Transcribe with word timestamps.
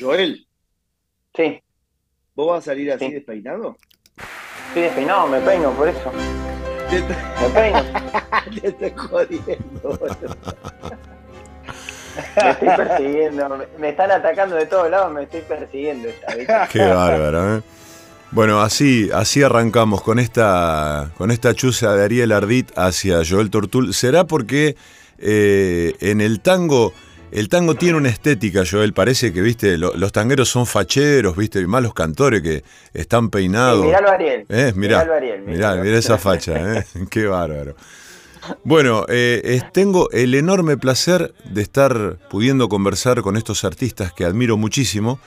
Joel, 0.00 0.46
Sí, 1.36 1.62
¿vos 2.34 2.48
vas 2.48 2.58
a 2.64 2.70
salir 2.70 2.90
así 2.92 3.06
Sí. 3.06 3.12
despeinado? 3.12 3.76
estoy 4.68 4.82
despeinado, 4.82 5.26
me 5.28 5.40
peino 5.40 5.70
por 5.72 5.88
eso. 5.88 6.10
Te, 6.90 7.00
Me 7.02 7.48
peino. 7.54 7.82
te 8.60 8.68
estoy 8.68 8.92
jodiendo. 8.96 9.80
boludo. 9.82 10.36
Me 12.42 12.50
estoy 12.50 12.68
persiguiendo. 12.76 13.58
me- 13.78 13.88
están 13.88 14.10
atacando 14.10 14.56
de 14.56 14.66
todos 14.66 14.90
lados, 14.90 15.12
me 15.12 15.22
estoy 15.24 15.40
persiguiendo. 15.42 16.08
Qué 16.72 16.78
bárbaro, 16.82 17.56
¿eh? 17.58 17.62
Bueno, 18.32 18.60
así, 18.60 19.10
así 19.12 19.42
arrancamos 19.42 20.02
con 20.02 20.18
esta, 20.20 21.10
con 21.18 21.30
esta 21.32 21.52
chuza 21.54 21.94
de 21.94 22.04
Ariel 22.04 22.30
Ardit 22.32 22.70
hacia 22.76 23.22
Joel 23.28 23.50
Tortul. 23.50 23.92
¿Será 23.92 24.24
porque 24.24 24.76
eh, 25.18 25.94
en 26.00 26.20
el 26.20 26.40
tango, 26.40 26.92
el 27.32 27.48
tango 27.48 27.74
tiene 27.74 27.96
una 27.98 28.08
estética, 28.08 28.62
Joel? 28.68 28.92
Parece 28.92 29.32
que, 29.32 29.40
viste, 29.40 29.78
lo- 29.78 29.94
los 29.96 30.12
tangueros 30.12 30.48
son 30.48 30.66
facheros, 30.66 31.36
viste, 31.36 31.60
y 31.60 31.66
más 31.66 31.82
los 31.82 31.94
cantores 31.94 32.42
que 32.42 32.64
están 32.94 33.30
peinados. 33.30 33.80
Sí, 33.82 33.86
miralo 33.88 34.08
a 34.08 34.12
Ariel. 34.14 34.46
Eh, 34.48 34.72
mirá, 34.76 35.00
a 35.00 35.16
Ariel. 35.16 35.42
mirá, 35.42 35.74
mirá 35.76 35.98
esa 35.98 36.18
facha, 36.18 36.78
¿eh? 36.78 36.84
qué 37.10 37.26
bárbaro. 37.26 37.74
Bueno, 38.64 39.04
eh, 39.08 39.40
es- 39.44 39.70
tengo 39.72 40.10
el 40.10 40.34
enorme 40.34 40.76
placer 40.76 41.34
de 41.44 41.62
estar 41.62 42.18
pudiendo 42.30 42.68
conversar 42.68 43.20
con 43.22 43.36
estos 43.36 43.64
artistas 43.64 44.12
que 44.12 44.24
admiro 44.24 44.56
muchísimo. 44.56 45.20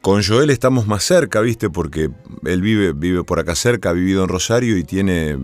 Con 0.00 0.22
Joel 0.22 0.50
estamos 0.50 0.86
más 0.86 1.02
cerca, 1.04 1.40
¿viste? 1.40 1.70
Porque 1.70 2.08
él 2.44 2.60
vive, 2.62 2.92
vive 2.92 3.24
por 3.24 3.40
acá 3.40 3.54
cerca, 3.54 3.90
ha 3.90 3.92
vivido 3.92 4.22
en 4.22 4.28
Rosario 4.28 4.76
y 4.76 4.84
tiene 4.84 5.30
eh, 5.30 5.38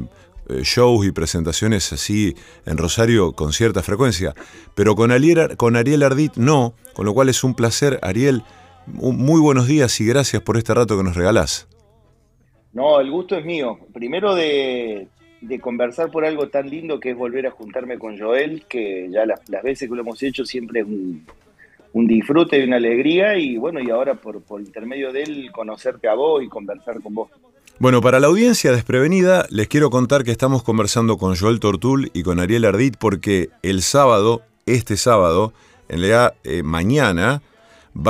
shows 0.63 1.07
y 1.07 1.13
presentaciones 1.13 1.93
así 1.93 2.35
en 2.67 2.77
Rosario 2.77 3.33
con 3.33 3.53
cierta 3.53 3.83
frecuencia. 3.83 4.35
Pero 4.75 4.95
con 4.95 5.11
Ariel, 5.11 5.57
con 5.57 5.77
Ariel 5.77 6.03
Ardit 6.03 6.37
no, 6.37 6.75
con 6.95 7.07
lo 7.07 7.15
cual 7.15 7.29
es 7.29 7.45
un 7.45 7.55
placer. 7.55 7.99
Ariel, 8.03 8.43
muy 8.87 9.41
buenos 9.41 9.67
días 9.67 10.01
y 10.01 10.07
gracias 10.07 10.43
por 10.43 10.57
este 10.57 10.75
rato 10.75 10.97
que 10.97 11.05
nos 11.05 11.17
regalás. 11.17 11.69
No, 12.73 13.01
el 13.01 13.11
gusto 13.11 13.37
es 13.37 13.45
mío. 13.45 13.79
Primero 13.93 14.35
de, 14.35 15.07
de 15.41 15.61
conversar 15.61 16.11
por 16.11 16.25
algo 16.25 16.49
tan 16.49 16.69
lindo 16.69 16.99
que 16.99 17.11
es 17.11 17.17
volver 17.17 17.47
a 17.47 17.51
juntarme 17.53 17.99
con 17.99 18.19
Joel, 18.19 18.65
que 18.69 19.09
ya 19.11 19.25
las, 19.27 19.49
las 19.49 19.63
veces 19.63 19.89
que 19.89 19.95
lo 19.95 20.03
hemos 20.03 20.23
hecho 20.23 20.45
siempre 20.45 20.81
es 20.81 20.87
un, 20.87 21.25
un 21.93 22.07
disfrute 22.07 22.59
y 22.59 22.65
una 22.65 22.77
alegría. 22.77 23.39
Y 23.39 23.57
bueno, 23.57 23.81
y 23.81 23.91
ahora 23.91 24.15
por, 24.15 24.43
por 24.43 24.61
intermedio 24.61 25.13
de 25.13 25.23
él 25.23 25.51
conocerte 25.53 26.09
a 26.09 26.15
vos 26.15 26.43
y 26.43 26.49
conversar 26.49 27.01
con 27.01 27.15
vos. 27.15 27.31
Bueno, 27.81 28.01
para 28.01 28.21
la 28.21 28.29
audiencia 28.29 28.71
desprevenida, 28.71 29.47
les 29.51 29.67
quiero 29.67 29.91
contar 29.91 30.23
que 30.23 30.31
estamos 30.31 30.63
conversando 30.63 31.19
con 31.19 31.35
Joel 31.35 31.59
Tortul 31.59 32.09
y 32.15 32.23
con 32.23 32.39
Ariel 32.39 32.67
Ardit 32.67 32.97
porque 32.97 33.51
el 33.63 33.83
sábado, 33.83 34.43
este 34.65 34.97
sábado, 34.97 35.53
en 35.89 35.99
realidad 35.99 36.35
eh, 36.45 36.63
mañana, 36.63 37.43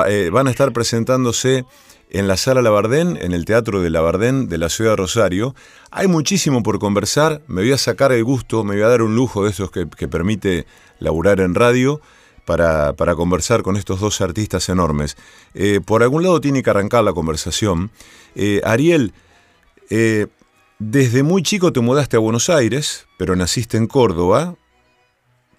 eh, 0.07 0.29
van 0.31 0.48
a 0.48 0.51
estar 0.51 0.75
presentándose 0.75 1.65
en 2.11 2.29
la 2.29 2.37
Sala 2.37 2.61
Labardén, 2.61 3.17
en 3.19 3.33
el 3.33 3.47
Teatro 3.47 3.81
de 3.81 3.89
Labardén 3.89 4.51
de 4.51 4.59
la 4.59 4.69
ciudad 4.69 4.92
de 4.92 4.97
Rosario. 4.97 5.55
Hay 5.91 6.09
muchísimo 6.09 6.62
por 6.62 6.79
conversar, 6.79 7.41
me 7.47 7.62
voy 7.62 7.73
a 7.73 7.79
sacar 7.79 8.12
el 8.12 8.23
gusto, 8.23 8.65
me 8.65 8.75
voy 8.75 8.85
a 8.85 8.89
dar 8.89 9.01
un 9.01 9.17
lujo 9.17 9.45
de 9.45 9.51
esos 9.51 9.70
que, 9.70 9.87
permite 9.87 10.67
laburar 10.98 11.41
en 11.41 11.55
radio 11.55 12.03
para, 12.45 12.92
para 12.92 13.15
conversar 13.15 13.62
con 13.62 13.79
estos 13.79 13.98
dos 13.98 14.20
artistas 14.20 14.69
enormes. 14.69 15.17
Eh, 15.55 15.81
por 15.83 16.03
algún 16.03 16.23
lado 16.23 16.39
tiene 16.42 16.62
que 16.62 16.69
arrancar 16.69 17.03
la 17.03 17.15
conversación. 17.15 17.91
Ariel, 18.65 19.15
eh, 19.91 20.27
desde 20.79 21.23
muy 21.23 21.43
chico 21.43 21.73
te 21.73 21.81
mudaste 21.81 22.17
a 22.17 22.21
Buenos 22.21 22.51
Aires, 22.51 23.07
pero 23.19 23.37
naciste 23.37 23.77
en 23.77 23.87
Córdoba. 23.87 24.57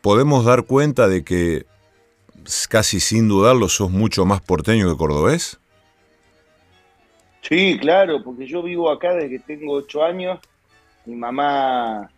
Podemos 0.01 0.45
dar 0.45 0.63
cuenta 0.63 1.07
de 1.07 1.23
que 1.23 1.65
casi 2.69 2.99
sin 2.99 3.27
dudarlo 3.27 3.69
sos 3.69 3.91
mucho 3.91 4.25
más 4.25 4.41
porteño 4.41 4.89
que 4.89 4.97
cordobés. 4.97 5.59
Sí, 7.41 7.77
claro, 7.79 8.23
porque 8.23 8.45
yo 8.47 8.63
vivo 8.63 8.89
acá 8.89 9.13
desde 9.13 9.29
que 9.29 9.39
tengo 9.39 9.73
ocho 9.73 10.03
años. 10.03 10.39
Mi 11.05 11.15
mamá, 11.15 12.09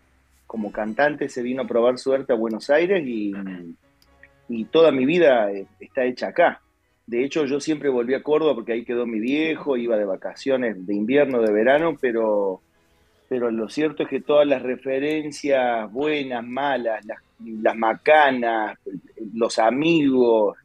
como 0.45 0.71
cantante, 0.71 1.27
se 1.30 1.42
vino 1.42 1.64
a 1.64 1.67
probar 1.67 1.98
suerte 1.98 2.33
a 2.33 2.37
Buenos 2.37 2.70
Aires 2.70 3.05
y, 3.05 3.33
y 4.48 4.65
toda 4.65 4.92
mi 4.92 5.05
vida 5.05 5.52
eh, 5.52 5.67
está 5.80 6.05
hecha 6.05 6.27
acá. 6.27 6.61
De 7.07 7.23
hecho, 7.23 7.45
yo 7.45 7.61
siempre 7.61 7.87
volví 7.87 8.13
a 8.13 8.21
Córdoba 8.21 8.53
porque 8.53 8.73
ahí 8.73 8.83
quedó 8.83 9.05
mi 9.05 9.19
viejo, 9.19 9.77
iba 9.77 9.95
de 9.97 10.03
vacaciones 10.03 10.85
de 10.85 10.93
invierno, 10.93 11.41
de 11.41 11.53
verano, 11.53 11.95
pero, 11.99 12.61
pero 13.29 13.49
lo 13.49 13.69
cierto 13.69 14.03
es 14.03 14.09
que 14.09 14.19
todas 14.19 14.45
las 14.45 14.61
referencias 14.61 15.89
buenas, 15.91 16.45
malas, 16.45 17.05
las, 17.39 17.75
macanas, 17.77 18.77
los 19.33 19.57
amigos, 19.57 20.57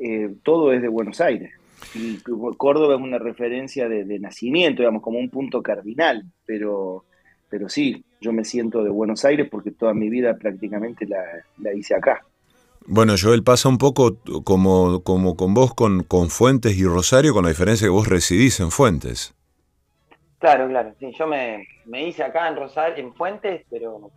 eh, 0.00 0.34
todo 0.42 0.72
es 0.72 0.82
de 0.82 0.88
Buenos 0.88 1.20
Aires. 1.20 1.52
Y 1.94 2.18
Córdoba 2.56 2.96
es 2.96 3.00
una 3.00 3.18
referencia 3.18 3.88
de, 3.88 4.04
de 4.04 4.18
nacimiento, 4.18 4.82
digamos, 4.82 5.00
como 5.00 5.20
un 5.20 5.30
punto 5.30 5.62
cardinal, 5.62 6.24
pero, 6.44 7.04
pero 7.48 7.68
sí, 7.68 8.04
yo 8.20 8.32
me 8.32 8.44
siento 8.44 8.82
de 8.82 8.90
Buenos 8.90 9.24
Aires 9.24 9.46
porque 9.48 9.70
toda 9.70 9.94
mi 9.94 10.08
vida 10.08 10.36
prácticamente 10.36 11.06
la, 11.06 11.22
la 11.58 11.72
hice 11.72 11.94
acá. 11.94 12.24
Bueno, 12.86 13.14
Joel, 13.20 13.42
pasa 13.42 13.68
un 13.68 13.78
poco 13.78 14.18
como, 14.44 15.02
como 15.02 15.36
con 15.36 15.54
vos 15.54 15.74
con, 15.74 16.02
con 16.02 16.28
Fuentes 16.28 16.76
y 16.76 16.84
Rosario, 16.84 17.32
con 17.32 17.44
la 17.44 17.50
diferencia 17.50 17.86
que 17.86 17.90
vos 17.90 18.08
residís 18.08 18.60
en 18.60 18.70
Fuentes. 18.70 19.34
Claro, 20.38 20.68
claro. 20.68 20.94
Sí, 20.98 21.10
yo 21.18 21.26
me, 21.26 21.66
me 21.86 22.06
hice 22.06 22.22
acá 22.22 22.48
en 22.48 22.56
Rosario, 22.56 23.02
en 23.02 23.14
Fuentes, 23.14 23.64
pero 23.70 24.10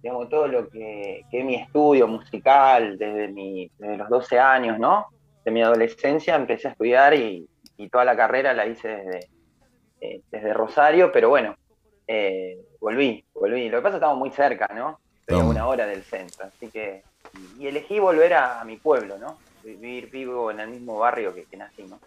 digamos 0.00 0.28
todo 0.28 0.46
lo 0.46 0.68
que, 0.68 1.22
que 1.30 1.40
es 1.40 1.44
mi 1.44 1.56
estudio 1.56 2.06
musical 2.06 2.96
desde, 2.98 3.28
mi, 3.28 3.70
desde 3.78 3.96
los 3.96 4.08
12 4.08 4.38
años, 4.38 4.78
¿no? 4.78 5.06
De 5.44 5.50
mi 5.50 5.62
adolescencia 5.62 6.36
empecé 6.36 6.68
a 6.68 6.70
estudiar 6.72 7.14
y, 7.14 7.48
y 7.76 7.88
toda 7.88 8.04
la 8.04 8.16
carrera 8.16 8.54
la 8.54 8.66
hice 8.66 8.88
desde, 8.88 9.28
eh, 10.00 10.20
desde 10.30 10.54
Rosario, 10.54 11.10
pero 11.10 11.28
bueno, 11.28 11.56
eh, 12.06 12.58
volví, 12.80 13.24
volví. 13.34 13.68
Lo 13.68 13.78
que 13.78 13.82
pasa 13.82 13.96
es 13.96 14.00
que 14.00 14.04
estamos 14.04 14.18
muy 14.18 14.30
cerca, 14.30 14.68
¿no? 14.74 15.00
Estoy 15.20 15.40
a 15.40 15.44
una 15.44 15.66
hora 15.66 15.86
del 15.86 16.02
centro, 16.02 16.46
así 16.46 16.68
que... 16.68 17.02
Y 17.58 17.66
elegí 17.66 17.98
volver 17.98 18.34
a, 18.34 18.60
a 18.60 18.64
mi 18.64 18.76
pueblo, 18.76 19.18
¿no? 19.18 19.38
Vivir 19.64 20.10
vivo 20.10 20.50
en 20.50 20.60
el 20.60 20.68
mismo 20.70 20.98
barrio 20.98 21.34
que, 21.34 21.44
que 21.44 21.56
nací, 21.56 21.82
¿no? 21.84 22.00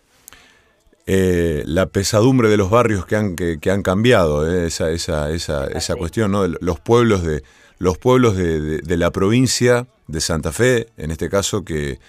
Eh, 1.07 1.63
la 1.67 1.85
pesadumbre 1.85 2.49
de 2.49 2.57
los 2.57 2.69
barrios 2.71 3.05
que 3.05 3.15
han, 3.15 3.35
que, 3.35 3.59
que 3.59 3.69
han 3.71 3.83
cambiado, 3.83 4.49
eh, 4.51 4.65
esa, 4.67 4.89
esa, 4.91 5.29
esa, 5.31 5.67
esa 5.67 5.93
sí. 5.93 5.99
cuestión, 5.99 6.31
¿no? 6.31 6.47
Los 6.47 6.79
pueblos 6.79 7.23
de, 7.23 7.43
los 7.77 7.97
pueblos 7.97 8.35
de, 8.35 8.59
de- 8.59 8.77
de 8.79 8.97
la 8.97 9.11
provincia 9.11 9.85
de 10.07 10.19
Santa 10.21 10.51
Fe, 10.51 10.87
en 10.97 11.11
este 11.11 11.29
caso, 11.29 11.63
que, 11.63 11.99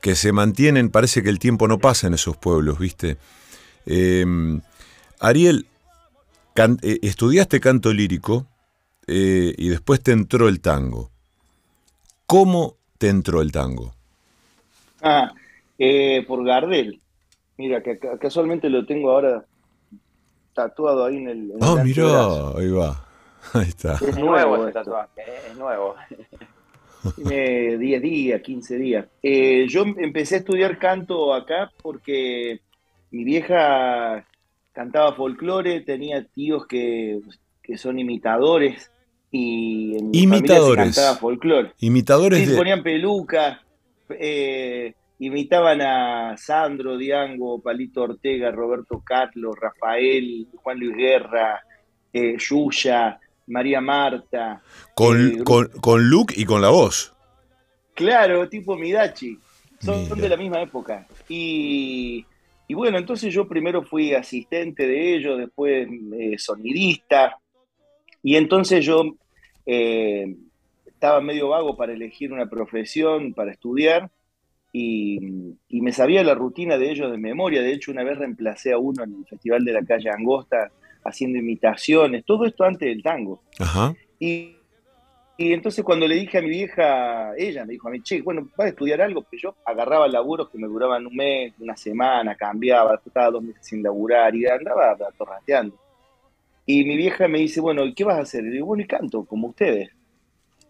que 0.00 0.14
se 0.14 0.32
mantienen, 0.32 0.90
parece 0.90 1.22
que 1.22 1.28
el 1.28 1.38
tiempo 1.38 1.68
no 1.68 1.78
pasa 1.78 2.06
en 2.06 2.14
esos 2.14 2.36
pueblos, 2.36 2.78
¿viste? 2.78 3.18
Eh, 3.86 4.24
Ariel, 5.20 5.66
can- 6.54 6.78
eh, 6.82 6.98
estudiaste 7.02 7.60
canto 7.60 7.92
lírico 7.92 8.46
y 9.06 9.68
después 9.68 10.00
te 10.00 10.12
entró 10.12 10.48
el 10.48 10.60
tango. 10.60 11.11
¿Cómo 12.26 12.76
te 12.98 13.08
entró 13.08 13.42
el 13.42 13.52
tango? 13.52 13.94
Ah, 15.02 15.32
eh, 15.78 16.24
por 16.26 16.44
Gardel. 16.44 17.00
Mira, 17.58 17.82
que 17.82 17.98
ca- 17.98 18.18
casualmente 18.18 18.70
lo 18.70 18.86
tengo 18.86 19.10
ahora 19.10 19.44
tatuado 20.54 21.04
ahí 21.04 21.16
en 21.16 21.28
el. 21.28 21.50
en 21.50 21.56
el 21.56 21.62
Ah, 21.62 21.82
mirá, 21.82 22.48
ahí 22.58 22.70
va. 22.70 23.08
Ahí 23.54 23.68
está. 23.68 23.94
Es 23.94 24.16
nuevo 24.16 24.62
ese 24.64 24.72
tatuaje, 24.72 25.20
¿eh? 25.20 25.42
es 25.50 25.56
nuevo. 25.56 25.96
Tiene 27.16 27.76
10 27.76 28.00
días, 28.00 28.40
15 28.40 28.76
días. 28.78 29.04
Eh, 29.20 29.66
yo 29.68 29.82
empecé 29.82 30.36
a 30.36 30.38
estudiar 30.38 30.78
canto 30.78 31.34
acá 31.34 31.68
porque 31.82 32.60
mi 33.10 33.24
vieja 33.24 34.24
cantaba 34.72 35.14
folclore, 35.16 35.80
tenía 35.80 36.24
tíos 36.24 36.66
que, 36.68 37.20
que 37.62 37.76
son 37.76 37.98
imitadores 37.98 38.91
y 39.32 39.96
en 39.98 40.14
Imitadores. 40.14 40.94
cantaba 40.94 41.16
folclore. 41.16 41.72
Imitadores 41.80 42.40
Sí, 42.40 42.46
de... 42.46 42.56
ponían 42.56 42.82
pelucas, 42.82 43.58
eh, 44.10 44.92
imitaban 45.18 45.80
a 45.80 46.36
Sandro, 46.36 46.96
Diango, 46.98 47.60
Palito 47.62 48.02
Ortega, 48.02 48.50
Roberto 48.50 49.02
Carlos, 49.04 49.56
Rafael, 49.58 50.46
Juan 50.54 50.78
Luis 50.78 50.96
Guerra, 50.96 51.60
eh, 52.12 52.36
Yuya, 52.38 53.18
María 53.46 53.80
Marta. 53.80 54.60
Con, 54.94 55.40
eh, 55.40 55.44
con, 55.44 55.68
con 55.80 56.08
look 56.10 56.32
y 56.36 56.44
con 56.44 56.60
la 56.60 56.68
voz. 56.70 57.14
Claro, 57.94 58.48
tipo 58.48 58.76
Midachi. 58.76 59.38
Son 59.80 60.02
Mira. 60.04 60.14
de 60.16 60.28
la 60.28 60.36
misma 60.36 60.62
época. 60.62 61.06
Y, 61.28 62.24
y 62.68 62.74
bueno, 62.74 62.98
entonces 62.98 63.32
yo 63.34 63.48
primero 63.48 63.82
fui 63.82 64.14
asistente 64.14 64.86
de 64.86 65.14
ellos, 65.16 65.38
después 65.38 65.88
eh, 66.18 66.38
sonidista. 66.38 67.36
Y 68.22 68.36
entonces 68.36 68.84
yo 68.84 69.16
eh, 69.66 70.36
estaba 70.86 71.20
medio 71.20 71.48
vago 71.48 71.76
para 71.76 71.92
elegir 71.92 72.32
una 72.32 72.48
profesión, 72.48 73.34
para 73.34 73.52
estudiar. 73.52 74.10
Y, 74.74 75.18
y 75.68 75.80
me 75.82 75.92
sabía 75.92 76.24
la 76.24 76.34
rutina 76.34 76.78
de 76.78 76.90
ellos 76.90 77.10
de 77.10 77.18
memoria. 77.18 77.60
De 77.60 77.72
hecho, 77.72 77.90
una 77.90 78.04
vez 78.04 78.18
reemplacé 78.18 78.72
a 78.72 78.78
uno 78.78 79.04
en 79.04 79.14
el 79.14 79.26
Festival 79.26 79.64
de 79.64 79.72
la 79.72 79.84
Calle 79.84 80.10
Angosta 80.10 80.70
haciendo 81.04 81.38
imitaciones. 81.38 82.24
Todo 82.24 82.46
esto 82.46 82.64
antes 82.64 82.88
del 82.88 83.02
tango. 83.02 83.42
Ajá. 83.58 83.94
Y, 84.18 84.56
y 85.36 85.52
entonces 85.52 85.84
cuando 85.84 86.06
le 86.06 86.14
dije 86.14 86.38
a 86.38 86.42
mi 86.42 86.50
vieja, 86.50 87.32
ella 87.36 87.64
me 87.64 87.72
dijo 87.72 87.88
a 87.88 87.90
mí, 87.90 88.00
che, 88.02 88.22
bueno, 88.22 88.48
vas 88.56 88.66
a 88.66 88.70
estudiar 88.70 89.00
algo, 89.02 89.26
que 89.28 89.36
yo 89.36 89.56
agarraba 89.64 90.06
laburos 90.08 90.48
que 90.48 90.58
me 90.58 90.68
duraban 90.68 91.06
un 91.06 91.16
mes, 91.16 91.52
una 91.58 91.76
semana, 91.76 92.36
cambiaba, 92.36 93.00
estaba 93.04 93.30
dos 93.30 93.42
meses 93.42 93.66
sin 93.66 93.82
laburar 93.82 94.34
y 94.34 94.46
andaba 94.46 94.96
torrateando. 95.18 95.76
Y 96.64 96.84
mi 96.84 96.96
vieja 96.96 97.26
me 97.28 97.38
dice, 97.38 97.60
bueno, 97.60 97.84
¿y 97.84 97.94
qué 97.94 98.04
vas 98.04 98.18
a 98.18 98.22
hacer? 98.22 98.44
Y 98.44 98.50
digo, 98.50 98.66
bueno, 98.66 98.82
y 98.82 98.86
canto, 98.86 99.24
como 99.24 99.48
ustedes. 99.48 99.90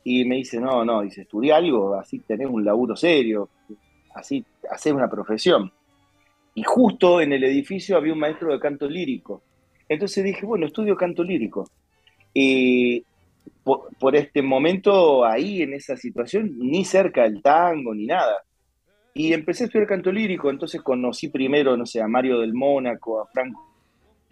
Y 0.05 0.25
me 0.25 0.37
dice, 0.37 0.59
no, 0.59 0.85
no, 0.85 1.03
dice, 1.03 1.23
estudia 1.23 1.57
algo, 1.57 1.95
así 1.95 2.19
tenés 2.21 2.49
un 2.49 2.65
laburo 2.65 2.97
serio, 2.97 3.49
así 4.15 4.45
haces 4.71 4.93
una 4.93 5.09
profesión. 5.09 5.71
Y 6.55 6.63
justo 6.63 7.21
en 7.21 7.33
el 7.33 7.45
edificio 7.45 7.97
había 7.97 8.13
un 8.13 8.19
maestro 8.19 8.53
de 8.53 8.59
canto 8.59 8.89
lírico. 8.89 9.43
Entonces 9.89 10.25
dije, 10.25 10.45
bueno, 10.47 10.67
estudio 10.67 10.97
canto 10.97 11.23
lírico. 11.23 11.69
Y 12.35 13.05
por, 13.63 14.17
este 14.17 14.43
momento 14.43 15.25
ahí, 15.25 15.63
en 15.63 15.75
esa 15.75 15.97
situación, 15.97 16.59
ni 16.59 16.85
cerca 16.85 17.23
del 17.23 17.43
tango, 17.43 17.95
ni 17.95 18.07
nada. 18.07 18.43
Y 19.15 19.33
empecé 19.35 19.65
a 19.65 19.67
estudiar 19.67 19.89
canto 19.89 20.11
lírico, 20.11 20.51
entonces 20.51 20.81
conocí 20.81 21.29
primero, 21.29 21.77
no 21.77 21.85
sé, 21.85 22.01
a 22.01 22.09
Mario 22.09 22.41
del 22.41 22.55
Mónaco, 22.55 23.21
a 23.21 23.27
Franco 23.27 23.72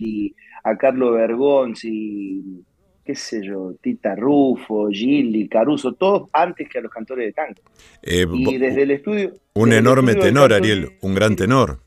y 0.00 0.34
a 0.64 0.76
Carlos 0.76 1.14
Bergonzi, 1.14 2.64
qué 3.04 3.14
sé 3.14 3.44
yo, 3.44 3.74
Tita 3.80 4.14
Rufo, 4.14 4.88
Gilli, 4.88 5.48
Caruso, 5.48 5.92
todos 5.92 6.28
antes 6.32 6.68
que 6.68 6.78
a 6.78 6.82
los 6.82 6.90
cantores 6.90 7.26
de 7.26 7.32
tango. 7.32 7.60
Eh, 8.02 8.26
y 8.32 8.58
desde 8.58 8.82
el 8.82 8.90
estudio... 8.92 9.34
Un 9.54 9.72
enorme 9.72 10.14
tenor, 10.14 10.52
Ariel, 10.52 10.92
un 11.02 11.14
gran 11.14 11.36
tenor. 11.36 11.80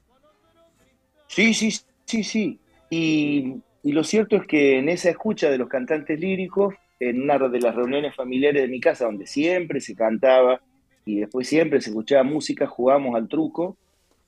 Sí, 1.28 1.54
sí, 1.54 1.72
sí, 2.06 2.24
sí. 2.24 2.60
Y, 2.90 3.56
y 3.82 3.92
lo 3.92 4.04
cierto 4.04 4.36
es 4.36 4.46
que 4.46 4.78
en 4.78 4.90
esa 4.90 5.10
escucha 5.10 5.50
de 5.50 5.58
los 5.58 5.70
cantantes 5.70 6.20
líricos 6.20 6.76
en 7.00 7.24
una 7.24 7.38
de 7.38 7.60
las 7.60 7.76
reuniones 7.76 8.16
familiares 8.16 8.62
de 8.62 8.68
mi 8.68 8.80
casa, 8.80 9.06
donde 9.06 9.26
siempre 9.28 9.82
se 9.82 9.96
cantaba 9.96 10.62
y 11.06 11.20
después 11.20 11.48
siempre 11.48 11.82
se 11.82 11.90
escuchaba 11.90 12.24
música, 12.24 12.68
jugábamos 12.68 13.16
al 13.16 13.28
truco 13.28 13.76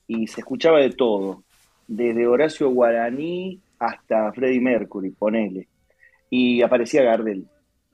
y 0.07 0.27
se 0.27 0.41
escuchaba 0.41 0.79
de 0.79 0.89
todo, 0.89 1.43
desde 1.88 2.27
Horacio 2.27 2.69
Guaraní 2.69 3.61
hasta 3.80 4.31
Freddie 4.33 4.62
Mercury, 4.62 5.12
ponele. 5.12 5.68
Y 6.30 6.62
aparecía 6.62 7.04
Gardel. 7.04 7.45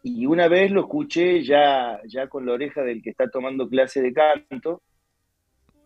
Y 0.04 0.26
una 0.26 0.48
vez 0.48 0.72
lo 0.72 0.82
escuché 0.82 1.44
ya, 1.44 2.00
ya 2.08 2.28
con 2.28 2.46
la 2.46 2.54
oreja 2.54 2.82
del 2.82 3.02
que 3.02 3.12
está 3.12 3.30
tomando 3.30 3.70
clase 3.70 4.02
de 4.02 4.14
canto, 4.14 4.82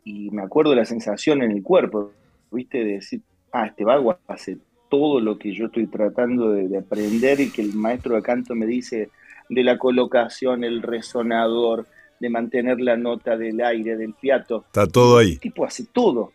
y 0.06 0.30
me 0.30 0.44
acuerdo 0.44 0.72
de 0.72 0.78
la 0.78 0.86
sensación 0.86 1.42
en 1.42 1.52
el 1.52 1.64
cuerpo, 1.64 2.12
¿viste? 2.52 2.78
De 2.78 2.94
decir, 2.94 3.22
ah, 3.52 3.66
este 3.66 3.84
vago 3.84 4.18
hace 4.28 4.58
todo 4.90 5.20
lo 5.20 5.38
que 5.38 5.54
yo 5.54 5.66
estoy 5.66 5.88
tratando 5.88 6.52
de, 6.52 6.78
aprender 6.78 7.40
y 7.42 7.50
que 7.50 7.64
el 7.64 7.74
maestro 7.74 8.16
de 8.16 8.22
canto 8.22 8.56
me 8.56 8.68
dice 8.68 9.10
de 9.50 9.64
la 9.64 9.78
colocación, 9.78 10.64
el 10.64 10.82
resonador, 10.82 11.88
de 12.20 12.30
mantener 12.30 12.80
la 12.80 12.96
nota 12.96 13.36
del 13.36 13.60
aire, 13.62 13.98
del 13.98 14.14
fiato. 14.14 14.64
Está 14.68 14.88
todo 14.88 15.18
ahí. 15.18 15.34
El 15.34 15.40
tipo 15.40 15.66
hace 15.66 15.86
todo, 15.92 16.32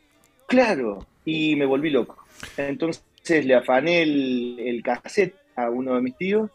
claro, 0.47 1.07
y 1.25 1.57
me 1.57 1.65
volví 1.65 1.91
loco. 1.91 2.19
Entonces 2.57 3.03
le 3.29 3.55
afané 3.55 4.03
el, 4.03 4.59
el 4.59 4.83
cassette 4.83 5.35
a 5.57 5.71
uno 5.71 5.95
de 5.95 6.03
mis 6.03 6.17
tíos, 6.17 6.51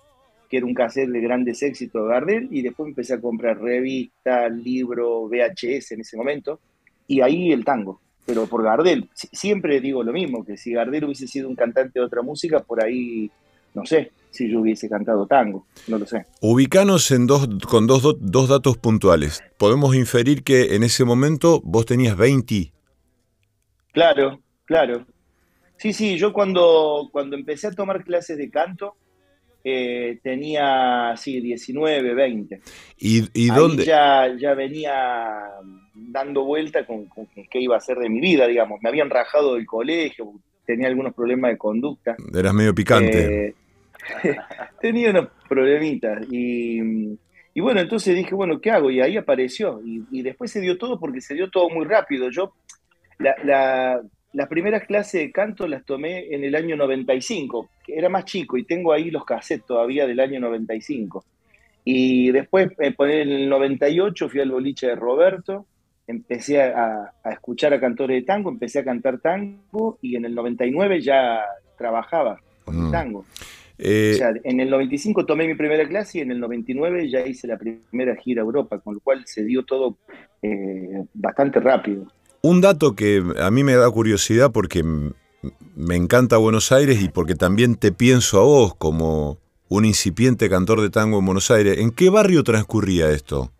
que 0.50 0.58
era 0.58 0.66
un 0.66 0.74
cassette 0.74 1.10
de 1.10 1.22
grandes 1.22 1.62
éxitos 1.64 2.04
de 2.04 2.10
Gardel, 2.10 2.48
y 2.52 2.62
después 2.62 2.90
empecé 2.90 3.14
a 3.14 3.22
comprar 3.22 3.60
revistas, 3.60 4.52
libros, 4.52 5.30
VHS 5.30 5.92
en 5.92 6.02
ese 6.02 6.18
momento, 6.18 6.60
y 7.08 7.22
ahí 7.22 7.52
el 7.52 7.64
tango 7.64 8.02
pero 8.26 8.48
por 8.48 8.64
Gardel. 8.64 9.10
Siempre 9.14 9.80
digo 9.80 10.04
lo 10.04 10.12
mismo, 10.12 10.44
que 10.44 10.58
si 10.58 10.74
Gardel 10.74 11.06
hubiese 11.06 11.28
sido 11.28 11.48
un 11.48 11.56
cantante 11.56 12.00
de 12.00 12.06
otra 12.06 12.22
música, 12.22 12.60
por 12.60 12.84
ahí, 12.84 13.30
no 13.74 13.86
sé, 13.86 14.12
si 14.32 14.52
yo 14.52 14.62
hubiese 14.62 14.90
cantado 14.90 15.28
tango, 15.28 15.66
no 15.88 15.98
lo 15.98 16.06
sé. 16.06 16.26
Ubicanos 16.42 17.12
en 17.12 17.28
dos, 17.28 17.48
con 17.70 17.88
dos, 17.88 18.18
dos 18.20 18.50
datos 18.50 18.78
puntuales. 18.78 19.44
Podemos 19.58 19.96
inferir 19.96 20.44
que 20.44 20.76
en 20.76 20.84
ese 20.84 21.06
momento 21.06 21.62
vos 21.64 21.86
tenías 21.86 22.18
20. 22.18 22.72
Claro, 23.94 24.40
claro. 24.66 25.06
Sí, 25.78 25.94
sí, 25.94 26.18
yo 26.18 26.32
cuando, 26.34 27.10
cuando 27.12 27.36
empecé 27.36 27.68
a 27.68 27.72
tomar 27.72 28.04
clases 28.04 28.38
de 28.38 28.50
canto, 28.50 28.96
eh, 29.64 30.20
tenía, 30.22 31.16
sí, 31.18 31.42
19, 31.42 32.14
20. 32.14 32.62
¿Y, 33.00 33.24
y 33.34 33.48
dónde? 33.48 33.84
Ya, 33.84 34.34
ya 34.38 34.54
venía 34.54 35.42
dando 35.96 36.44
vuelta 36.44 36.86
con, 36.86 37.10
qué 37.50 37.60
iba 37.60 37.76
a 37.76 37.82
ser 37.82 37.98
de 37.98 38.08
mi 38.08 38.20
vida, 38.20 38.46
digamos. 38.46 38.80
Me 38.84 38.90
habían 38.90 39.10
rajado 39.10 39.56
del 39.56 39.66
colegio, 39.66 40.34
tenía 40.66 40.88
algunos 40.88 41.16
problemas 41.16 41.52
de 41.52 41.58
conducta. 41.58 42.16
Eras 42.32 42.54
medio 42.54 42.76
picante. 42.76 43.48
Eh, 43.48 43.56
tenía 44.82 45.10
unos 45.10 45.30
problemitas. 45.50 46.26
Y, 46.30 46.80
bueno, 47.60 47.80
entonces 47.82 48.16
dije, 48.16 48.36
bueno, 48.36 48.62
¿qué 48.62 48.70
hago? 48.70 48.92
Y 48.92 49.02
ahí 49.02 49.18
apareció. 49.18 49.82
Y, 49.84 50.22
después 50.22 50.52
se 50.52 50.62
dio 50.62 50.78
todo 50.78 51.00
porque 51.00 51.22
se 51.22 51.34
dio 51.34 51.50
todo 51.50 51.70
muy 51.70 51.86
rápido. 51.86 52.30
Yo, 52.30 52.54
la, 53.18 54.00
las 54.36 54.50
primeras 54.50 54.84
clases 54.84 55.22
de 55.22 55.32
canto 55.32 55.66
las 55.66 55.86
tomé 55.86 56.34
en 56.36 56.44
el 56.44 56.56
año 56.56 56.76
95, 56.76 57.70
que 57.86 57.96
era 57.96 58.10
más 58.10 58.26
chico, 58.26 58.58
y 58.58 58.66
tengo 58.66 58.92
ahí 58.92 59.10
los 59.10 59.24
cassettes 59.24 59.66
todavía 59.66 60.06
del 60.06 60.20
año 60.20 60.42
95. 60.42 61.24
Y 61.86 62.32
después, 62.32 62.70
eh, 62.80 62.94
en 63.00 63.32
el 63.32 63.50
98, 63.50 64.28
fui 64.28 64.42
al 64.42 64.52
boliche 64.52 64.88
de 64.88 64.96
Roberto, 64.96 65.66
empecé 66.06 66.62
a, 66.62 67.14
escuchar 67.32 67.74
a 67.74 67.80
cantores 67.80 68.22
de 68.22 68.26
tango, 68.26 68.50
empecé 68.50 68.80
a 68.80 68.84
cantar 68.84 69.20
tango, 69.20 69.98
y 70.02 70.18
en 70.18 70.26
el 70.26 70.36
99 70.36 71.00
ya 71.00 71.40
trabajaba 71.78 72.38
con 72.66 72.76
el 72.76 72.82
mm. 72.82 72.92
tango. 72.92 73.26
Eh, 73.78 74.12
o 74.16 74.18
sea, 74.18 74.34
en 74.44 74.60
el 74.60 74.70
95 74.70 75.26
tomé 75.26 75.48
mi 75.48 75.56
primera 75.56 75.88
clase 75.88 76.18
y 76.18 76.22
en 76.22 76.32
el 76.32 76.42
99 76.42 77.10
ya 77.10 77.26
hice 77.26 77.48
la 77.48 77.58
primera 77.58 78.16
gira 78.18 78.42
a 78.42 78.46
Europa, 78.46 78.80
con 78.80 78.96
lo 78.96 79.00
cual 79.00 79.24
se 79.26 79.46
dio 79.46 79.64
todo 79.64 79.98
eh, 80.42 81.06
bastante 81.14 81.62
rápido. 81.62 82.08
Un 82.48 82.62
dato 82.62 82.96
que 82.96 83.24
a 83.42 83.50
mí 83.50 83.64
me 83.64 83.74
da 83.74 83.90
curiosidad 83.90 84.52
porque 84.52 84.84
me 84.84 85.96
encanta 85.96 86.38
Buenos 86.38 86.72
Aires 86.72 87.02
y 87.02 87.10
porque 87.10 87.34
también 87.34 87.76
te 87.76 87.92
pienso 87.92 88.40
a 88.40 88.44
vos 88.44 88.76
como 88.76 89.40
un 89.68 89.84
incipiente 89.84 90.48
cantor 90.48 90.82
de 90.82 90.92
tango 90.92 91.18
en 91.18 91.26
Buenos 91.26 91.50
Aires. 91.50 91.80
¿En 91.80 91.90
qué 91.90 92.12
barrio 92.12 92.44
transcurría 92.44 93.10
esto? 93.10 93.52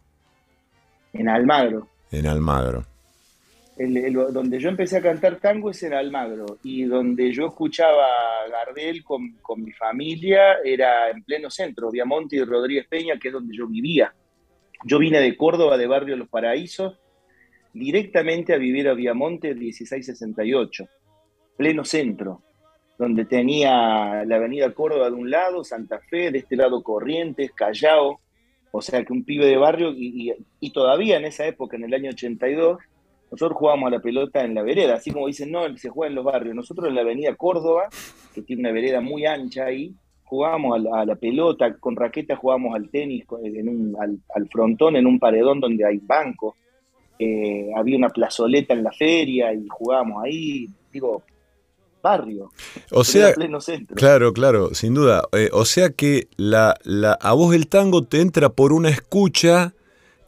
En 1.14 1.28
Almagro. 1.28 1.88
En 2.12 2.28
Almagro. 2.28 2.86
donde 3.76 4.60
yo 4.60 4.70
empecé 4.70 4.98
a 4.98 5.02
cantar 5.02 5.38
tango 5.38 5.72
es 5.72 5.82
en 5.82 5.96
Almagro 5.96 6.60
y 6.62 6.84
donde 6.84 7.34
yo 7.34 7.48
escuchaba 7.48 8.06
Gardel 8.52 9.04
con, 9.04 9.32
con, 9.42 9.64
mi 9.64 9.72
familia 9.72 10.60
era 10.64 11.10
en 11.10 11.24
pleno 11.24 11.50
centro, 11.50 11.90
Viamonte 11.90 12.36
y 12.36 12.44
Rodríguez 12.44 12.86
Peña, 12.88 13.18
que 13.20 13.30
es 13.30 13.34
donde 13.34 13.58
yo 13.58 13.66
vivía. 13.66 14.14
Yo 14.84 15.00
vine 15.00 15.20
de 15.22 15.36
Córdoba, 15.36 15.76
de 15.76 15.88
Barrio 15.88 16.16
Los 16.18 16.30
Paraísos, 16.30 17.00
directamente 17.76 18.54
a 18.54 18.58
vivir 18.58 18.88
a 18.88 18.94
Viamonte 18.94 19.54
1668, 19.54 20.88
pleno 21.58 21.84
centro, 21.84 22.42
donde 22.98 23.26
tenía 23.26 24.24
la 24.26 24.38
avenida 24.38 24.74
Córdoba 24.74 25.10
de 25.10 25.16
un 25.16 25.30
lado, 25.30 25.64
Santa 25.64 26.00
Fe, 26.00 26.32
de 26.32 26.38
este 26.40 26.56
lado 26.56 26.82
Corrientes, 26.82 27.52
Callao, 27.52 28.22
o 28.72 28.82
sea 28.82 29.04
que 29.04 29.12
un 29.12 29.26
pibe 29.26 29.46
de 29.46 29.58
barrio, 29.58 29.92
y, 29.94 30.34
todavía 30.74 31.18
en 31.18 31.26
esa 31.26 31.46
época, 31.46 31.76
en 31.76 31.84
el 31.84 31.94
año 31.94 32.12
82, 32.12 32.80
nosotros 33.32 33.58
jugábamos 33.58 33.88
a 33.88 33.96
la 33.98 34.02
pelota 34.02 34.46
en 34.46 34.56
la 34.56 34.64
vereda, 34.64 34.96
así 34.96 35.12
como 35.12 35.28
dicen, 35.28 35.52
no, 35.52 35.78
se 35.78 35.90
juega 35.90 36.10
en 36.10 36.16
los 36.16 36.24
barrios, 36.24 36.56
nosotros 36.56 36.88
en 36.88 36.96
la 36.96 37.02
avenida 37.02 37.36
Córdoba, 37.36 37.90
que 38.34 38.42
tiene 38.42 38.62
una 38.62 38.72
vereda 38.72 39.02
muy 39.02 39.26
ancha 39.26 39.66
ahí, 39.66 39.94
jugábamos 40.24 40.80
a 40.94 41.06
la, 41.06 41.16
pelota, 41.16 41.76
con 41.78 41.98
raqueta 41.98 42.38
jugábamos 42.38 42.74
al 42.74 42.90
tenis, 42.90 43.26
en 43.44 43.68
un, 43.68 43.96
al, 44.00 44.18
al, 44.34 44.48
frontón, 44.48 44.96
en 44.96 45.06
un 45.06 45.20
paredón 45.20 45.60
donde 45.60 45.86
hay 45.86 45.98
bancos, 45.98 46.56
eh, 47.20 47.70
había 47.76 47.98
una 47.98 48.10
plazoleta 48.10 48.74
en 48.74 48.84
la 48.84 48.92
feria 48.92 49.54
y 49.54 49.68
jugábamos 49.70 50.24
ahí, 50.24 50.68
digo, 50.92 51.24
barrio. 52.02 52.52
O 52.92 53.04
sea, 53.04 53.34
pleno 53.34 53.60
centro. 53.62 53.96
claro, 53.96 54.34
claro, 54.34 54.74
sin 54.74 54.94
duda. 54.94 55.24
Eh, 55.32 55.50
o 55.52 55.66
sea 55.66 55.90
que 55.90 56.28
la, 56.38 56.76
la, 56.84 57.14
a 57.14 57.34
vos 57.34 57.56
el 57.56 57.68
tango 57.68 58.04
te 58.04 58.22
entra 58.22 58.50
por 58.50 58.74
una 58.74 58.90
escucha 58.90 59.74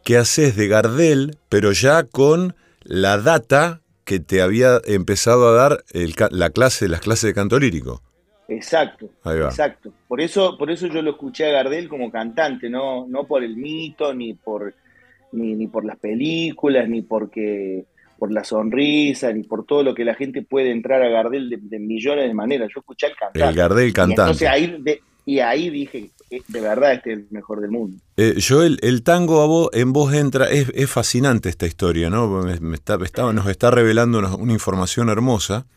que 0.04 0.18
haces 0.18 0.56
de 0.56 0.68
Gardel, 0.68 1.38
pero 1.50 1.72
ya 1.74 2.04
con 2.04 2.56
la 2.84 3.18
data 3.18 3.82
que 4.06 4.20
te 4.20 4.42
había 4.42 4.80
empezado 4.86 5.50
a 5.50 5.52
dar 5.52 5.84
el, 5.92 6.16
la 6.32 6.50
clase, 6.50 6.88
las 6.88 7.02
clases 7.02 7.24
de 7.24 7.34
canto 7.34 7.60
lírico. 7.60 8.02
Exacto, 8.48 9.10
exacto. 9.26 9.92
Por 10.08 10.22
eso, 10.22 10.58
por 10.58 10.72
eso 10.72 10.88
yo 10.88 11.02
lo 11.02 11.12
escuché 11.12 11.46
a 11.48 11.52
Gardel 11.52 11.90
como 11.90 12.10
cantante, 12.10 12.70
no, 12.70 13.06
no 13.06 13.26
por 13.26 13.44
el 13.44 13.58
mito 13.58 14.14
ni 14.14 14.34
por 14.34 14.74
ni, 15.32 15.56
ni 15.56 15.68
por 15.68 15.86
las 15.86 15.98
películas, 15.98 16.88
ni 16.90 17.02
porque 17.02 17.86
por 18.18 18.32
la 18.32 18.44
sonrisa, 18.44 19.32
ni 19.32 19.44
por 19.44 19.66
todo 19.66 19.84
lo 19.84 19.94
que 19.94 20.04
la 20.04 20.16
gente 20.16 20.42
puede 20.42 20.72
entrar 20.72 21.02
a 21.04 21.10
Gardel 21.10 21.50
de, 21.50 21.80
millones 21.80 22.28
de 22.28 22.34
maneras. 22.34 22.70
Yo 22.74 22.80
escuché 22.80 23.08
al 23.08 23.16
cantante. 23.16 23.48
El 23.48 23.56
Gardel 23.56 23.94
cantante. 23.94 24.44
Y, 24.44 24.48
ahí, 24.48 24.84
y 25.26 25.40
ahí 25.40 25.70
dije, 25.70 26.10
eh, 26.30 26.42
de 26.48 26.62
verdad 26.62 26.94
este 26.94 27.14
es 27.14 27.20
el 27.20 27.28
mejor 27.30 27.62
del 27.62 27.72
mundo. 27.72 28.02
Eh, 28.18 28.36
yo 28.38 28.64
el, 28.64 29.04
tango 29.04 29.42
a 29.42 29.46
vos, 29.46 29.70
en 29.74 29.94
vos 29.94 30.14
entra, 30.14 30.50
es, 30.50 30.72
es 30.74 30.90
fascinante 30.90 31.50
esta 31.50 31.68
historia, 31.68 32.10
¿no? 32.10 32.28
Me, 32.44 32.76
está, 32.76 32.98
nos 32.98 33.48
está 33.48 33.72
revelando 33.72 34.20
una, 34.20 34.36
una, 34.36 34.54
información 34.54 35.10
hermosa, 35.10 35.68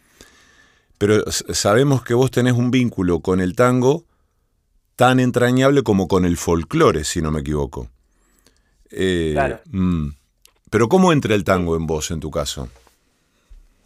pero 0.98 1.24
sabemos 1.30 2.02
que 2.02 2.14
vos 2.14 2.30
tenés 2.30 2.54
un 2.54 2.70
vínculo 2.70 3.20
con 3.20 3.40
el 3.40 3.54
tango 3.54 4.04
tan 4.96 5.20
entrañable 5.20 5.82
como 5.82 6.08
con 6.08 6.24
el 6.24 6.36
folclore, 6.36 7.04
si 7.04 7.22
no 7.22 7.30
me 7.30 7.40
equivoco. 7.40 7.88
Eh, 8.90 9.30
Claro. 9.32 9.60
mm. 9.70 10.08
Pero 10.70 10.88
¿cómo 10.88 11.12
entra 11.12 11.34
el 11.34 11.44
tango 11.44 11.76
en 11.76 11.86
vos, 11.86 12.10
en 12.10 12.20
tu 12.20 12.30
caso? 12.30 12.68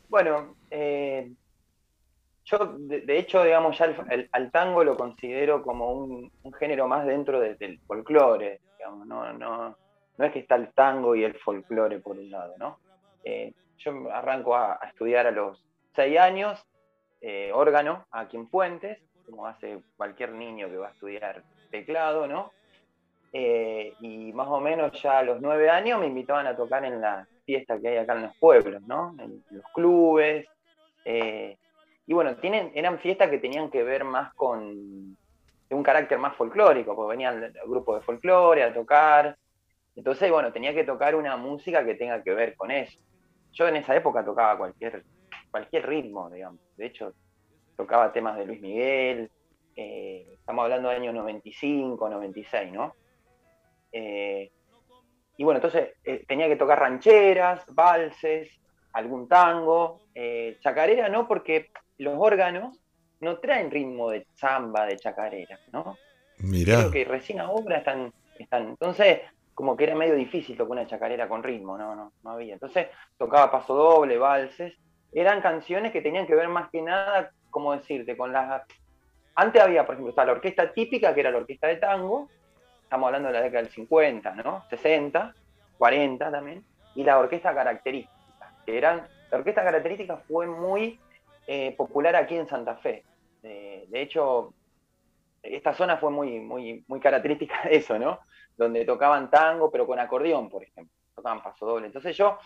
Bueno, 0.08 0.54
eh, 0.70 1.32
yo 2.44 2.58
de, 2.78 3.00
de 3.00 3.18
hecho, 3.18 3.42
digamos, 3.42 3.76
ya 3.78 3.86
el- 3.86 3.96
el- 4.10 4.28
al 4.32 4.50
tango 4.50 4.84
lo 4.84 4.96
considero 4.96 5.62
como 5.62 5.92
un, 5.92 6.30
un 6.42 6.52
género 6.54 6.86
más 6.86 7.06
dentro 7.06 7.40
de- 7.40 7.54
del 7.54 7.80
folclore, 7.86 8.60
digamos, 8.78 9.06
no, 9.06 9.32
no, 9.32 9.76
no 10.18 10.24
es 10.24 10.32
que 10.32 10.40
está 10.40 10.56
el 10.56 10.72
tango 10.74 11.14
y 11.16 11.24
el 11.24 11.34
folclore 11.38 11.98
por 12.00 12.18
un 12.18 12.30
lado, 12.30 12.54
¿no? 12.58 12.78
Eh, 13.24 13.52
yo 13.78 14.10
arranco 14.12 14.54
a, 14.54 14.74
a 14.80 14.88
estudiar 14.88 15.26
a 15.26 15.30
los 15.30 15.64
seis 15.96 16.18
años, 16.18 16.62
eh, 17.22 17.50
órgano, 17.54 18.06
aquí 18.10 18.36
en 18.36 18.48
Fuentes, 18.48 18.98
como 19.24 19.46
hace 19.46 19.80
cualquier 19.96 20.32
niño 20.32 20.68
que 20.68 20.76
va 20.76 20.88
a 20.88 20.92
estudiar 20.92 21.42
teclado, 21.70 22.26
¿no? 22.26 22.52
Eh, 23.36 23.94
y 23.98 24.32
más 24.32 24.46
o 24.46 24.60
menos 24.60 25.02
ya 25.02 25.18
a 25.18 25.22
los 25.24 25.40
nueve 25.40 25.68
años 25.68 25.98
me 25.98 26.06
invitaban 26.06 26.46
a 26.46 26.54
tocar 26.54 26.84
en 26.84 27.00
la 27.00 27.26
fiesta 27.44 27.80
que 27.80 27.88
hay 27.88 27.96
acá 27.96 28.14
en 28.14 28.22
los 28.22 28.36
pueblos, 28.36 28.80
¿no? 28.86 29.12
En 29.18 29.42
los 29.50 29.64
clubes. 29.74 30.46
eh, 31.04 31.56
y 32.06 32.12
bueno, 32.12 32.36
eran 32.42 32.98
fiestas 33.00 33.30
que 33.30 33.38
tenían 33.38 33.70
que 33.70 33.82
ver 33.82 34.04
más 34.04 34.32
con 34.34 35.16
un 35.70 35.82
carácter 35.82 36.18
más 36.18 36.36
folclórico, 36.36 36.94
porque 36.94 37.16
venían 37.16 37.52
grupos 37.66 37.98
de 37.98 38.04
folclore 38.04 38.62
a 38.62 38.72
tocar. 38.72 39.36
Entonces, 39.96 40.30
bueno, 40.30 40.52
tenía 40.52 40.72
que 40.72 40.84
tocar 40.84 41.16
una 41.16 41.36
música 41.36 41.84
que 41.84 41.94
tenga 41.94 42.22
que 42.22 42.34
ver 42.34 42.54
con 42.56 42.70
eso. 42.70 43.00
Yo 43.52 43.66
en 43.66 43.76
esa 43.76 43.96
época 43.96 44.24
tocaba 44.24 44.58
cualquier, 44.58 45.02
cualquier 45.50 45.86
ritmo, 45.86 46.30
digamos. 46.30 46.60
De 46.76 46.86
hecho, 46.86 47.14
tocaba 47.76 48.12
temas 48.12 48.36
de 48.36 48.46
Luis 48.46 48.60
Miguel. 48.60 49.30
eh, 49.74 50.34
estamos 50.34 50.64
hablando 50.64 50.90
de 50.90 50.96
años 50.96 51.14
95, 51.14 52.08
96, 52.08 52.70
¿no? 52.72 52.94
Eh, 53.96 54.50
y 55.36 55.44
bueno, 55.44 55.58
entonces 55.58 55.90
eh, 56.04 56.24
tenía 56.26 56.48
que 56.48 56.56
tocar 56.56 56.80
rancheras, 56.80 57.64
valses, 57.72 58.50
algún 58.92 59.28
tango, 59.28 60.00
eh, 60.14 60.58
chacarera 60.60 61.08
no, 61.08 61.28
porque 61.28 61.70
los 61.98 62.14
órganos 62.18 62.80
no 63.20 63.38
traen 63.38 63.70
ritmo 63.70 64.10
de 64.10 64.26
samba, 64.34 64.84
de 64.84 64.96
chacarera, 64.96 65.58
¿no? 65.72 65.96
Mirá, 66.38 66.78
Creo 66.78 66.90
que 66.90 67.04
recién 67.04 67.40
ahora 67.40 67.78
están, 67.78 68.12
están. 68.38 68.70
Entonces, 68.70 69.20
como 69.54 69.76
que 69.76 69.84
era 69.84 69.94
medio 69.94 70.16
difícil 70.16 70.56
tocar 70.56 70.72
una 70.72 70.86
chacarera 70.86 71.28
con 71.28 71.44
ritmo, 71.44 71.78
no, 71.78 71.94
no, 71.94 72.12
no 72.22 72.30
había. 72.30 72.54
Entonces, 72.54 72.88
tocaba 73.16 73.52
paso 73.52 73.74
doble, 73.74 74.18
valses. 74.18 74.74
Eran 75.12 75.40
canciones 75.40 75.92
que 75.92 76.02
tenían 76.02 76.26
que 76.26 76.34
ver 76.34 76.48
más 76.48 76.68
que 76.70 76.82
nada, 76.82 77.30
como 77.50 77.76
decirte, 77.76 78.16
con 78.16 78.32
las. 78.32 78.62
Antes 79.36 79.62
había, 79.62 79.86
por 79.86 79.94
ejemplo, 79.94 80.10
estaba 80.10 80.26
la 80.26 80.32
orquesta 80.32 80.72
típica, 80.72 81.14
que 81.14 81.20
era 81.20 81.30
la 81.30 81.38
orquesta 81.38 81.68
de 81.68 81.76
tango. 81.76 82.28
Estamos 82.94 83.08
hablando 83.08 83.26
de 83.26 83.34
la 83.34 83.42
década 83.42 83.64
del 83.64 83.72
50, 83.72 84.34
¿no? 84.36 84.64
60, 84.70 85.34
40 85.78 86.30
también. 86.30 86.64
Y 86.94 87.02
la 87.02 87.18
orquesta 87.18 87.52
característica, 87.52 88.54
que 88.64 88.78
eran. 88.78 89.08
La 89.32 89.38
orquesta 89.38 89.64
característica 89.64 90.16
fue 90.16 90.46
muy 90.46 91.00
eh, 91.48 91.74
popular 91.76 92.14
aquí 92.14 92.36
en 92.36 92.46
Santa 92.46 92.76
Fe. 92.76 93.02
Eh, 93.42 93.86
de 93.88 94.00
hecho, 94.00 94.54
esta 95.42 95.74
zona 95.74 95.96
fue 95.96 96.12
muy, 96.12 96.38
muy, 96.38 96.84
muy 96.86 97.00
característica 97.00 97.62
de 97.64 97.78
eso, 97.78 97.98
¿no? 97.98 98.20
Donde 98.56 98.84
tocaban 98.84 99.28
tango, 99.28 99.72
pero 99.72 99.88
con 99.88 99.98
acordeón, 99.98 100.48
por 100.48 100.62
ejemplo. 100.62 100.94
Tocaban 101.16 101.42
paso 101.42 101.66
doble. 101.66 101.88
Entonces 101.88 102.16
yo, 102.16 102.38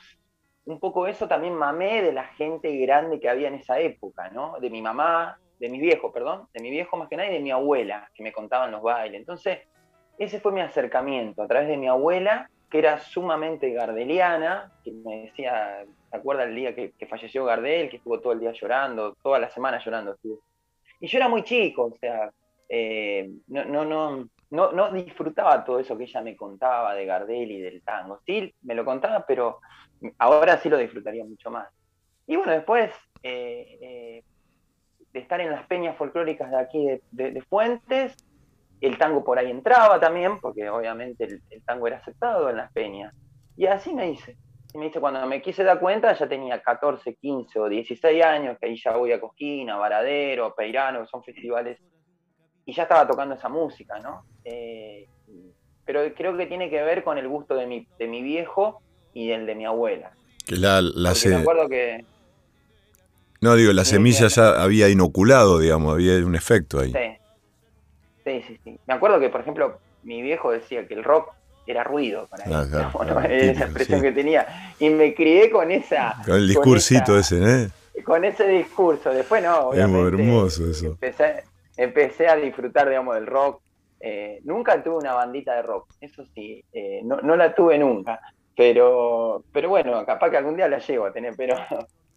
un 0.64 0.80
poco 0.80 1.06
eso 1.06 1.28
también 1.28 1.52
mamé 1.52 2.00
de 2.00 2.14
la 2.14 2.24
gente 2.24 2.74
grande 2.78 3.20
que 3.20 3.28
había 3.28 3.48
en 3.48 3.56
esa 3.56 3.80
época, 3.80 4.30
¿no? 4.30 4.58
De 4.60 4.70
mi 4.70 4.80
mamá, 4.80 5.38
de 5.60 5.68
mi 5.68 5.78
viejo, 5.78 6.10
perdón, 6.10 6.48
de 6.54 6.62
mi 6.62 6.70
viejo 6.70 6.96
más 6.96 7.10
que 7.10 7.18
nada 7.18 7.28
y 7.28 7.34
de 7.34 7.40
mi 7.40 7.50
abuela, 7.50 8.10
que 8.14 8.22
me 8.22 8.32
contaban 8.32 8.70
los 8.70 8.80
bailes. 8.80 9.20
Entonces, 9.20 9.58
ese 10.18 10.40
fue 10.40 10.52
mi 10.52 10.60
acercamiento 10.60 11.42
a 11.42 11.48
través 11.48 11.68
de 11.68 11.76
mi 11.76 11.88
abuela, 11.88 12.50
que 12.70 12.78
era 12.78 12.98
sumamente 12.98 13.72
gardeliana, 13.72 14.72
que 14.84 14.92
me 14.92 15.22
decía, 15.22 15.84
¿te 16.10 16.16
acuerdas 16.16 16.48
el 16.48 16.56
día 16.56 16.74
que, 16.74 16.92
falleció 17.08 17.44
Gardel, 17.44 17.88
que 17.88 17.96
estuvo 17.96 18.20
todo 18.20 18.32
el 18.32 18.40
día 18.40 18.52
llorando, 18.52 19.14
toda 19.22 19.38
la 19.38 19.48
semana 19.48 19.82
llorando? 19.82 20.16
Y 21.00 21.06
yo 21.06 21.18
era 21.18 21.28
muy 21.28 21.44
chico, 21.44 21.84
o 21.84 21.96
sea, 21.98 22.30
eh, 22.68 23.30
no, 23.46 23.64
no, 23.64 23.84
no, 23.84 24.28
no, 24.50 24.72
no 24.72 24.92
disfrutaba 24.92 25.64
todo 25.64 25.78
eso 25.78 25.96
que 25.96 26.04
ella 26.04 26.20
me 26.20 26.36
contaba 26.36 26.94
de 26.94 27.06
Gardel 27.06 27.50
y 27.50 27.60
del 27.60 27.82
tango. 27.82 28.20
Sí, 28.26 28.52
me 28.62 28.74
lo 28.74 28.84
contaba, 28.84 29.24
pero 29.26 29.60
ahora 30.18 30.58
sí 30.58 30.68
lo 30.68 30.76
disfrutaría 30.76 31.24
mucho 31.24 31.50
más. 31.50 31.68
Y 32.26 32.36
bueno, 32.36 32.52
después 32.52 32.90
eh, 33.22 33.78
eh, 33.80 34.24
de 35.12 35.20
estar 35.20 35.40
en 35.40 35.50
las 35.50 35.66
peñas 35.66 35.96
folclóricas 35.96 36.50
de 36.50 36.58
aquí 36.58 36.86
de 37.12 37.42
Fuentes, 37.48 38.27
el 38.80 38.98
tango 38.98 39.24
por 39.24 39.38
ahí 39.38 39.50
entraba 39.50 39.98
también, 40.00 40.38
porque 40.40 40.68
obviamente 40.70 41.24
el, 41.24 41.40
el 41.50 41.62
tango 41.64 41.86
era 41.86 41.96
aceptado 41.98 42.50
en 42.50 42.56
las 42.58 42.70
peñas. 42.72 43.12
Y 43.56 43.66
así 43.66 43.92
me 43.94 44.10
hice. 44.10 44.36
Y 44.72 44.78
me 44.78 44.86
dice, 44.86 45.00
cuando 45.00 45.26
me 45.26 45.40
quise 45.42 45.64
dar 45.64 45.80
cuenta, 45.80 46.12
ya 46.12 46.28
tenía 46.28 46.60
14, 46.60 47.14
15 47.16 47.58
o 47.58 47.68
16 47.68 48.22
años, 48.24 48.56
que 48.60 48.68
ahí 48.68 48.76
ya 48.82 48.96
voy 48.96 49.12
a 49.12 49.20
Cosquina, 49.20 49.76
Varadero, 49.76 50.54
Peirano, 50.54 51.00
que 51.00 51.06
son 51.08 51.22
festivales, 51.24 51.78
y 52.66 52.74
ya 52.74 52.82
estaba 52.84 53.06
tocando 53.06 53.34
esa 53.34 53.48
música, 53.48 53.98
¿no? 53.98 54.24
Eh, 54.44 55.06
pero 55.84 56.02
creo 56.14 56.36
que 56.36 56.46
tiene 56.46 56.68
que 56.68 56.82
ver 56.82 57.02
con 57.02 57.16
el 57.18 57.26
gusto 57.28 57.54
de 57.54 57.66
mi, 57.66 57.88
de 57.98 58.06
mi 58.06 58.22
viejo 58.22 58.82
y 59.14 59.30
el 59.30 59.46
de 59.46 59.54
mi 59.54 59.64
abuela. 59.64 60.12
que 60.46 60.56
la, 60.56 60.82
la 60.82 61.10
me 61.10 61.14
se- 61.14 61.34
acuerdo 61.34 61.68
que, 61.68 62.04
no 63.40 63.54
digo, 63.54 63.72
la 63.72 63.84
semilla 63.84 64.28
ya 64.28 64.62
había 64.62 64.88
inoculado, 64.88 65.58
digamos, 65.60 65.94
había 65.94 66.16
un 66.24 66.34
efecto 66.34 66.80
ahí. 66.80 66.92
sí, 66.92 66.98
sí, 68.28 68.42
sí, 68.46 68.60
sí. 68.64 68.78
Me 68.86 68.94
acuerdo 68.94 69.18
que, 69.20 69.28
por 69.28 69.40
ejemplo, 69.40 69.78
mi 70.02 70.22
viejo 70.22 70.50
decía 70.52 70.86
que 70.86 70.94
el 70.94 71.04
rock 71.04 71.30
era 71.66 71.84
ruido 71.84 72.26
para 72.28 72.44
él, 72.44 72.52
Ah, 72.54 73.26
esa 73.30 73.64
expresión 73.64 74.00
sí. 74.00 74.06
que 74.06 74.12
tenía. 74.12 74.46
Y 74.78 74.90
me 74.90 75.14
crié 75.14 75.50
con 75.50 75.70
esa... 75.70 76.16
Con 76.24 76.36
el 76.36 76.48
discursito 76.48 77.18
esa- 77.18 77.36
ese, 77.36 77.64
¿eh? 77.64 78.02
con 78.04 78.24
ese 78.24 78.46
discurso. 78.48 79.10
Después 79.12 79.42
no, 79.42 79.68
obviamente. 79.70 80.22
hermoso 80.22 80.66
eso. 80.70 80.86
Empecé, 80.86 81.44
empecé 81.76 82.28
a 82.28 82.36
disfrutar, 82.36 82.88
digamos, 82.88 83.14
del 83.16 83.26
rock. 83.26 83.60
Eh, 84.00 84.38
nunca 84.44 84.80
tuve 84.82 84.96
una 84.98 85.14
bandita 85.14 85.56
de 85.56 85.62
rock, 85.62 85.88
eso 86.00 86.24
sí, 86.32 86.62
eh, 86.72 87.00
no, 87.02 87.16
no 87.20 87.34
la 87.34 87.52
tuve 87.54 87.76
nunca. 87.78 88.20
Pero, 88.56 89.42
pero 89.52 89.68
bueno, 89.68 90.04
capaz 90.06 90.30
que 90.30 90.36
algún 90.36 90.56
día 90.56 90.68
la 90.68 90.78
llego 90.78 91.06
a 91.06 91.12
tener, 91.12 91.34
pero, 91.36 91.56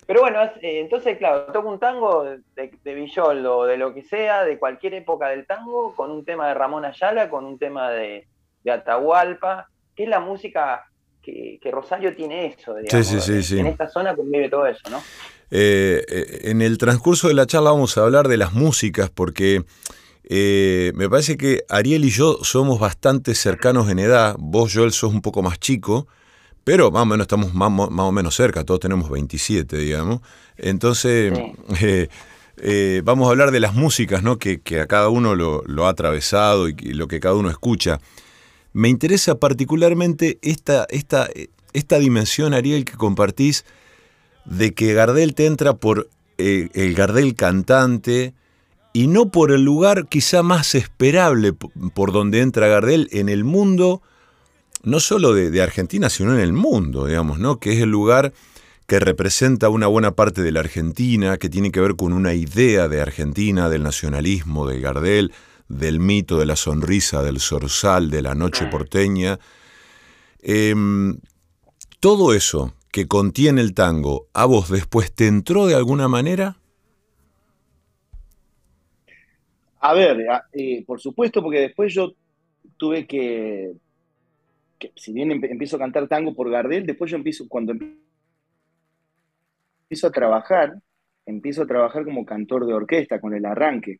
pero 0.08 0.22
bueno, 0.22 0.41
es- 0.43 0.51
eh, 0.62 0.79
entonces, 0.81 1.17
claro, 1.17 1.46
toco 1.53 1.70
un 1.70 1.79
tango 1.79 2.24
de, 2.24 2.72
de 2.84 2.93
Villoldo, 2.93 3.60
o 3.60 3.65
de 3.65 3.77
lo 3.77 3.93
que 3.93 4.03
sea, 4.03 4.43
de 4.43 4.58
cualquier 4.60 4.93
época 4.96 5.29
del 5.29 5.46
tango, 5.46 5.96
con 5.96 6.12
un 6.12 6.25
tema 6.25 6.48
de 6.48 6.53
Ramón 6.53 6.86
Ayala, 6.86 7.29
con 7.29 7.46
un 7.46 7.58
tema 7.58 7.89
de, 7.91 8.27
de 8.63 8.72
Atahualpa, 8.72 9.67
que 9.96 10.03
es 10.03 10.10
la 10.10 10.20
música 10.20 10.84
que, 11.22 11.60
que 11.62 11.72
Rosario 11.72 12.15
tiene 12.15 12.48
eso, 12.48 12.75
digamos, 12.75 13.05
sí, 13.08 13.20
sí, 13.22 13.43
sí. 13.43 13.60
en 13.60 13.67
esta 13.67 13.88
zona 13.88 14.15
convive 14.15 14.50
todo 14.50 14.65
eso, 14.65 14.89
¿no? 14.89 14.98
Eh, 15.51 16.03
eh, 16.08 16.39
en 16.46 16.62
el 16.62 16.77
transcurso 16.77 17.27
de 17.27 17.34
la 17.34 17.46
charla 17.46 17.72
vamos 17.72 17.98
a 17.98 18.03
hablar 18.03 18.27
de 18.27 18.38
las 18.38 18.53
músicas 18.53 19.10
porque 19.10 19.63
eh, 20.24 20.93
me 20.96 21.10
parece 21.10 21.36
que 21.38 21.63
Ariel 21.70 22.05
y 22.05 22.10
yo 22.10 22.38
somos 22.43 22.79
bastante 22.79 23.36
cercanos 23.36 23.89
en 23.89 24.00
edad. 24.00 24.36
Vos, 24.39 24.72
Joel, 24.74 24.93
sos 24.93 25.13
un 25.13 25.22
poco 25.22 25.41
más 25.41 25.60
chico, 25.60 26.08
pero 26.63 26.91
más 26.91 27.03
o 27.03 27.05
menos 27.05 27.25
estamos 27.25 27.53
más, 27.53 27.71
más 27.71 28.05
o 28.05 28.11
menos 28.11 28.35
cerca, 28.35 28.63
todos 28.63 28.79
tenemos 28.79 29.09
27, 29.09 29.77
digamos. 29.77 30.21
Entonces, 30.57 31.33
Sí. 31.35 31.53
eh, 31.85 32.07
eh, 32.57 33.01
vamos 33.03 33.27
a 33.27 33.31
hablar 33.31 33.51
de 33.51 33.59
las 33.59 33.73
músicas 33.73 34.21
¿no? 34.21 34.37
que, 34.37 34.61
que 34.61 34.81
a 34.81 34.87
cada 34.87 35.09
uno 35.09 35.35
lo, 35.35 35.63
lo 35.65 35.87
ha 35.87 35.89
atravesado 35.89 36.69
y, 36.69 36.75
y 36.79 36.93
lo 36.93 37.07
que 37.07 37.19
cada 37.19 37.35
uno 37.35 37.49
escucha. 37.49 37.99
Me 38.73 38.87
interesa 38.87 39.35
particularmente 39.35 40.37
esta, 40.41 40.85
esta, 40.89 41.27
esta 41.73 41.99
dimensión, 41.99 42.53
Ariel, 42.53 42.85
que 42.85 42.93
compartís 42.93 43.65
de 44.45 44.73
que 44.73 44.93
Gardel 44.93 45.35
te 45.35 45.45
entra 45.45 45.73
por 45.73 46.09
eh, 46.37 46.69
el 46.73 46.93
Gardel 46.93 47.35
cantante 47.35 48.33
y 48.93 49.07
no 49.07 49.29
por 49.29 49.51
el 49.51 49.63
lugar 49.63 50.07
quizá 50.07 50.43
más 50.43 50.75
esperable 50.75 51.53
por 51.53 52.11
donde 52.11 52.41
entra 52.41 52.67
Gardel 52.67 53.07
en 53.11 53.29
el 53.29 53.43
mundo, 53.43 54.01
no 54.83 55.00
solo 55.00 55.33
de, 55.33 55.51
de 55.51 55.61
Argentina, 55.61 56.09
sino 56.09 56.33
en 56.33 56.39
el 56.39 56.53
mundo, 56.53 57.05
digamos, 57.05 57.39
¿no? 57.39 57.59
Que 57.59 57.73
es 57.73 57.81
el 57.81 57.89
lugar 57.89 58.33
que 58.88 59.00
representa 59.00 59.69
una 59.69 59.88
buena 59.88 60.11
parte 60.11 60.41
de 60.41 60.51
la 60.51 60.59
Argentina, 60.59 61.38
que 61.38 61.50
tiene 61.50 61.71
que 61.71 61.79
ver 61.79 61.95
con 61.95 62.11
una 62.11 62.33
idea 62.33 62.89
de 62.89 63.01
Argentina, 63.01 63.69
del 63.69 63.83
nacionalismo, 63.83 64.67
del 64.67 64.81
Gardel, 64.81 65.31
del 65.69 66.00
mito 66.00 66.38
de 66.38 66.45
la 66.45 66.55
sonrisa, 66.55 67.23
del 67.23 67.39
zorzal, 67.39 68.09
de 68.09 68.21
la 68.21 68.35
noche 68.35 68.65
porteña. 68.67 69.39
Em, 70.41 71.19
todo 72.00 72.33
eso 72.33 72.73
que 72.91 73.07
contiene 73.07 73.61
el 73.61 73.73
tango, 73.73 74.27
¿a 74.33 74.45
vos 74.45 74.69
después 74.69 75.13
te 75.13 75.27
entró 75.27 75.67
de 75.67 75.75
alguna 75.75 76.09
manera? 76.09 76.57
A 79.79 79.93
ver, 79.93 80.17
eh, 80.51 80.83
por 80.85 81.00
supuesto, 81.00 81.41
porque 81.41 81.61
después 81.61 81.93
yo 81.93 82.13
tuve 82.77 83.07
que, 83.07 83.71
que 84.81 84.91
si 84.95 85.13
bien 85.13 85.31
empiezo 85.31 85.75
a 85.77 85.79
cantar 85.79 86.07
tango 86.07 86.33
por 86.33 86.50
Gardel, 86.50 86.85
después 86.85 87.11
yo 87.11 87.17
empiezo, 87.17 87.47
cuando 87.47 87.73
empiezo 89.91 90.07
a 90.07 90.11
trabajar, 90.11 90.73
empiezo 91.25 91.61
a 91.61 91.67
trabajar 91.67 92.03
como 92.03 92.25
cantor 92.25 92.65
de 92.65 92.73
orquesta 92.73 93.21
con 93.21 93.35
el 93.35 93.45
arranque. 93.45 94.00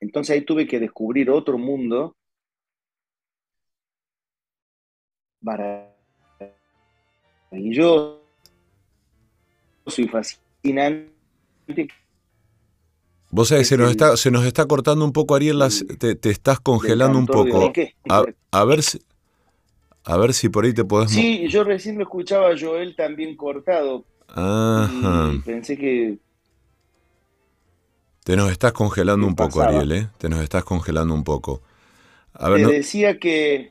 Entonces 0.00 0.34
ahí 0.34 0.44
tuve 0.44 0.66
que 0.66 0.80
descubrir 0.80 1.30
otro 1.30 1.58
mundo 1.58 2.16
maravilloso 5.40 5.92
y 9.96 10.08
fascinante. 10.08 11.12
Vos 13.30 13.48
sabés, 13.48 13.68
se 13.68 13.76
nos, 13.76 13.90
está, 13.90 14.16
se 14.16 14.30
nos 14.30 14.44
está 14.46 14.64
cortando 14.66 15.04
un 15.04 15.12
poco, 15.12 15.34
Ariel, 15.34 15.58
las, 15.58 15.84
te, 15.98 16.16
estás 16.30 16.60
congelando 16.60 17.18
un 17.18 17.26
poco. 17.26 17.72
A, 18.52 18.64
ver 18.64 18.82
si, 18.82 19.00
a 20.04 20.16
ver 20.16 20.34
si 20.34 20.48
por 20.48 20.64
ahí 20.64 20.74
te 20.74 20.84
podés... 20.84 21.10
Sí, 21.10 21.48
yo 21.48 21.64
recién 21.64 21.96
lo 21.96 22.02
escuchaba 22.02 22.50
a 22.50 22.58
Joel 22.58 22.94
también 22.94 23.36
cortado. 23.36 24.04
Ajá. 24.28 25.32
pensé 25.44 25.76
que... 25.76 26.18
Te 28.24 28.36
nos 28.36 28.50
estás 28.50 28.72
congelando 28.72 29.26
un 29.26 29.34
poco, 29.34 29.62
Ariel, 29.62 29.92
¿eh? 29.92 30.08
Te 30.18 30.28
nos 30.28 30.42
estás 30.42 30.64
congelando 30.64 31.14
un 31.14 31.24
poco. 31.24 31.62
A 32.32 32.48
ver, 32.48 32.66
te 32.66 32.72
decía 32.74 33.18
que... 33.18 33.70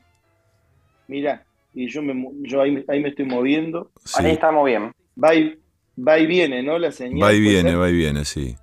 Mira, 1.08 1.44
y 1.72 1.88
yo, 1.88 2.02
me, 2.02 2.30
yo 2.42 2.62
ahí, 2.62 2.72
me 2.72 3.08
estoy 3.08 3.26
moviendo. 3.26 3.90
Ahí 4.14 4.30
estamos 4.30 4.64
bien. 4.64 4.92
Va 5.22 5.34
y, 5.34 5.58
va 5.96 6.18
y 6.18 6.26
viene, 6.26 6.62
¿no? 6.62 6.78
La 6.78 6.92
señal. 6.92 7.22
Va 7.22 7.32
y 7.32 7.40
viene, 7.40 7.74
va 7.74 7.90
y 7.90 7.94
viene, 7.94 8.24
sí. 8.24 8.56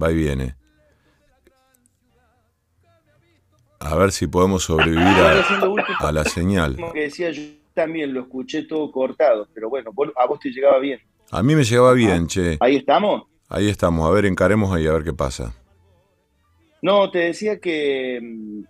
Va 0.00 0.12
y 0.12 0.14
viene. 0.14 0.54
A 3.84 3.96
ver 3.96 4.12
si 4.12 4.26
podemos 4.26 4.62
sobrevivir 4.64 5.02
a, 5.02 6.12
la 6.12 6.24
señal. 6.24 6.76
Como 6.76 6.92
que 6.92 7.02
decía, 7.02 7.30
yo 7.30 7.42
también 7.74 8.14
lo 8.14 8.20
escuché 8.22 8.62
todo 8.62 8.90
cortado, 8.92 9.48
pero 9.52 9.68
bueno, 9.68 9.90
a 10.16 10.26
vos 10.26 10.38
te 10.40 10.50
llegaba 10.50 10.78
bien. 10.78 11.00
A 11.30 11.42
mí 11.42 11.54
me 11.54 11.64
llegaba 11.64 11.92
bien, 11.92 12.26
che. 12.26 12.58
¿Ahí 12.60 12.76
estamos? 12.76 13.24
Ahí 13.48 13.68
estamos, 13.68 14.08
a 14.08 14.12
ver, 14.12 14.26
encaremos 14.26 14.72
ahí 14.72 14.86
a 14.86 14.92
ver 14.92 15.04
qué 15.04 15.12
pasa. 15.12 15.54
No, 16.80 17.10
te 17.10 17.18
decía 17.18 17.58
que 17.58 18.18
mm, 18.22 18.64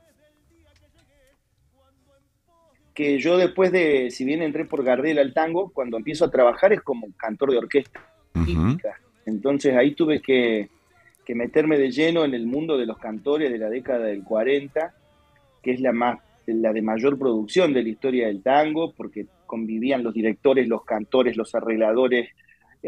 que 2.94 3.18
yo 3.18 3.36
después 3.36 3.72
de, 3.72 4.10
si 4.10 4.24
bien 4.24 4.42
entré 4.42 4.64
por 4.64 4.84
Gardel 4.84 5.18
al 5.18 5.32
tango, 5.32 5.70
cuando 5.70 5.96
empiezo 5.96 6.24
a 6.24 6.30
trabajar 6.30 6.72
es 6.72 6.82
como 6.82 7.08
cantor 7.16 7.50
de 7.50 7.58
orquesta 7.58 8.00
Entonces 9.26 9.76
ahí 9.76 9.94
tuve 9.94 10.20
que, 10.20 10.68
meterme 11.28 11.78
de 11.78 11.90
lleno 11.90 12.24
en 12.24 12.34
el 12.34 12.46
mundo 12.46 12.76
de 12.76 12.84
los 12.84 12.98
cantores 12.98 13.50
de 13.50 13.58
la 13.58 13.70
década 13.70 14.04
del 14.04 14.22
40, 14.22 14.94
que 15.62 15.72
es 15.72 15.80
la, 15.80 15.92
más, 15.92 16.18
la 16.46 16.72
de 16.72 16.82
mayor 16.82 17.18
producción 17.18 17.72
de 17.72 17.82
la 17.82 17.88
historia 17.88 18.26
del 18.26 18.42
tango, 18.42 18.92
porque 18.92 19.26
convivían 19.46 20.02
los 20.02 20.14
directores, 20.14 20.68
los 20.68 20.84
cantores, 20.84 21.36
los 21.36 21.54
arregladores, 21.54 22.30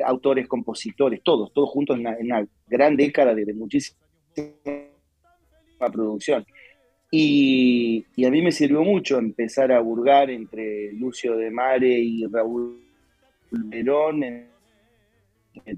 autores, 0.04 0.48
compositores, 0.48 1.20
todos, 1.22 1.52
todos 1.52 1.70
juntos 1.70 1.98
en 1.98 2.06
una, 2.26 2.46
gran 2.66 2.96
década 2.96 3.34
de, 3.34 3.52
muchísima 3.54 3.96
producción. 5.92 6.44
Y, 7.10 8.04
a 8.24 8.30
mí 8.30 8.42
me 8.42 8.50
sirvió 8.50 8.82
mucho 8.82 9.18
empezar 9.18 9.70
a 9.70 9.80
burgar 9.80 10.30
entre 10.30 10.92
Lucio 10.92 11.36
de 11.36 11.50
Mare 11.50 11.98
y 11.98 12.26
Raúl 12.26 12.80
Verón, 13.50 14.24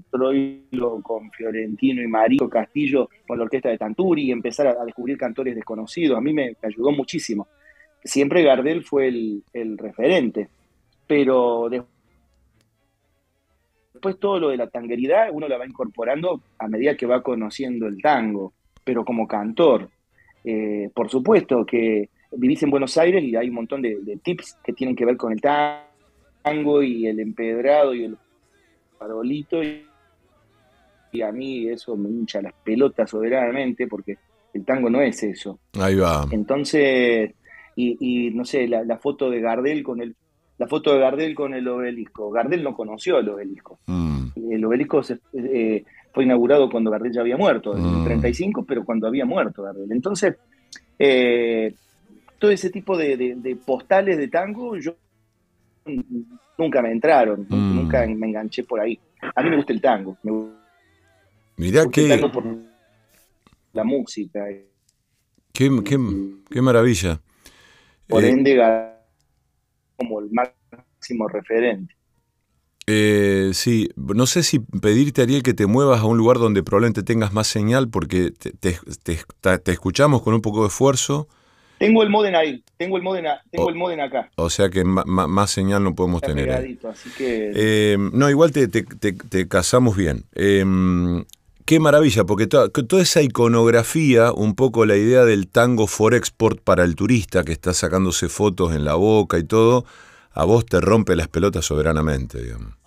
Troilo 0.09 1.01
con 1.01 1.31
Fiorentino 1.31 2.01
y 2.01 2.07
Marito 2.07 2.49
Castillo 2.49 3.09
con 3.27 3.37
la 3.37 3.43
orquesta 3.43 3.69
de 3.69 3.77
Tanturi 3.77 4.23
y 4.23 4.31
empezar 4.31 4.67
a, 4.67 4.85
descubrir 4.85 5.17
cantores 5.17 5.55
desconocidos. 5.55 6.17
A 6.17 6.21
mí 6.21 6.33
me, 6.33 6.55
ayudó 6.61 6.91
muchísimo. 6.91 7.47
Siempre 8.03 8.43
Gardel 8.43 8.83
fue 8.83 9.07
el, 9.07 9.77
referente, 9.77 10.49
pero 11.05 11.69
después 13.93 14.19
todo 14.19 14.39
lo 14.39 14.49
de 14.49 14.57
la 14.57 14.67
tangueridad 14.67 15.29
uno 15.31 15.47
la 15.47 15.57
va 15.57 15.65
incorporando 15.65 16.41
a 16.59 16.67
medida 16.67 16.95
que 16.95 17.05
va 17.05 17.23
conociendo 17.23 17.87
el 17.87 18.01
tango, 18.01 18.53
pero 18.83 19.03
como 19.03 19.27
cantor. 19.27 19.89
Eh, 20.43 20.89
por 20.93 21.09
supuesto 21.09 21.65
que 21.65 22.09
vivís 22.31 22.61
en 22.63 22.69
Buenos 22.69 22.97
Aires 22.97 23.23
y 23.23 23.35
hay 23.35 23.49
un 23.49 23.55
montón 23.55 23.81
de, 23.81 24.19
tips 24.23 24.57
que 24.63 24.73
tienen 24.73 24.95
que 24.95 25.05
ver 25.05 25.17
con 25.17 25.33
el 25.33 25.41
tango 25.41 26.83
y 26.83 27.07
el 27.07 27.19
empedrado 27.19 27.93
y 27.93 28.05
el 28.05 28.17
farolito. 28.97 29.63
Y, 29.63 29.85
a 31.25 31.31
mí 31.31 31.67
eso 31.67 31.97
me 31.97 32.09
hincha 32.09 32.43
las 32.43 32.53
pelotas 32.63 33.09
soberanamente 33.09 33.87
porque 33.87 34.17
el 34.53 34.63
tango 34.63 34.87
no 34.87 35.01
es 35.01 35.23
eso. 35.23 35.59
Ahí 35.79 35.95
va. 35.95 36.27
Entonces, 36.29 37.33
y, 37.75 38.29
no 38.35 38.45
sé, 38.45 38.67
la, 38.67 38.97
foto 38.97 39.29
de 39.29 39.41
Gardel 39.41 39.83
con 39.83 40.01
el 40.01 40.15
la 40.59 40.67
foto 40.67 40.93
de 40.93 40.99
Gardel 40.99 41.35
con 41.35 41.53
el 41.53 41.67
obelisco. 41.67 42.31
Gardel 42.31 42.63
no 42.63 42.75
conoció 42.75 43.19
el 43.19 43.29
obelisco. 43.29 43.79
Mm. 43.85 44.51
El 44.51 44.65
obelisco 44.65 45.03
se, 45.03 45.19
eh, 45.33 45.83
fue 46.11 46.23
inaugurado 46.23 46.69
cuando 46.69 46.89
Gardel 46.89 47.13
ya 47.13 47.21
había 47.21 47.37
muerto, 47.37 47.77
en 47.77 47.85
el 47.85 48.03
35, 48.03 48.61
mm. 48.61 48.65
pero 48.65 48.83
cuando 48.83 49.07
había 49.07 49.25
muerto 49.25 49.61
Gardel. 49.61 49.91
Entonces, 49.91 50.35
eh, 50.97 51.73
todo 52.39 52.51
ese 52.51 52.69
tipo 52.69 52.97
de, 52.97 53.57
postales 53.65 54.17
de 54.17 54.27
tango, 54.27 54.77
yo 54.77 54.95
nunca 56.57 56.81
me 56.81 56.91
entraron, 56.91 57.45
mm. 57.49 57.75
nunca 57.75 58.05
me 58.07 58.27
enganché 58.27 58.63
por 58.63 58.79
ahí. 58.79 58.99
A 59.35 59.41
mí 59.41 59.49
me 59.49 59.57
gusta 59.57 59.73
el 59.73 59.81
tango. 59.81 60.17
Me 60.23 60.31
Mirá 61.57 61.87
que... 61.89 62.29
por 62.31 62.43
la 63.73 63.83
música. 63.83 64.45
Qué, 65.53 65.69
qué 65.83 66.61
maravilla. 66.61 67.19
Por 68.07 68.23
eh, 68.23 68.29
ende, 68.29 68.61
como 69.95 70.19
el 70.19 70.29
máximo 70.31 71.27
referente. 71.27 71.95
Eh, 72.89 73.51
sí, 73.53 73.89
no 73.97 74.25
sé 74.27 74.43
si 74.43 74.59
pedirte, 74.59 75.21
Ariel, 75.21 75.43
que 75.43 75.53
te 75.53 75.65
muevas 75.65 75.99
a 75.99 76.05
un 76.05 76.17
lugar 76.17 76.37
donde 76.37 76.63
probablemente 76.63 77.03
tengas 77.03 77.33
más 77.33 77.47
señal, 77.47 77.89
porque 77.89 78.31
te, 78.31 78.79
escuchamos 79.71 80.21
con 80.21 80.33
un 80.33 80.41
poco 80.41 80.61
de 80.61 80.67
esfuerzo. 80.67 81.27
Tengo 81.77 82.03
el 82.03 82.09
modem 82.09 82.35
ahí, 82.35 82.63
tengo 82.77 82.97
el 82.97 83.03
modem, 83.03 83.25
tengo 83.51 83.69
el 83.69 83.75
modem 83.75 83.99
acá. 83.99 84.31
O 84.35 84.49
sea 84.49 84.69
que 84.69 84.83
más 84.83 85.51
señal 85.51 85.83
no 85.83 85.95
podemos 85.95 86.21
tener. 86.21 86.49
Así 86.51 87.09
que... 87.17 87.51
Eh, 87.55 87.97
no, 88.13 88.29
igual 88.29 88.51
te, 88.51 89.47
casamos 89.47 89.95
bien. 89.95 90.23
Em, 90.33 91.23
qué 91.65 91.79
maravilla, 91.79 92.23
porque 92.23 92.47
toda 92.47 93.01
esa 93.01 93.21
iconografía, 93.21 94.31
un 94.31 94.55
poco 94.55 94.85
la 94.85 94.95
idea 94.95 95.23
del 95.25 95.47
tango 95.47 95.85
for 95.85 96.15
export 96.15 96.59
para 96.61 96.83
el 96.83 96.95
turista 96.95 97.43
que 97.43 97.51
está 97.51 97.73
sacándose 97.73 98.29
fotos 98.29 98.73
en 98.73 98.83
la 98.83 98.95
boca 98.95 99.37
y 99.37 99.43
todo, 99.43 99.85
a 100.31 100.45
vos 100.45 100.65
te 100.65 100.81
rompe 100.81 101.15
las 101.15 101.27
pelotas 101.27 101.65
soberanamente, 101.65 102.41
digamos. 102.41 102.77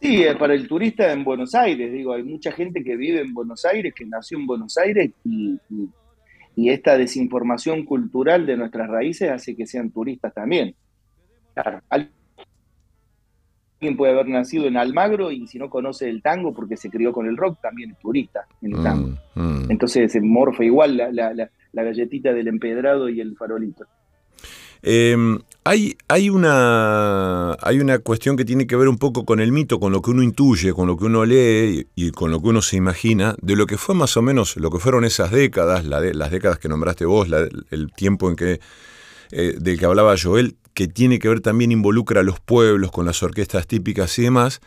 Sí, 0.00 0.22
eh, 0.22 0.36
para 0.36 0.54
el 0.54 0.68
turista 0.68 1.12
en 1.12 1.24
Buenos 1.24 1.54
Aires, 1.54 1.92
digo, 1.92 2.12
hay 2.12 2.22
mucha 2.22 2.52
gente 2.52 2.84
que 2.84 2.96
vive 2.96 3.20
en 3.20 3.34
Buenos 3.34 3.64
Aires, 3.64 3.92
que 3.94 4.06
nació 4.06 4.38
en 4.38 4.46
Buenos 4.46 4.78
Aires 4.78 5.10
y, 5.24 5.58
esta 6.66 6.98
desinformación 6.98 7.84
cultural 7.84 8.46
de 8.46 8.56
nuestras 8.56 8.88
raíces 8.88 9.30
hace 9.30 9.54
que 9.54 9.66
sean 9.66 9.90
turistas 9.90 10.34
también. 10.34 10.74
Claro. 11.54 11.80
Alguien 11.88 12.10
puede 13.96 14.12
haber 14.12 14.28
nacido 14.28 14.66
en 14.66 14.76
Almagro 14.76 15.30
y 15.30 15.46
si 15.46 15.58
no 15.58 15.70
conoce 15.70 16.08
el 16.08 16.22
tango 16.22 16.52
porque 16.52 16.76
se 16.76 16.90
crió 16.90 17.12
con 17.12 17.26
el 17.26 17.36
rock, 17.36 17.60
también 17.60 17.92
es 17.92 17.98
turista 17.98 18.46
en 18.62 18.74
el 18.74 18.82
tango. 18.82 19.08
Mm, 19.34 19.40
mm. 19.40 19.70
Entonces 19.70 20.10
se 20.10 20.20
morfa 20.20 20.64
igual 20.64 20.96
la 20.96 21.50
galletita 21.72 22.32
del 22.32 22.48
empedrado 22.48 23.08
y 23.08 23.20
el 23.20 23.36
farolito. 23.36 23.86
Em, 24.82 25.38
hay, 25.68 26.30
una, 26.30 27.52
hay 27.60 27.80
una 27.80 27.98
cuestión 27.98 28.36
que 28.36 28.46
tiene 28.46 28.66
que 28.66 28.74
ver 28.74 28.88
un 28.88 28.96
poco 28.96 29.26
con 29.26 29.38
el 29.38 29.52
mito, 29.52 29.78
con 29.78 29.92
lo 29.92 30.00
que 30.00 30.10
uno 30.10 30.22
intuye, 30.22 30.72
con 30.72 30.86
lo 30.86 30.96
que 30.96 31.04
uno 31.04 31.26
lee 31.26 31.86
y, 31.94 32.10
con 32.10 32.30
lo 32.30 32.40
que 32.40 32.48
uno 32.48 32.62
se 32.62 32.76
imagina, 32.76 33.34
de 33.42 33.54
lo 33.54 33.66
que 33.66 33.76
fue 33.76 33.94
más 33.94 34.16
o 34.16 34.22
menos, 34.22 34.56
lo 34.56 34.70
que 34.70 34.78
fueron 34.78 35.04
esas 35.04 35.30
décadas, 35.30 35.84
las 35.84 36.30
décadas 36.30 36.58
que 36.58 36.70
nombraste 36.70 37.04
vos, 37.04 37.28
el 37.70 37.92
tiempo 37.94 38.30
en 38.30 38.36
que, 38.36 38.60
eh, 39.30 39.56
del 39.60 39.78
que 39.78 39.84
hablaba 39.84 40.14
Joel, 40.20 40.56
que 40.72 40.88
tiene 40.88 41.18
que 41.18 41.28
ver 41.28 41.40
también, 41.40 41.70
involucra 41.70 42.20
a 42.20 42.24
los 42.24 42.40
pueblos, 42.40 42.90
con 42.90 43.04
las 43.04 43.22
orquestas 43.22 43.66
típicas 43.66 44.18
y 44.18 44.22
demás, 44.22 44.60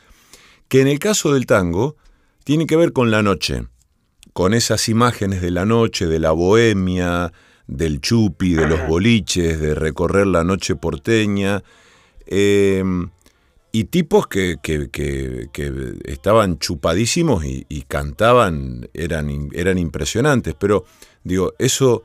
que 0.67 0.81
en 0.81 0.87
el 0.87 0.99
caso 0.99 1.33
del 1.33 1.47
tango 1.47 1.95
tiene 2.43 2.67
que 2.67 2.75
ver 2.75 2.93
con 2.93 3.09
la 3.09 3.23
noche, 3.23 3.65
con 4.33 4.53
esas 4.53 4.87
imágenes 4.87 5.41
de 5.41 5.49
la 5.49 5.65
noche, 5.65 6.05
de 6.05 6.19
la 6.19 6.31
bohemia, 6.31 7.33
del 7.67 8.01
chupi, 8.01 8.53
de 8.53 8.67
los 8.67 8.87
boliches, 8.87 9.59
de 9.59 9.75
recorrer 9.75 10.27
la 10.27 10.43
noche 10.43 10.75
porteña, 10.75 11.63
em, 12.25 13.09
y 13.71 13.85
tipos 13.85 14.27
que, 14.27 14.57
estaban 16.05 16.59
chupadísimos 16.59 17.45
y, 17.45 17.81
cantaban, 17.87 18.89
eran, 18.93 19.49
eran 19.53 19.77
impresionantes, 19.77 20.53
pero 20.55 20.85
digo, 21.23 21.53
eso 21.57 22.03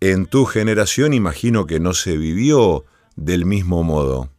en 0.00 0.26
tu 0.26 0.44
generación 0.44 1.14
imagino 1.14 1.66
que 1.66 1.80
no 1.80 1.94
se 1.94 2.16
vivió 2.16 2.84
del 3.16 3.46
mismo 3.46 3.82
modo. 3.82 4.30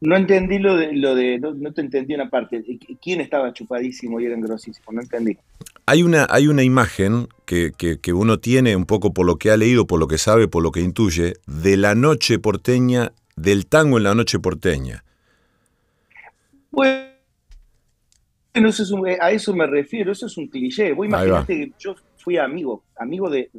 No 0.00 0.16
entendí 0.16 0.58
lo 0.58 0.76
de, 0.76 0.92
lo 0.92 1.14
de 1.14 1.38
no, 1.38 1.72
te 1.72 1.80
entendí 1.80 2.14
una 2.14 2.28
parte. 2.28 2.62
¿Quién 3.02 3.20
estaba 3.20 3.52
chupadísimo 3.52 4.20
y 4.20 4.26
eran 4.26 4.40
grosísimos? 4.40 4.94
No 4.94 5.00
entendí. 5.00 5.38
Hay 5.86 6.02
una, 6.02 6.26
hay 6.30 6.48
una 6.48 6.62
imagen 6.62 7.28
que, 7.44 7.72
uno 8.14 8.38
tiene 8.38 8.74
un 8.74 8.86
poco 8.86 9.12
por 9.12 9.26
lo 9.26 9.36
que 9.36 9.50
ha 9.50 9.56
leído, 9.56 9.86
por 9.86 10.00
lo 10.00 10.08
que 10.08 10.18
sabe, 10.18 10.48
por 10.48 10.62
lo 10.62 10.72
que 10.72 10.80
intuye, 10.80 11.34
de 11.46 11.76
la 11.76 11.94
noche 11.94 12.38
porteña, 12.38 13.12
del 13.36 13.66
tango 13.66 13.98
en 13.98 14.04
la 14.04 14.14
noche 14.14 14.38
porteña. 14.38 15.04
Bueno, 16.70 17.04
eso 18.54 18.84
a 19.20 19.30
eso 19.30 19.54
me 19.54 19.66
refiero, 19.66 20.12
eso 20.12 20.26
es 20.26 20.36
un 20.36 20.48
cliché. 20.48 20.92
Vos 20.92 21.06
imaginate 21.06 21.54
que 21.54 21.72
yo 21.78 21.94
fui 22.16 22.38
amigo, 22.38 22.84
amigo 22.96 23.28
de, 23.28 23.50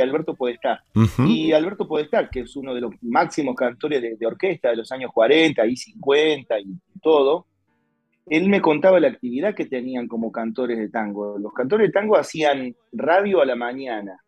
Alberto 0.00 0.34
Podestá. 0.34 0.84
Y 1.26 1.52
Alberto 1.52 1.88
Podestá, 1.88 2.30
que 2.30 2.40
es 2.40 2.54
uno 2.54 2.72
de 2.74 2.80
los 2.80 2.92
máximos 3.02 3.56
cantores 3.56 4.00
de, 4.00 4.26
orquesta 4.26 4.70
de 4.70 4.76
los 4.76 4.92
años 4.92 5.10
40 5.12 5.66
y 5.66 5.76
50 5.76 6.60
y 6.60 6.66
todo, 7.02 7.46
él 8.26 8.48
me 8.48 8.60
contaba 8.60 9.00
la 9.00 9.08
actividad 9.08 9.54
que 9.54 9.66
tenían 9.66 10.08
como 10.08 10.30
cantores 10.30 10.78
de 10.78 10.88
tango. 10.88 11.38
Los 11.38 11.52
cantores 11.52 11.88
de 11.88 11.92
tango 11.92 12.16
hacían 12.16 12.74
radio 12.92 13.40
a 13.40 13.46
la 13.46 13.56
mañana, 13.56 14.22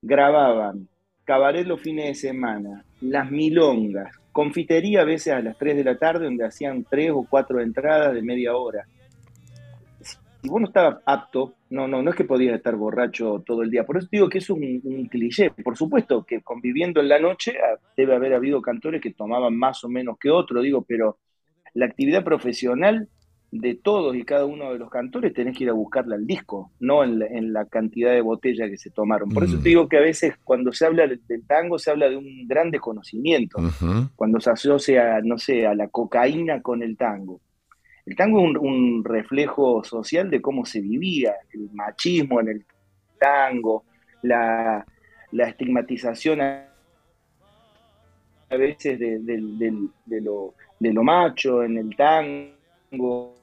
grababan, 0.00 0.88
cabaret 1.24 1.66
los 1.66 1.80
fines 1.80 2.06
de 2.06 2.14
semana, 2.14 2.84
las 3.00 3.30
milongas, 3.30 4.16
confitería 4.32 5.02
a 5.02 5.04
veces 5.04 5.34
a 5.34 5.40
las 5.40 5.58
3 5.58 5.76
de 5.76 5.84
la 5.84 5.98
tarde 5.98 6.24
donde 6.24 6.46
hacían 6.46 6.84
tres 6.88 7.10
o 7.10 7.26
cuatro 7.28 7.60
entradas 7.60 8.14
de 8.14 8.22
media 8.22 8.56
hora 8.56 8.86
si 10.42 10.48
vos 10.48 10.60
no 10.60 10.66
estabas 10.66 11.00
apto, 11.06 11.54
no, 11.70 11.86
no, 11.86 12.02
no 12.02 12.10
es 12.10 12.16
que 12.16 12.24
podías 12.24 12.56
estar 12.56 12.74
borracho 12.74 13.44
todo 13.46 13.62
el 13.62 13.70
día. 13.70 13.86
Por 13.86 13.98
eso 13.98 14.08
digo 14.10 14.28
que 14.28 14.38
es 14.38 14.50
un, 14.50 15.08
cliché. 15.08 15.50
Por 15.50 15.76
supuesto 15.76 16.24
que 16.24 16.40
conviviendo 16.42 17.00
en 17.00 17.08
la 17.08 17.20
noche 17.20 17.54
ah, 17.62 17.78
debe 17.96 18.16
haber 18.16 18.34
habido 18.34 18.60
cantores 18.60 19.00
que 19.00 19.12
tomaban 19.12 19.56
más 19.56 19.84
o 19.84 19.88
menos 19.88 20.18
que 20.18 20.30
otros, 20.30 20.64
digo, 20.64 20.82
pero 20.82 21.18
la 21.74 21.86
actividad 21.86 22.24
profesional 22.24 23.08
de 23.52 23.74
todos 23.74 24.16
y 24.16 24.24
cada 24.24 24.46
uno 24.46 24.72
de 24.72 24.78
los 24.78 24.88
cantores 24.88 25.34
tenés 25.34 25.56
que 25.56 25.64
ir 25.64 25.70
a 25.70 25.74
buscarla 25.74 26.16
al 26.16 26.26
disco, 26.26 26.72
no 26.80 27.04
en 27.04 27.52
la, 27.52 27.66
cantidad 27.66 28.10
de 28.10 28.22
botellas 28.22 28.70
que 28.70 28.78
se 28.78 28.90
tomaron. 28.90 29.28
Por 29.28 29.44
eso 29.44 29.56
te 29.56 29.60
mm. 29.60 29.64
digo 29.64 29.88
que 29.90 29.98
a 29.98 30.00
veces 30.00 30.34
cuando 30.42 30.72
se 30.72 30.86
habla 30.86 31.06
del, 31.06 31.20
tango 31.46 31.78
se 31.78 31.90
habla 31.90 32.08
de 32.08 32.16
un 32.16 32.48
gran 32.48 32.70
desconocimiento, 32.70 33.58
cuando 34.16 34.40
se 34.40 34.50
asocia, 34.50 35.20
no 35.22 35.36
sé, 35.36 35.66
a 35.66 35.74
la 35.74 35.88
cocaína 35.88 36.62
con 36.62 36.82
el 36.82 36.96
tango. 36.96 37.40
El 38.06 38.16
tango 38.16 38.40
es 38.40 38.56
un, 38.58 39.04
reflejo 39.04 39.84
social 39.84 40.30
de 40.30 40.40
cómo 40.40 40.64
se 40.64 40.80
vivía, 40.80 41.34
el 41.52 41.68
machismo 41.74 42.40
en 42.40 42.48
el 42.48 42.64
tango, 43.20 43.84
la, 44.22 44.86
estigmatización 45.30 46.40
a, 46.40 46.68
veces 48.48 48.98
de, 48.98 50.20
lo, 50.20 51.02
macho 51.02 51.62
en 51.62 51.76
el 51.76 51.94
tango, 51.94 53.41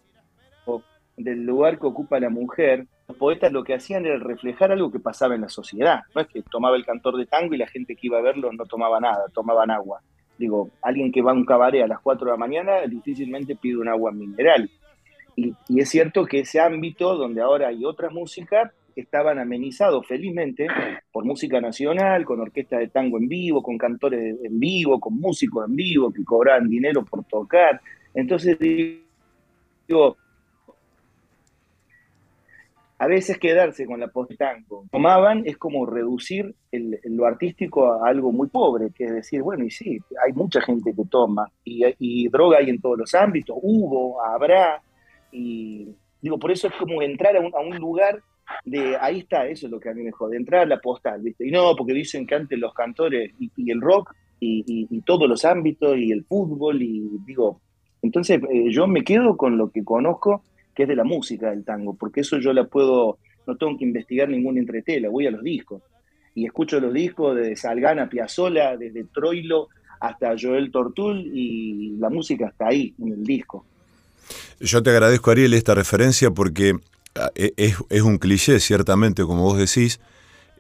del 1.20 1.44
lugar 1.44 1.80
que 1.80 1.86
ocupa 1.86 2.20
la 2.20 2.30
mujer. 2.30 2.88
Los 3.08 3.18
poetas 3.18 3.52
lo 3.52 3.64
que 3.64 3.74
hacían 3.74 4.06
era 4.06 4.18
reflejar 4.18 4.72
algo 4.72 4.92
que 4.92 5.00
pasaba 5.00 5.36
en 5.36 5.42
la 5.42 5.50
sociedad. 5.50 6.02
No 6.16 6.22
es 6.22 6.28
que 6.28 6.42
tomaba 6.42 6.76
el 6.76 6.86
cantor 6.86 7.18
de 7.18 7.26
tango 7.26 7.54
y 7.54 7.58
la 7.58 7.68
gente 7.68 7.96
que 7.96 8.08
iba 8.08 8.18
a 8.18 8.22
verlo 8.22 8.52
no 8.52 8.66
tomaba 8.66 9.00
nada, 9.00 9.26
tomaban 9.34 9.72
agua 9.72 10.02
Digo, 10.38 10.70
alguien 10.82 11.12
que 11.12 11.22
va 11.22 11.32
a 11.32 11.34
un 11.34 11.46
cabaret 11.46 11.84
a 11.84 11.88
las 11.88 12.00
4 12.00 12.26
de 12.26 12.32
la 12.32 12.38
mañana 12.38 12.82
difícilmente 12.88 13.58
pide 13.58 13.76
un 13.76 13.90
agua 13.90 14.12
mineral. 14.14 14.70
Y, 15.36 15.54
es 15.76 15.90
cierto 15.90 16.26
que 16.26 16.40
ese 16.40 16.62
ámbito 16.62 17.18
donde 17.18 17.42
ahora 17.42 17.68
hay 17.68 17.84
otra 17.84 18.10
música 18.10 18.72
estaban 18.96 19.38
amenizados 19.38 20.08
felizmente 20.08 20.68
por 21.12 21.26
música 21.26 21.60
nacional, 21.60 22.24
con 22.24 22.40
orquesta 22.40 22.78
de 22.78 22.88
tango 22.88 23.18
en 23.18 23.28
vivo, 23.28 23.62
con 23.62 23.78
cantores 23.78 24.38
en 24.42 24.60
vivo, 24.60 25.00
con 25.00 25.20
músicos 25.20 25.68
en 25.68 25.76
vivo 25.76 26.12
que 26.12 26.24
cobraban 26.24 26.70
dinero 26.70 27.04
por 27.04 27.26
tocar. 27.26 27.82
Entonces 28.14 28.58
digo, 28.60 30.16
a 33.00 33.08
veces 33.08 33.38
quedarse 33.38 33.86
con 33.86 34.02
la 34.02 34.10
post-tango 34.10 34.86
tomaban 34.92 35.44
es 35.46 35.58
como 35.58 35.86
reducir 35.86 36.54
lo 36.72 37.26
artístico 37.26 37.94
a 37.94 38.10
algo 38.10 38.34
muy 38.34 38.50
pobre, 38.50 38.92
que 38.94 39.06
es 39.06 39.14
decir, 39.14 39.42
bueno, 39.42 39.64
y 39.64 39.72
sí, 39.72 39.98
hay 40.24 40.34
mucha 40.34 40.60
gente 40.62 40.94
que 40.94 41.06
toma, 41.06 41.50
y, 41.64 42.28
droga 42.28 42.58
hay 42.58 42.70
en 42.70 42.82
todos 42.82 42.98
los 42.98 43.16
ámbitos, 43.16 43.58
hubo, 43.62 44.22
habrá, 44.22 44.82
y 45.32 45.96
digo, 46.22 46.38
por 46.38 46.52
eso 46.52 46.68
es 46.68 46.74
como 46.74 47.02
entrar 47.02 47.38
a 47.38 47.40
un, 47.40 47.78
lugar 47.78 48.22
de, 48.66 48.98
ahí 49.00 49.20
está, 49.20 49.48
eso 49.48 49.68
es 49.68 49.72
lo 49.72 49.80
que 49.80 49.90
a 49.90 49.94
mí 49.94 50.04
me 50.04 50.12
jode, 50.12 50.36
entrar 50.36 50.64
a 50.64 50.66
la 50.66 50.80
postal, 50.80 51.22
¿viste? 51.22 51.48
Y 51.48 51.52
no, 51.52 51.74
porque 51.78 51.94
dicen 51.94 52.28
que 52.28 52.36
antes 52.36 52.60
los 52.60 52.74
cantores 52.74 53.32
y, 53.40 53.72
el 53.72 53.80
rock 53.80 54.14
y, 54.42 55.02
todos 55.06 55.30
los 55.30 55.46
ámbitos 55.46 55.98
y 55.98 56.12
el 56.12 56.26
fútbol, 56.26 56.82
y 56.82 57.08
digo, 57.26 57.62
entonces 58.02 58.42
eh, 58.52 58.70
yo 58.72 58.88
me 58.88 59.06
quedo 59.06 59.38
con 59.38 59.58
lo 59.58 59.72
que 59.72 59.86
conozco 59.86 60.44
que 60.80 60.84
es 60.84 60.88
de 60.88 60.96
la 60.96 61.04
música 61.04 61.50
del 61.50 61.66
tango, 61.66 61.94
porque 61.94 62.22
eso 62.22 62.38
yo 62.38 62.54
la 62.54 62.64
puedo, 62.64 63.18
no 63.46 63.58
tengo 63.58 63.78
que 63.78 63.84
investigar 63.84 64.30
ningún 64.30 64.58
entretela, 64.58 65.10
voy 65.10 65.28
a 65.28 65.32
los 65.32 65.44
discos 65.44 65.84
y 66.34 66.46
escucho 66.46 66.80
los 66.80 66.94
discos 66.94 67.36
de 67.36 67.54
Salgana, 67.58 68.08
Piazzolla, 68.08 68.78
desde 68.78 69.04
Troilo 69.04 69.68
hasta 70.00 70.36
Joel 70.42 70.72
Tortul 70.72 71.32
y 71.34 71.98
la 72.00 72.10
música 72.10 72.48
está 72.48 72.68
ahí, 72.70 72.94
en 72.98 73.12
el 73.12 73.26
disco. 73.26 73.66
Yo 74.62 74.82
te 74.82 74.92
agradezco, 74.92 75.32
Ariel, 75.32 75.54
esta 75.54 75.76
referencia 75.76 76.32
porque 76.32 76.80
ah, 77.16 77.30
e, 77.36 77.52
es, 77.58 78.02
un 78.02 78.18
cliché, 78.18 78.62
ciertamente, 78.62 79.24
como 79.24 79.44
vos 79.44 79.58
decís, 79.58 80.00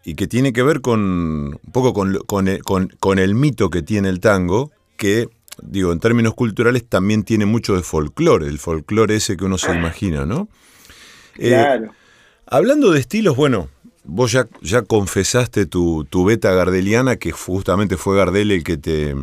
y 0.03 0.15
que 0.15 0.27
tiene 0.27 0.51
que 0.51 0.63
ver 0.63 0.81
con 0.81 0.99
un 0.99 1.71
poco 1.71 1.93
con, 1.93 2.17
con 2.25 3.19
el 3.19 3.35
mito 3.35 3.69
que 3.69 3.83
tiene 3.83 4.09
el 4.09 4.19
tango, 4.19 4.69
que 4.97 5.29
digo, 5.63 5.91
en 5.91 5.99
términos 5.99 6.33
culturales 6.33 6.87
también 6.87 7.23
tiene 7.23 7.45
mucho 7.45 7.75
de 7.75 7.83
folclore, 7.83 8.47
el 8.47 8.59
folclore 8.59 9.15
ese 9.15 9.37
que 9.37 9.45
uno 9.45 9.57
se 9.57 9.73
imagina, 9.73 10.25
¿no? 10.25 10.49
Eh, 11.37 11.49
claro. 11.49 11.93
hablando 12.45 12.91
de 12.91 12.99
estilos, 12.99 13.35
bueno, 13.35 13.69
vos 14.03 14.31
ya, 14.31 14.47
ya 14.61 14.81
confesaste 14.81 15.65
tu, 15.65 16.05
beta 16.25 16.51
gardeliana, 16.51 17.17
que 17.17 17.31
justamente 17.31 17.97
fue 17.97 18.17
Gardel 18.17 18.51
el 18.51 18.63
que 18.63 18.77
te, 18.77 19.15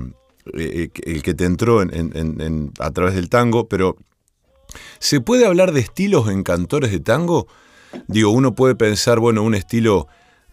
eh, 0.55 0.91
el 1.05 1.23
que 1.23 1.35
te 1.35 1.45
entró 1.45 1.81
a 1.81 2.91
través 2.93 3.15
del 3.15 3.29
tango, 3.29 3.69
pero 3.69 3.97
¿se 4.99 5.21
puede 5.21 5.47
hablar 5.47 5.73
de 5.73 5.81
estilos 5.81 6.29
en 6.29 6.43
cantores 6.43 6.91
de 6.91 7.01
tango? 7.01 7.49
Digo, 8.09 8.31
uno 8.31 8.55
puede 8.55 8.75
pensar, 8.75 9.19
bueno, 9.19 9.43
un 9.43 9.55
estilo 9.55 10.09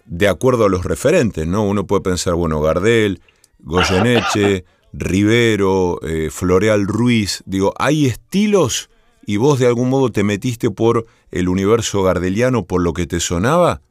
de 0.05 0.27
acuerdo 0.27 0.65
a 0.65 0.69
los 0.69 0.83
referentes, 0.85 1.47
¿no? 1.47 1.63
Uno 1.63 1.85
puede 1.85 2.01
pensar, 2.01 2.35
bueno, 2.35 2.61
Gardel, 2.61 3.21
Goyeneche, 3.59 4.65
Rivero, 4.93 5.99
eh, 6.03 6.29
Floreal 6.29 6.85
Ruiz, 6.85 7.43
digo, 7.47 7.73
hay 7.79 8.05
estilos 8.05 8.91
y 9.25 9.37
vos 9.37 9.59
de 9.59 9.67
algún 9.67 9.89
modo 9.89 10.11
te 10.11 10.23
metiste 10.23 10.69
por 10.69 11.07
el 11.31 11.49
universo 11.49 12.03
gardeliano 12.03 12.65
por 12.65 12.81
lo 12.81 12.93
que 12.93 13.07
te 13.07 13.19
sonaba? 13.19 13.81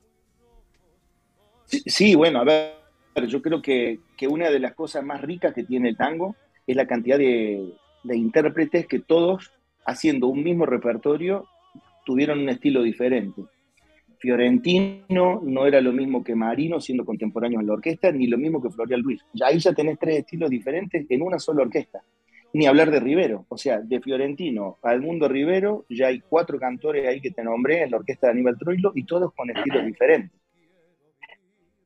Sí, 1.66 2.14
bueno, 2.14 2.40
a 2.40 2.44
ver, 2.44 3.26
yo 3.26 3.42
creo 3.42 3.60
que, 3.60 3.98
una 4.28 4.50
de 4.50 4.60
las 4.60 4.74
cosas 4.74 5.04
más 5.04 5.20
ricas 5.20 5.52
que 5.52 5.64
tiene 5.64 5.88
el 5.88 5.96
tango 5.96 6.36
es 6.68 6.76
la 6.76 6.86
cantidad 6.86 7.18
de, 7.18 7.72
de 8.04 8.16
intérpretes 8.16 8.86
que 8.86 9.00
todos, 9.00 9.50
haciendo 9.84 10.28
un 10.28 10.44
mismo 10.44 10.64
repertorio, 10.64 11.48
tuvieron 12.04 12.38
un 12.38 12.48
estilo 12.48 12.82
diferente. 12.82 13.42
Fiorentino 14.22 15.40
no 15.42 15.66
era 15.66 15.80
lo 15.80 15.92
mismo 15.92 16.22
que 16.22 16.36
Marino 16.36 16.80
siendo 16.80 17.04
contemporáneo 17.04 17.58
en 17.58 17.66
la 17.66 17.72
orquesta, 17.72 18.12
ni 18.12 18.28
lo 18.28 18.38
mismo 18.38 18.62
que 18.62 18.70
Florial 18.70 19.00
Luis. 19.00 19.20
Ya 19.32 19.48
ahí 19.48 19.58
ya 19.58 19.72
tenés 19.72 19.98
tres 19.98 20.18
estilos 20.18 20.48
diferentes 20.48 21.04
en 21.08 21.22
una 21.22 21.40
sola 21.40 21.62
orquesta. 21.62 22.04
Ni 22.52 22.66
hablar 22.66 22.92
de 22.92 23.00
Rivero, 23.00 23.46
o 23.48 23.58
sea, 23.58 23.80
de 23.80 24.00
Fiorentino 24.00 24.78
al 24.84 25.00
Mundo 25.00 25.26
Rivero, 25.26 25.86
ya 25.88 26.06
hay 26.06 26.20
cuatro 26.20 26.56
cantores 26.60 27.08
ahí 27.08 27.20
que 27.20 27.32
te 27.32 27.42
nombré 27.42 27.82
en 27.82 27.90
la 27.90 27.96
orquesta 27.96 28.28
de 28.28 28.34
Aníbal 28.34 28.56
Troilo 28.58 28.92
y 28.94 29.02
todos 29.04 29.34
con 29.34 29.50
estilos 29.50 29.84
diferentes. 29.84 30.40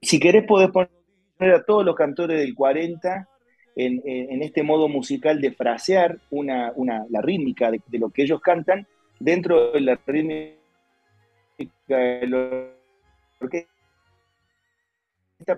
Si 0.03 0.21
querés 0.21 0.45
podés 0.45 0.69
poner 0.69 1.55
a 1.55 1.65
todos 1.65 1.87
los 1.87 1.97
cantores 1.97 2.39
del 2.39 2.55
40 2.55 3.29
en, 3.77 4.43
este 4.43 4.63
modo 4.63 4.89
musical 4.89 5.41
de 5.41 5.53
frasear 5.53 6.19
una, 6.29 6.75
la 7.09 7.23
rítmica 7.23 7.71
de 7.71 7.99
lo 7.99 8.11
que 8.11 8.25
ellos 8.25 8.43
cantan 8.43 8.87
dentro 9.21 9.73
de 9.73 9.81
la 9.81 9.99
rítmica 10.07 10.56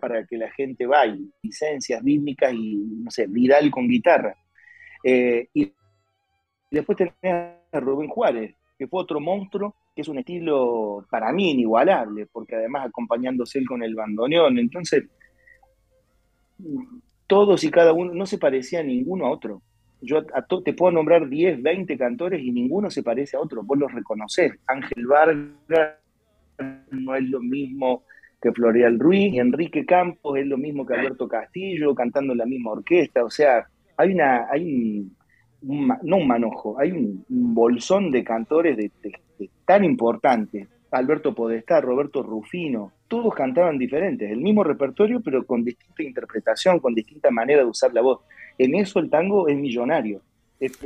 para 0.00 0.26
que 0.26 0.36
la 0.36 0.50
gente 0.50 0.86
baile, 0.86 1.28
licencias 1.42 2.02
bíblicas 2.02 2.52
y, 2.52 2.76
no 2.76 3.10
sé, 3.10 3.26
Vidal 3.26 3.70
con 3.70 3.88
guitarra. 3.88 4.34
Eh, 5.04 5.48
y 5.54 5.72
después 6.70 6.98
tenés 6.98 7.14
a 7.72 7.80
Rubén 7.80 8.08
Juárez, 8.08 8.54
que 8.78 8.86
fue 8.86 9.02
otro 9.02 9.20
monstruo, 9.20 9.74
que 9.94 10.02
es 10.02 10.08
un 10.08 10.18
estilo 10.18 11.06
para 11.10 11.32
mí 11.32 11.50
inigualable, 11.50 12.26
porque 12.26 12.56
además 12.56 12.86
acompañándose 12.86 13.58
él 13.58 13.66
con 13.66 13.82
el 13.82 13.94
bandoneón, 13.94 14.58
entonces 14.58 15.04
todos 17.26 17.62
y 17.64 17.70
cada 17.70 17.92
uno 17.92 18.14
no 18.14 18.26
se 18.26 18.38
parecía 18.38 18.82
ninguno 18.82 19.26
a 19.26 19.30
otro. 19.30 19.62
Yo 20.00 20.24
te 20.64 20.74
puedo 20.74 20.92
nombrar 20.92 21.28
10, 21.28 21.62
20 21.62 21.98
cantores 21.98 22.40
y 22.42 22.52
ninguno 22.52 22.90
se 22.90 23.02
parece 23.02 23.36
a 23.36 23.40
otro, 23.40 23.62
vos 23.64 23.78
los 23.78 23.92
reconoces. 23.92 24.52
Ángel 24.66 25.06
Vargas 25.06 25.96
no 26.90 27.14
es 27.14 27.24
lo 27.24 27.40
mismo 27.40 28.04
que 28.40 28.52
Florial 28.52 28.98
Ruiz, 28.98 29.34
y 29.34 29.40
Enrique 29.40 29.84
Campos 29.84 30.38
es 30.38 30.46
lo 30.46 30.56
mismo 30.56 30.86
que 30.86 30.94
Alberto 30.94 31.26
Castillo, 31.26 31.94
cantando 31.94 32.32
en 32.32 32.38
la 32.38 32.46
misma 32.46 32.72
orquesta, 32.72 33.24
o 33.24 33.30
sea, 33.30 33.66
hay 33.96 34.12
una, 34.12 34.46
hay 34.50 35.10
un, 35.62 35.88
no 36.02 36.16
un 36.16 36.26
manojo, 36.26 36.78
hay 36.78 36.92
un, 36.92 37.24
bolsón 37.28 38.10
de 38.10 38.22
cantores 38.22 38.76
de, 38.76 38.92
tan 39.64 39.84
importantes, 39.84 40.68
Alberto 40.90 41.34
Podestá, 41.34 41.80
Roberto 41.80 42.22
Rufino, 42.22 42.92
todos 43.08 43.34
cantaban 43.34 43.76
diferentes, 43.76 44.30
el 44.30 44.40
mismo 44.40 44.62
repertorio, 44.64 45.20
pero 45.20 45.44
con 45.44 45.64
distinta 45.64 46.02
interpretación, 46.02 46.78
con 46.78 46.94
distinta 46.94 47.30
manera 47.30 47.62
de 47.62 47.68
usar 47.68 47.92
la 47.92 48.02
voz. 48.02 48.20
En 48.56 48.74
eso 48.74 48.98
el 48.98 49.10
tango 49.10 49.48
es 49.48 49.56
millonario. 49.56 50.22
Es, 50.60 50.78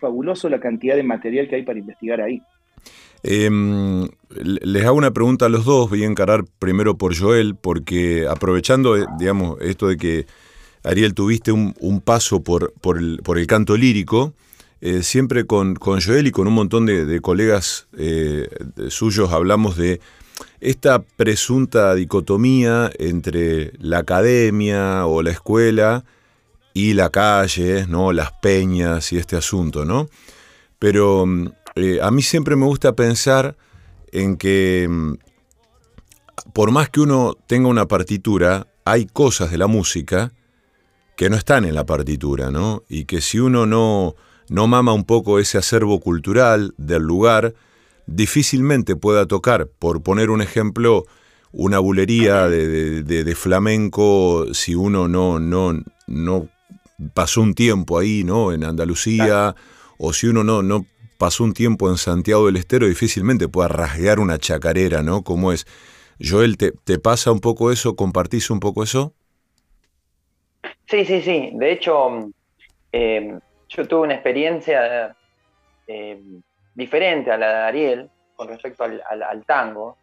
fabuloso 0.00 0.48
la 0.48 0.58
cantidad 0.58 0.96
de 0.96 1.02
material 1.02 1.48
que 1.48 1.56
hay 1.56 1.62
para 1.62 1.78
investigar 1.78 2.20
ahí. 2.20 2.42
Em, 3.22 4.06
les 4.28 4.84
hago 4.84 4.98
una 4.98 5.12
pregunta 5.12 5.46
a 5.46 5.48
los 5.48 5.64
dos, 5.64 5.88
voy 5.88 6.02
a 6.02 6.06
encarar 6.06 6.44
primero 6.58 6.98
por 6.98 7.18
Joel, 7.18 7.56
porque 7.56 8.26
aprovechando, 8.28 8.98
eh, 8.98 9.06
digamos, 9.18 9.56
esto 9.62 9.88
de 9.88 9.96
que 9.96 10.26
Ariel 10.82 11.14
tuviste 11.14 11.50
un, 11.50 12.02
paso 12.04 12.42
por, 12.42 12.74
el, 12.98 13.46
canto 13.46 13.78
lírico, 13.78 14.34
eh, 14.82 15.02
siempre 15.02 15.46
con, 15.46 15.74
con, 15.74 16.02
Joel 16.02 16.26
y 16.26 16.32
con 16.32 16.46
un 16.46 16.52
montón 16.52 16.84
de, 16.84 17.20
colegas 17.22 17.88
eh, 17.96 18.46
suyos 18.90 19.32
hablamos 19.32 19.78
de 19.78 20.00
esta 20.60 21.00
presunta 21.00 21.94
dicotomía 21.94 22.90
entre 22.98 23.72
la 23.78 23.98
academia 24.00 25.06
o 25.06 25.22
la 25.22 25.30
escuela 25.30 26.04
y 26.74 26.92
la 26.92 27.08
calle, 27.08 27.86
¿no? 27.88 28.12
las 28.12 28.32
peñas 28.32 29.12
y 29.12 29.16
este 29.16 29.36
asunto, 29.36 29.86
¿no? 29.86 30.08
Pero 30.78 31.24
mm, 31.24 31.48
eh, 31.76 31.98
a 32.02 32.10
mí 32.10 32.22
siempre 32.22 32.56
me 32.56 32.66
gusta 32.66 32.94
pensar 32.94 33.56
en 34.12 34.36
que 34.36 34.86
mm, 34.88 35.14
por 36.52 36.70
más 36.70 36.88
que 36.88 37.00
uno 37.00 37.36
tenga 37.46 37.68
una 37.68 37.86
partitura, 37.86 38.66
hay 38.84 39.06
cosas 39.06 39.50
de 39.50 39.58
la 39.58 39.66
música 39.66 40.32
que 41.16 41.30
no 41.30 41.36
están 41.36 41.64
en 41.64 41.74
la 41.74 41.86
partitura, 41.86 42.50
¿no? 42.50 42.82
Y 42.88 43.04
que 43.04 43.20
si 43.20 43.38
uno 43.38 43.66
no, 43.66 44.14
no 44.48 44.66
mama 44.66 44.92
un 44.92 45.04
poco 45.04 45.38
ese 45.38 45.58
acervo 45.58 46.00
cultural 46.00 46.74
del 46.76 47.02
lugar, 47.02 47.54
difícilmente 48.06 48.96
pueda 48.96 49.26
tocar, 49.26 49.66
por 49.66 50.02
poner 50.02 50.30
un 50.30 50.42
ejemplo, 50.42 51.04
una 51.52 51.78
bulería 51.78 52.48
de, 52.48 53.34
flamenco 53.36 54.46
si 54.52 54.74
uno 54.74 55.08
no, 55.08 55.38
no, 55.38 55.80
no 56.06 56.48
pasó 57.14 57.40
un 57.40 57.54
tiempo 57.54 57.98
ahí, 57.98 58.24
¿no? 58.24 58.52
En 58.52 58.64
Andalucía, 58.64 59.54
o 59.98 60.12
si 60.12 60.26
uno 60.26 60.44
no, 60.44 60.62
no 60.62 60.84
pasó 61.18 61.44
un 61.44 61.52
tiempo 61.52 61.88
en 61.88 61.96
Santiago 61.96 62.46
del 62.46 62.56
Estero, 62.56 62.86
difícilmente 62.86 63.48
pueda 63.48 63.68
rasguear 63.68 64.20
una 64.20 64.38
chacarera, 64.38 65.02
¿no? 65.02 65.22
Como 65.22 65.52
es. 65.52 65.66
Joel, 66.20 66.56
¿te, 66.56 66.72
¿te 66.72 66.98
pasa 66.98 67.32
un 67.32 67.40
poco 67.40 67.72
eso? 67.72 67.96
¿Compartís 67.96 68.50
un 68.50 68.60
poco 68.60 68.82
eso? 68.82 69.14
Sí, 70.86 71.04
sí, 71.04 71.22
sí. 71.22 71.50
De 71.54 71.72
hecho, 71.72 72.30
eh, 72.92 73.38
yo 73.68 73.88
tuve 73.88 74.02
una 74.02 74.14
experiencia 74.14 75.16
eh, 75.86 76.22
diferente 76.74 77.30
a 77.30 77.36
la 77.36 77.48
de 77.48 77.62
Ariel 77.64 78.10
con 78.36 78.48
respecto 78.48 78.84
al, 78.84 79.44
tango. 79.46 79.96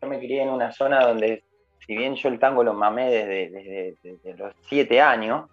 Yo 0.00 0.08
me 0.08 0.18
crié 0.18 0.42
en 0.42 0.50
una 0.50 0.72
zona 0.72 1.06
donde, 1.06 1.42
si 1.86 1.96
bien 1.96 2.14
yo 2.14 2.28
el 2.28 2.38
tango 2.38 2.62
lo 2.62 2.74
mamé 2.74 3.10
desde 3.10 3.96
los 4.36 4.54
siete 4.68 5.00
años, 5.00 5.48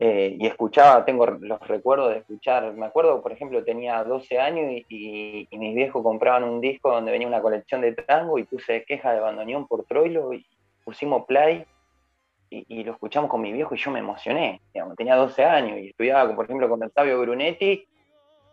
eh, 0.00 0.36
y 0.38 0.46
escuchaba, 0.46 1.04
tengo 1.04 1.26
los 1.26 1.60
recuerdos 1.66 2.10
de 2.10 2.18
escuchar, 2.18 2.72
me 2.74 2.86
acuerdo, 2.86 3.20
por 3.20 3.32
ejemplo, 3.32 3.64
tenía 3.64 4.04
12 4.04 4.38
años 4.38 4.70
y, 4.88 5.48
mis 5.50 5.74
viejos 5.74 6.04
compraban 6.04 6.44
un 6.44 6.60
disco 6.60 6.92
donde 6.92 7.10
venía 7.10 7.26
una 7.26 7.42
colección 7.42 7.80
de 7.80 7.92
tango 7.92 8.38
y 8.38 8.44
puse 8.44 8.84
queja 8.84 9.12
de 9.12 9.18
bandoneón 9.18 9.66
por 9.66 9.84
Troilo 9.84 10.32
y 10.32 10.46
pusimos 10.84 11.26
play 11.26 11.64
y, 12.48 12.84
lo 12.84 12.92
escuchamos 12.92 13.28
con 13.28 13.40
mi 13.40 13.52
viejo 13.52 13.74
y 13.74 13.78
yo 13.78 13.90
me 13.90 13.98
emocioné, 13.98 14.60
tenía 14.96 15.16
12 15.16 15.44
años 15.44 15.78
y 15.78 15.88
estudiaba, 15.88 16.32
por 16.34 16.44
ejemplo, 16.44 16.68
con 16.68 16.82
Octavio 16.82 17.20
Brunetti, 17.20 17.84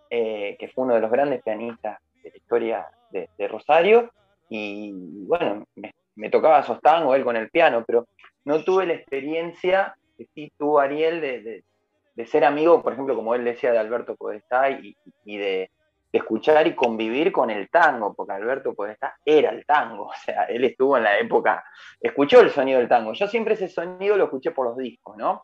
eh, 0.09 0.57
que 0.59 0.67
fue 0.69 0.85
uno 0.85 0.95
de 0.95 1.01
los 1.01 1.11
grandes 1.11 1.43
pianistas 1.43 1.99
de 2.23 2.31
la 2.31 2.37
historia 2.37 2.87
de, 3.11 3.47
Rosario, 3.47 4.11
y 4.49 4.91
bueno, 5.27 5.63
me, 5.75 5.93
me 6.15 6.29
tocaba 6.29 6.59
esos 6.59 6.81
tangos 6.81 7.15
él 7.15 7.23
con 7.23 7.35
el 7.35 7.49
piano, 7.49 7.83
pero 7.85 8.07
no 8.43 8.63
tuve 8.63 8.85
la 8.87 8.93
experiencia 8.93 9.95
sí 10.33 10.51
tú, 10.57 10.79
Ariel, 10.79 11.21
de, 11.21 12.25
ser 12.25 12.45
amigo, 12.45 12.81
por 12.81 12.93
ejemplo, 12.93 13.15
como 13.15 13.35
él 13.35 13.43
decía, 13.43 13.71
de 13.71 13.79
Alberto 13.79 14.15
Podestá 14.15 14.69
y, 14.69 14.95
de, 15.25 15.69
escuchar 16.11 16.65
y 16.65 16.75
convivir 16.75 17.31
con 17.33 17.49
el 17.49 17.69
tango, 17.69 18.13
porque 18.13 18.33
Alberto 18.33 18.73
Podestá 18.73 19.17
era 19.25 19.49
el 19.49 19.65
tango, 19.65 20.05
o 20.05 20.13
sea, 20.25 20.43
él 20.45 20.63
estuvo 20.63 20.95
en 20.95 21.03
la 21.03 21.19
época, 21.19 21.65
escuchó 21.99 22.39
el 22.39 22.51
sonido 22.51 22.79
del 22.79 22.87
tango. 22.87 23.11
Yo 23.13 23.27
siempre 23.27 23.55
ese 23.55 23.67
sonido 23.67 24.15
lo 24.15 24.25
escuché 24.25 24.51
por 24.51 24.67
los 24.67 24.77
discos, 24.77 25.17
¿no? 25.17 25.43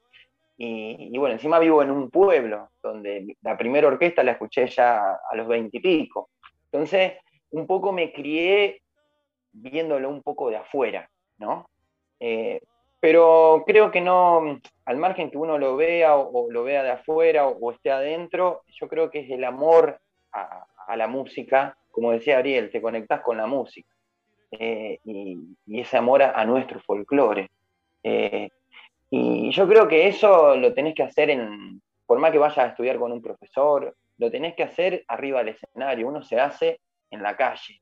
Y, 0.63 1.17
bueno, 1.17 1.33
encima 1.33 1.57
vivo 1.57 1.81
en 1.81 1.89
un 1.89 2.11
pueblo 2.11 2.69
donde 2.83 3.35
la 3.41 3.57
primera 3.57 3.87
orquesta 3.87 4.23
la 4.23 4.33
escuché 4.33 4.67
ya 4.67 5.13
a 5.13 5.35
los 5.35 5.47
veintipico. 5.47 6.29
Entonces, 6.71 7.13
un 7.49 7.65
poco 7.65 7.91
me 7.91 8.13
crié 8.13 8.83
viéndolo 9.51 10.07
un 10.07 10.21
poco 10.21 10.51
de 10.51 10.57
afuera, 10.57 11.09
¿no? 11.39 11.67
Eh, 12.19 12.61
pero 13.01 13.63
creo 13.65 13.89
que 13.89 13.99
no, 13.99 14.61
al 14.85 14.97
margen 14.97 15.31
que 15.31 15.37
uno 15.37 15.57
lo 15.57 15.75
vea 15.75 16.15
o, 16.15 16.51
lo 16.51 16.63
vea 16.63 16.83
de 16.83 16.91
afuera 16.91 17.47
o, 17.47 17.71
esté 17.71 17.91
adentro, 17.91 18.61
yo 18.67 18.87
creo 18.87 19.09
que 19.09 19.21
es 19.21 19.31
el 19.31 19.43
amor 19.43 19.99
a, 20.31 20.67
la 20.95 21.07
música, 21.07 21.77
como 21.89 22.11
decía 22.11 22.37
Ariel, 22.37 22.69
te 22.69 22.81
conectas 22.81 23.21
con 23.21 23.37
la 23.37 23.47
música 23.47 23.89
eh, 24.51 24.99
y, 25.05 25.37
ese 25.67 25.97
amor 25.97 26.21
a, 26.21 26.45
nuestro 26.45 26.79
folclore. 26.81 27.49
Eh, 28.03 28.49
y 29.09 29.51
yo 29.51 29.67
creo 29.67 29.87
que 29.87 30.07
eso 30.07 30.55
lo 30.55 30.73
tenés 30.73 30.93
que 30.93 31.03
hacer 31.03 31.29
en, 31.29 31.81
por 32.05 32.19
más 32.19 32.31
que 32.31 32.37
vayas 32.37 32.57
a 32.57 32.67
estudiar 32.67 32.99
con 32.99 33.11
un 33.11 33.21
profesor, 33.21 33.95
lo 34.17 34.29
tenés 34.29 34.53
que 34.53 34.63
hacer 34.63 35.03
arriba 35.07 35.39
del 35.39 35.55
escenario, 35.55 36.07
uno 36.07 36.21
se 36.21 36.39
hace 36.39 36.79
en 37.09 37.23
la 37.23 37.35
calle. 37.35 37.81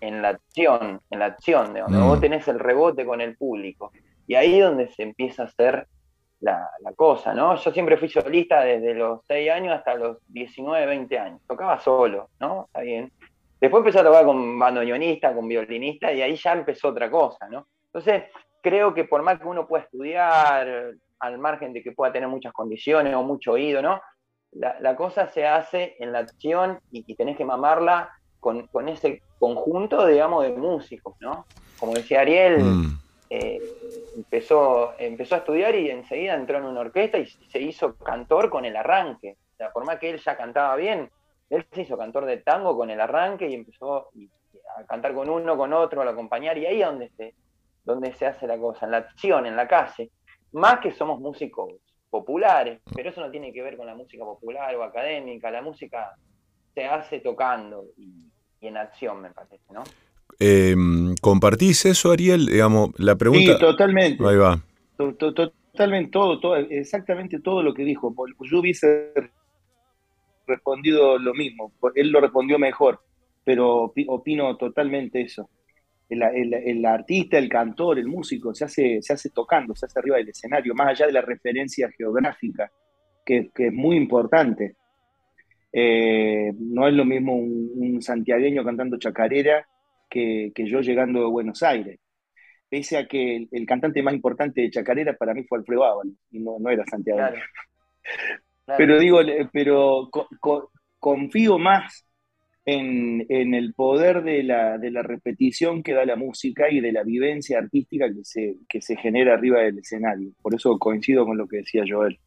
En, 0.00 0.22
la 0.22 0.30
acción, 0.30 1.00
en 1.10 1.18
la 1.18 1.26
acción, 1.26 1.74
de 1.74 1.80
donde 1.80 1.98
mm. 1.98 2.08
vos 2.08 2.20
tenés 2.20 2.48
el 2.48 2.58
rebote 2.58 3.04
con 3.04 3.20
el 3.20 3.36
público. 3.36 3.92
Y 4.26 4.34
ahí 4.34 4.58
es 4.58 4.64
donde 4.64 4.88
se 4.88 5.02
empieza 5.02 5.42
a 5.42 5.46
hacer 5.46 5.86
la, 6.40 6.68
cosa, 6.96 7.32
¿no? 7.34 7.56
Yo 7.56 7.72
siempre 7.72 7.96
fui 7.96 8.08
solista 8.08 8.62
desde 8.62 8.94
los 8.94 9.20
6 9.26 9.50
años 9.50 9.74
hasta 9.74 9.94
los 9.94 10.18
19, 10.28 10.86
20 10.86 11.18
años. 11.18 11.40
Tocaba 11.46 11.78
solo, 11.80 12.28
¿no? 12.38 12.66
Está 12.66 12.80
bien. 12.80 13.10
Después 13.60 13.80
empecé 13.80 14.00
a 14.00 14.04
tocar 14.04 14.24
con 14.24 14.58
bandoneonista, 14.58 15.34
con 15.34 15.48
violinista, 15.48 16.12
y 16.12 16.20
ahí 16.20 16.36
ya 16.36 16.52
empezó 16.52 16.88
otra 16.88 17.10
cosa, 17.10 17.48
¿no? 17.48 17.66
Entonces, 17.86 18.24
creo 18.60 18.92
que 18.92 19.04
por 19.04 19.22
más 19.22 19.38
que 19.38 19.46
uno 19.46 19.66
pueda 19.66 19.84
estudiar, 19.84 20.94
al 21.20 21.38
margen 21.38 21.72
de 21.72 21.82
que 21.82 21.92
pueda 21.92 22.12
tener 22.12 22.28
muchas 22.28 22.52
condiciones 22.52 23.14
o 23.14 23.22
mucho 23.22 23.52
oído, 23.52 23.80
¿no? 23.80 24.00
La, 24.52 24.94
cosa 24.94 25.26
se 25.28 25.46
hace 25.46 25.96
en 25.98 26.12
la 26.12 26.20
acción 26.20 26.78
y, 26.92 27.14
tenés 27.16 27.36
que 27.36 27.44
mamarla 27.44 28.10
con, 28.38 28.68
ese 28.88 29.22
conjunto, 29.38 30.06
digamos, 30.06 30.44
de 30.44 30.52
músicos, 30.52 31.16
¿no? 31.20 31.46
Como 31.78 31.94
decía 31.94 32.20
Ariel, 32.20 32.62
mm. 32.62 32.98
Eh, 33.36 33.60
empezó, 34.14 34.94
empezó 34.96 35.34
a 35.34 35.38
estudiar 35.38 35.74
y 35.74 35.90
enseguida 35.90 36.34
entró 36.34 36.58
en 36.58 36.66
una 36.66 36.82
orquesta 36.82 37.18
y 37.18 37.26
se 37.26 37.58
hizo 37.58 37.96
cantor 37.96 38.48
con 38.48 38.64
el 38.64 38.76
arranque. 38.76 39.38
O 39.54 39.56
sea, 39.56 39.72
por 39.72 39.84
más 39.84 39.98
que 39.98 40.10
él 40.10 40.20
ya 40.20 40.36
cantaba 40.36 40.76
bien, 40.76 41.10
él 41.50 41.66
se 41.72 41.82
hizo 41.82 41.98
cantor 41.98 42.26
de 42.26 42.36
tango 42.36 42.76
con 42.76 42.90
el 42.90 43.00
arranque 43.00 43.48
y 43.48 43.54
empezó 43.54 44.10
a 44.76 44.84
cantar 44.84 45.14
con 45.14 45.28
uno, 45.28 45.56
con 45.56 45.72
otro, 45.72 46.02
a 46.02 46.08
acompañar, 46.08 46.56
y 46.58 46.66
ahí 46.66 46.80
es 46.80 46.86
donde 46.86 47.08
se, 47.10 47.34
donde 47.82 48.12
se 48.14 48.26
hace 48.26 48.46
la 48.46 48.56
cosa, 48.56 48.86
en 48.86 48.92
la 48.92 48.98
acción, 48.98 49.46
en 49.46 49.56
la 49.56 49.66
calle. 49.66 50.12
Más 50.52 50.78
que 50.78 50.92
somos 50.92 51.18
músicos 51.18 51.72
populares, 52.08 52.80
pero 52.94 53.10
eso 53.10 53.20
no 53.20 53.32
tiene 53.32 53.52
que 53.52 53.62
ver 53.62 53.76
con 53.76 53.86
la 53.86 53.96
música 53.96 54.24
popular 54.24 54.76
o 54.76 54.84
académica, 54.84 55.50
la 55.50 55.60
música 55.60 56.14
se 56.72 56.84
hace 56.84 57.18
tocando 57.18 57.86
y 57.96 58.30
en 58.60 58.76
acción, 58.76 59.20
me 59.20 59.30
parece, 59.32 59.72
¿no? 59.72 59.82
Eh, 60.40 60.74
¿Compartís 61.20 61.84
eso, 61.86 62.10
Ariel? 62.10 62.46
Digamos, 62.46 62.90
la 62.98 63.16
pregunta. 63.16 63.54
Sí, 63.54 63.58
totalmente. 63.58 64.26
Ahí 64.26 64.36
va. 64.36 64.60
Totalmente 64.96 66.10
todo, 66.10 66.38
todo, 66.38 66.56
exactamente 66.56 67.40
todo 67.40 67.62
lo 67.62 67.74
que 67.74 67.84
dijo. 67.84 68.14
Yo 68.50 68.60
hubiese 68.60 69.12
respondido 70.46 71.18
lo 71.18 71.34
mismo. 71.34 71.72
Él 71.94 72.10
lo 72.10 72.20
respondió 72.20 72.58
mejor, 72.58 73.00
pero 73.44 73.92
opino 74.06 74.56
totalmente 74.56 75.22
eso. 75.22 75.48
El, 76.08 76.84
artista, 76.84 77.38
el 77.38 77.48
cantor, 77.48 77.98
el 77.98 78.06
músico 78.06 78.54
se 78.54 78.66
hace, 78.66 79.02
se 79.02 79.14
hace 79.14 79.30
tocando, 79.30 79.74
se 79.74 79.86
hace 79.86 79.98
arriba 79.98 80.16
del 80.16 80.28
escenario, 80.28 80.74
más 80.74 80.88
allá 80.88 81.06
de 81.06 81.12
la 81.12 81.22
referencia 81.22 81.90
geográfica, 81.90 82.70
que, 83.24 83.50
es 83.56 83.72
muy 83.72 83.96
importante. 83.96 84.76
Eh, 85.72 86.52
no 86.56 86.86
es 86.86 86.94
lo 86.94 87.04
mismo 87.04 87.34
un, 87.34 87.70
un 87.74 88.02
santiagueño 88.02 88.62
cantando 88.62 88.96
chacarera 88.96 89.66
que, 90.14 90.52
yo 90.66 90.80
llegando 90.80 91.20
de 91.20 91.26
Buenos 91.26 91.62
Aires. 91.62 91.98
Pese 92.68 92.96
a 92.96 93.06
que 93.06 93.46
el, 93.50 93.66
cantante 93.66 94.02
más 94.02 94.14
importante 94.14 94.62
de 94.62 94.70
Chacarera 94.70 95.14
para 95.16 95.34
mí 95.34 95.44
fue 95.44 95.58
Alfredo 95.58 95.84
Ábalos, 95.84 96.14
y 96.30 96.40
no, 96.40 96.56
no 96.58 96.70
era 96.70 96.84
Santiago. 96.86 97.20
Pero 98.78 98.98
digo, 98.98 99.20
pero 99.52 100.08
confío 100.98 101.58
más 101.58 102.06
en, 102.64 103.26
el 103.28 103.74
poder 103.74 104.22
de 104.22 104.42
la, 104.42 104.78
de 104.78 104.90
la, 104.90 105.02
repetición 105.02 105.82
que 105.82 105.92
da 105.92 106.04
la 106.06 106.16
música 106.16 106.70
y 106.70 106.80
de 106.80 106.92
la 106.92 107.02
vivencia 107.02 107.58
artística 107.58 108.08
que 108.08 108.24
se, 108.24 108.56
que 108.68 108.80
se 108.80 108.96
genera 108.96 109.34
arriba 109.34 109.60
del 109.60 109.78
escenario. 109.78 110.30
Por 110.40 110.54
eso 110.54 110.78
coincido 110.78 111.26
con 111.26 111.36
lo 111.36 111.46
que 111.46 111.58
decía 111.58 111.84
Joel. 111.86 112.18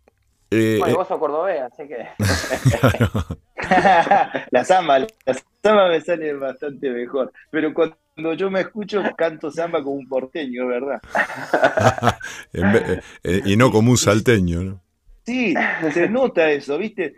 Eh, 0.52 0.78
bueno, 0.80 0.94
eh, 0.94 0.98
vos 0.98 1.08
sos 1.08 1.20
cordobés, 1.20 1.62
así 1.62 1.88
que. 1.88 2.08
la 4.52 4.64
samba, 4.64 5.00
la 5.00 5.34
samba 5.64 5.90
me 5.90 6.02
sale 6.02 6.34
bastante 6.34 6.90
mejor. 6.90 7.32
Pero 7.50 7.74
cuando 7.74 8.34
yo 8.36 8.50
me 8.50 8.62
escucho, 8.62 9.04
canto 9.18 9.52
samba 9.52 9.84
como 9.84 9.96
un 9.96 10.08
porteño, 10.08 10.68
¿verdad? 10.68 11.02
Eh, 13.24 13.42
y 13.46 13.56
no 13.56 13.72
como 13.72 13.92
un 13.92 13.98
salteño, 13.98 14.64
¿no? 14.64 14.82
Sí, 15.26 15.54
se 15.94 16.08
nota 16.08 16.50
eso, 16.50 16.78
¿viste? 16.78 17.16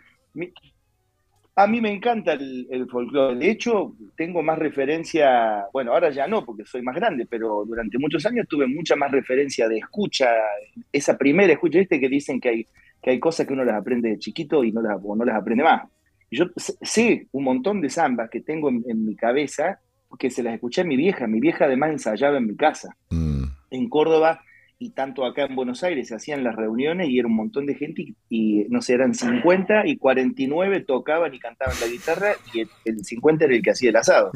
A 1.56 1.68
mí 1.68 1.80
me 1.80 1.92
encanta 1.92 2.34
el, 2.34 2.68
el 2.72 2.88
folclore. 2.88 3.38
De 3.38 3.52
hecho, 3.52 3.94
tengo 4.16 4.42
más 4.42 4.58
referencia, 4.58 5.66
bueno, 5.72 5.94
ahora 5.94 6.10
ya 6.10 6.28
no, 6.28 6.44
porque 6.44 6.66
soy 6.66 6.82
más 6.82 6.96
grande, 6.96 7.28
pero 7.30 7.64
durante 7.66 7.98
muchos 8.00 8.26
años 8.26 8.48
tuve 8.48 8.66
mucha 8.66 8.96
más 8.96 9.12
referencia 9.12 9.68
de 9.68 9.78
escucha. 9.78 10.30
Esa 10.92 11.18
primera 11.18 11.54
escucha, 11.54 11.80
¿viste? 11.80 12.00
Que 12.00 12.10
dicen 12.10 12.40
que 12.42 12.50
hay, 12.50 12.68
que 13.02 13.12
hay 13.12 13.20
cosas 13.20 13.46
que 13.46 13.54
uno 13.54 13.64
las 13.64 13.76
aprende 13.76 14.10
de 14.10 14.20
chiquito 14.20 14.64
y 14.64 14.72
no 14.72 14.82
las, 14.82 15.02
no 15.02 15.26
las 15.26 15.36
aprende 15.36 15.64
más. 15.64 15.84
Yo 16.32 16.46
sé 16.56 17.28
un 17.32 17.44
montón 17.44 17.82
de 17.82 17.90
zambas 17.90 18.30
que 18.30 18.42
tengo 18.42 18.70
en, 18.70 19.06
mi 19.06 19.16
cabeza, 19.16 19.80
porque 20.08 20.30
se 20.30 20.44
las 20.44 20.54
escuché 20.54 20.82
a 20.82 20.86
mi 20.86 20.96
vieja. 20.96 21.28
Mi 21.28 21.40
vieja 21.40 21.66
además 21.66 21.92
ensayaba 21.92 22.38
en 22.38 22.48
mi 22.48 22.56
casa. 22.56 22.96
Mm. 23.10 23.46
En 23.72 23.90
Córdoba 23.90 24.42
y 24.82 24.92
tanto 24.92 25.26
acá 25.26 25.44
en 25.44 25.56
Buenos 25.56 25.84
Aires 25.84 26.08
se 26.08 26.16
hacían 26.16 26.42
las 26.44 26.56
reuniones 26.56 27.10
y 27.10 27.20
era 27.20 27.28
un 27.28 27.36
montón 27.36 27.66
de 27.66 27.76
gente 27.76 28.14
y, 28.30 28.66
no 28.70 28.82
sé, 28.82 28.94
eran 28.94 29.14
50 29.14 29.86
y 29.88 29.98
49 29.98 30.80
tocaban 30.82 31.34
y 31.34 31.40
cantaban 31.40 31.76
la 31.82 31.88
guitarra 31.88 32.32
y 32.54 32.62
el, 32.86 33.04
50 33.04 33.44
era 33.44 33.56
el 33.56 33.62
que 33.62 33.72
hacía 33.72 33.90
el 33.90 33.98
asado. 33.98 34.32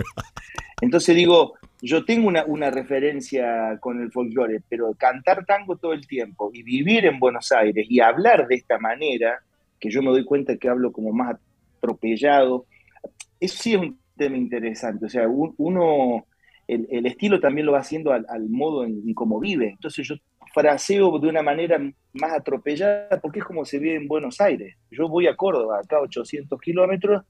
Entonces 0.81 1.15
digo, 1.15 1.53
yo 1.81 2.03
tengo 2.03 2.27
una, 2.27 2.43
una 2.43 2.69
referencia 2.69 3.77
con 3.79 4.01
el 4.01 4.11
folclore, 4.11 4.59
pero 4.67 4.93
cantar 4.95 5.45
tango 5.45 5.77
todo 5.77 5.93
el 5.93 6.05
tiempo 6.05 6.51
y 6.53 6.61
vivir 6.61 7.05
en 7.05 7.19
Buenos 7.19 7.53
Aires 7.53 7.85
y 7.89 8.01
hablar 8.01 8.47
de 8.47 8.55
esta 8.55 8.77
manera, 8.79 9.39
que 9.79 9.89
yo 9.89 10.01
me 10.01 10.09
doy 10.09 10.25
cuenta 10.25 10.57
que 10.57 10.67
hablo 10.67 10.91
como 10.91 11.13
más 11.13 11.37
atropellado, 11.83 12.65
eso 13.39 13.61
sí 13.61 13.73
es 13.73 13.79
un 13.79 13.99
tema 14.15 14.37
interesante. 14.37 15.05
O 15.05 15.09
sea, 15.09 15.27
uno, 15.27 16.25
el, 16.67 17.05
estilo 17.05 17.39
también 17.39 17.65
lo 17.65 17.73
va 17.73 17.79
haciendo 17.79 18.13
al, 18.13 18.49
modo 18.49 18.85
en, 18.85 19.13
cómo 19.13 19.39
vive. 19.39 19.69
Entonces 19.69 20.07
yo 20.07 20.15
fraseo 20.53 21.17
de 21.19 21.27
una 21.27 21.41
manera 21.41 21.79
más 22.13 22.31
atropellada 22.31 23.19
porque 23.21 23.39
es 23.39 23.45
como 23.45 23.65
se 23.65 23.79
vive 23.79 23.95
en 23.95 24.07
Buenos 24.07 24.39
Aires. 24.39 24.75
Yo 24.91 25.09
voy 25.09 25.27
a 25.27 25.35
Córdoba, 25.35 25.79
acá 25.83 25.99
800 25.99 26.59
kilómetros, 26.61 27.23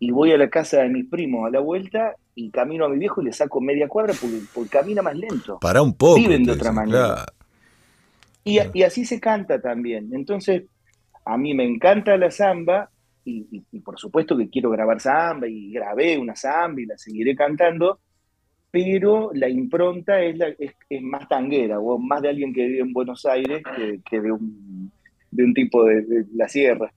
y 0.00 0.12
voy 0.12 0.30
a 0.32 0.38
la 0.38 0.48
casa 0.48 0.82
de 0.82 0.88
mis 0.88 1.06
primos 1.06 1.46
a 1.46 1.50
la 1.50 1.58
vuelta 1.58 2.14
y 2.36 2.50
camino 2.50 2.84
a 2.84 2.88
mi 2.88 2.98
viejo 2.98 3.20
y 3.20 3.24
le 3.24 3.32
saco 3.32 3.60
media 3.60 3.88
cuadra 3.88 4.14
porque, 4.54 4.70
camina 4.70 5.02
más 5.02 5.16
lento. 5.16 5.58
Para 5.58 5.82
un 5.82 5.92
poco. 5.94 6.16
Viven 6.16 6.44
de 6.44 6.52
otra 6.52 6.70
manera. 6.70 7.26
Y, 8.44 8.60
y, 8.72 8.82
así 8.84 9.04
se 9.04 9.20
canta 9.20 9.60
también. 9.60 10.10
Entonces, 10.12 10.62
a 11.24 11.36
mí 11.36 11.52
me 11.52 11.64
encanta 11.64 12.16
la 12.16 12.30
samba 12.30 12.90
y, 13.28 13.64
y, 13.70 13.80
por 13.80 13.98
supuesto 13.98 14.36
que 14.36 14.48
quiero 14.48 14.70
grabar 14.70 15.00
samba 15.00 15.46
y 15.48 15.72
grabé 15.72 16.18
una 16.18 16.34
samba 16.34 16.80
y 16.80 16.86
la 16.86 16.96
seguiré 16.96 17.34
cantando, 17.36 18.00
pero 18.70 19.30
la 19.34 19.48
impronta 19.48 20.20
es, 20.20 20.36
es, 20.58 21.02
más 21.02 21.28
tanguera, 21.28 21.78
o 21.78 21.98
más 21.98 22.22
de 22.22 22.28
alguien 22.28 22.52
que 22.52 22.66
vive 22.66 22.80
en 22.80 22.92
Buenos 22.92 23.24
Aires 23.26 23.62
que, 24.08 24.20
de, 24.20 24.32
un, 24.32 24.92
de, 25.30 25.44
un, 25.44 25.54
tipo 25.54 25.84
de, 25.84 26.26
la 26.34 26.48
sierra. 26.48 26.92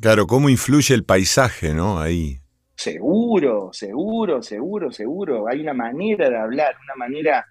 Claro, 0.00 0.26
¿cómo 0.26 0.48
influye 0.48 0.94
el 0.94 1.04
paisaje, 1.04 1.74
no? 1.74 2.00
Ahí. 2.00 2.38
Seguro, 2.74 3.70
seguro, 3.72 4.42
seguro, 4.42 4.92
seguro. 4.92 5.48
Hay 5.48 5.60
una 5.60 5.74
manera 5.74 6.30
de 6.30 6.36
hablar, 6.36 6.76
una 6.84 6.94
manera... 6.94 7.44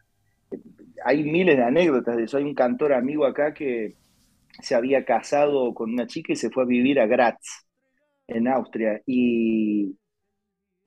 Hay 1.05 1.23
miles 1.23 1.57
de 1.57 1.63
anécdotas 1.63 2.17
de 2.17 2.23
eso. 2.23 2.37
Hay 2.37 2.43
un 2.43 2.55
cantor 2.55 2.93
amigo 2.93 3.25
acá 3.25 3.53
que 3.53 3.95
se 4.61 4.75
había 4.75 5.05
casado 5.05 5.73
con 5.73 5.93
una 5.93 6.07
chica 6.07 6.33
y 6.33 6.35
se 6.35 6.49
fue 6.49 6.63
a 6.63 6.67
vivir 6.67 6.99
a 6.99 7.05
Graz, 7.05 7.66
en 8.27 8.47
Austria. 8.47 9.01
Y 9.05 9.95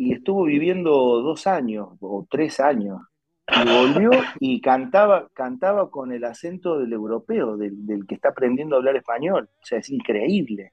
y 0.01 0.15
estuvo 0.15 0.45
viviendo 0.45 0.91
dos 1.21 1.47
años 1.47 1.89
o 2.01 2.27
tres 2.31 2.59
años. 2.59 3.03
Y 3.49 3.69
volvió 3.69 4.11
y 4.41 4.63
cantaba, 4.63 5.29
cantaba 5.35 5.91
con 5.91 6.11
el 6.11 6.25
acento 6.25 6.79
del 6.79 6.95
europeo, 6.95 7.59
del, 7.59 8.07
que 8.09 8.15
está 8.15 8.31
aprendiendo 8.31 8.75
a 8.75 8.79
hablar 8.79 8.97
español. 8.97 9.51
O 9.63 9.67
sea, 9.67 9.79
es 9.79 9.91
increíble. 9.91 10.73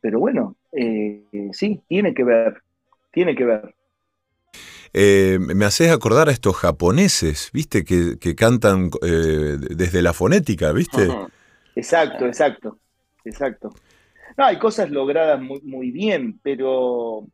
Pero 0.00 0.20
bueno, 0.20 0.54
eh, 0.70 1.24
sí, 1.50 1.80
tiene 1.88 2.14
que 2.14 2.22
ver, 2.22 2.62
tiene 3.12 3.34
que 3.34 3.44
ver. 3.44 3.74
Eh, 4.92 5.38
me 5.40 5.64
haces 5.64 5.90
acordar 5.90 6.28
a 6.28 6.32
estos 6.32 6.54
japoneses, 6.54 7.50
¿viste? 7.52 7.82
Que, 7.82 8.36
cantan 8.36 8.90
eh, 9.02 9.56
desde 9.58 10.00
la 10.00 10.12
fonética, 10.12 10.70
¿viste? 10.70 11.08
Exacto, 11.74 12.26
exacto, 12.26 12.78
exacto. 13.24 13.74
No, 14.36 14.44
hay 14.44 14.58
cosas 14.58 14.90
logradas 14.90 15.40
muy, 15.40 15.60
muy 15.62 15.90
bien, 15.90 16.40
pero 16.42 17.26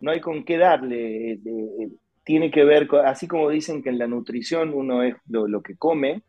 no 0.00 0.10
hay 0.10 0.20
con 0.20 0.44
qué 0.44 0.56
darle. 0.58 1.32
Eh, 1.32 1.40
eh, 1.44 1.88
tiene 2.24 2.50
que 2.50 2.64
ver, 2.64 2.88
así 3.06 3.26
como 3.26 3.48
dicen 3.48 3.82
que 3.82 3.88
en 3.88 3.98
la 3.98 4.06
nutrición 4.06 4.74
uno 4.74 5.02
es 5.02 5.16
lo, 5.28 5.62
que 5.62 5.76
come, 5.76 6.22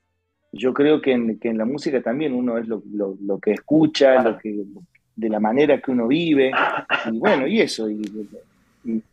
yo 0.51 0.73
creo 0.73 1.01
que 1.01 1.11
en, 1.11 1.37
que 1.39 1.49
en, 1.49 1.57
la 1.57 1.65
música 1.65 2.01
también 2.01 2.33
uno 2.33 2.57
es 2.57 2.67
lo, 2.67 2.81
que 3.41 3.51
escucha, 3.51 4.23
lo 4.23 4.37
que, 4.37 4.63
de 5.15 5.29
la 5.29 5.41
manera 5.41 5.81
que 5.81 5.91
uno 5.91 6.07
vive, 6.07 6.51
y 7.11 7.17
bueno, 7.17 7.45
y 7.45 7.59
eso, 7.59 7.89
y, 7.89 8.01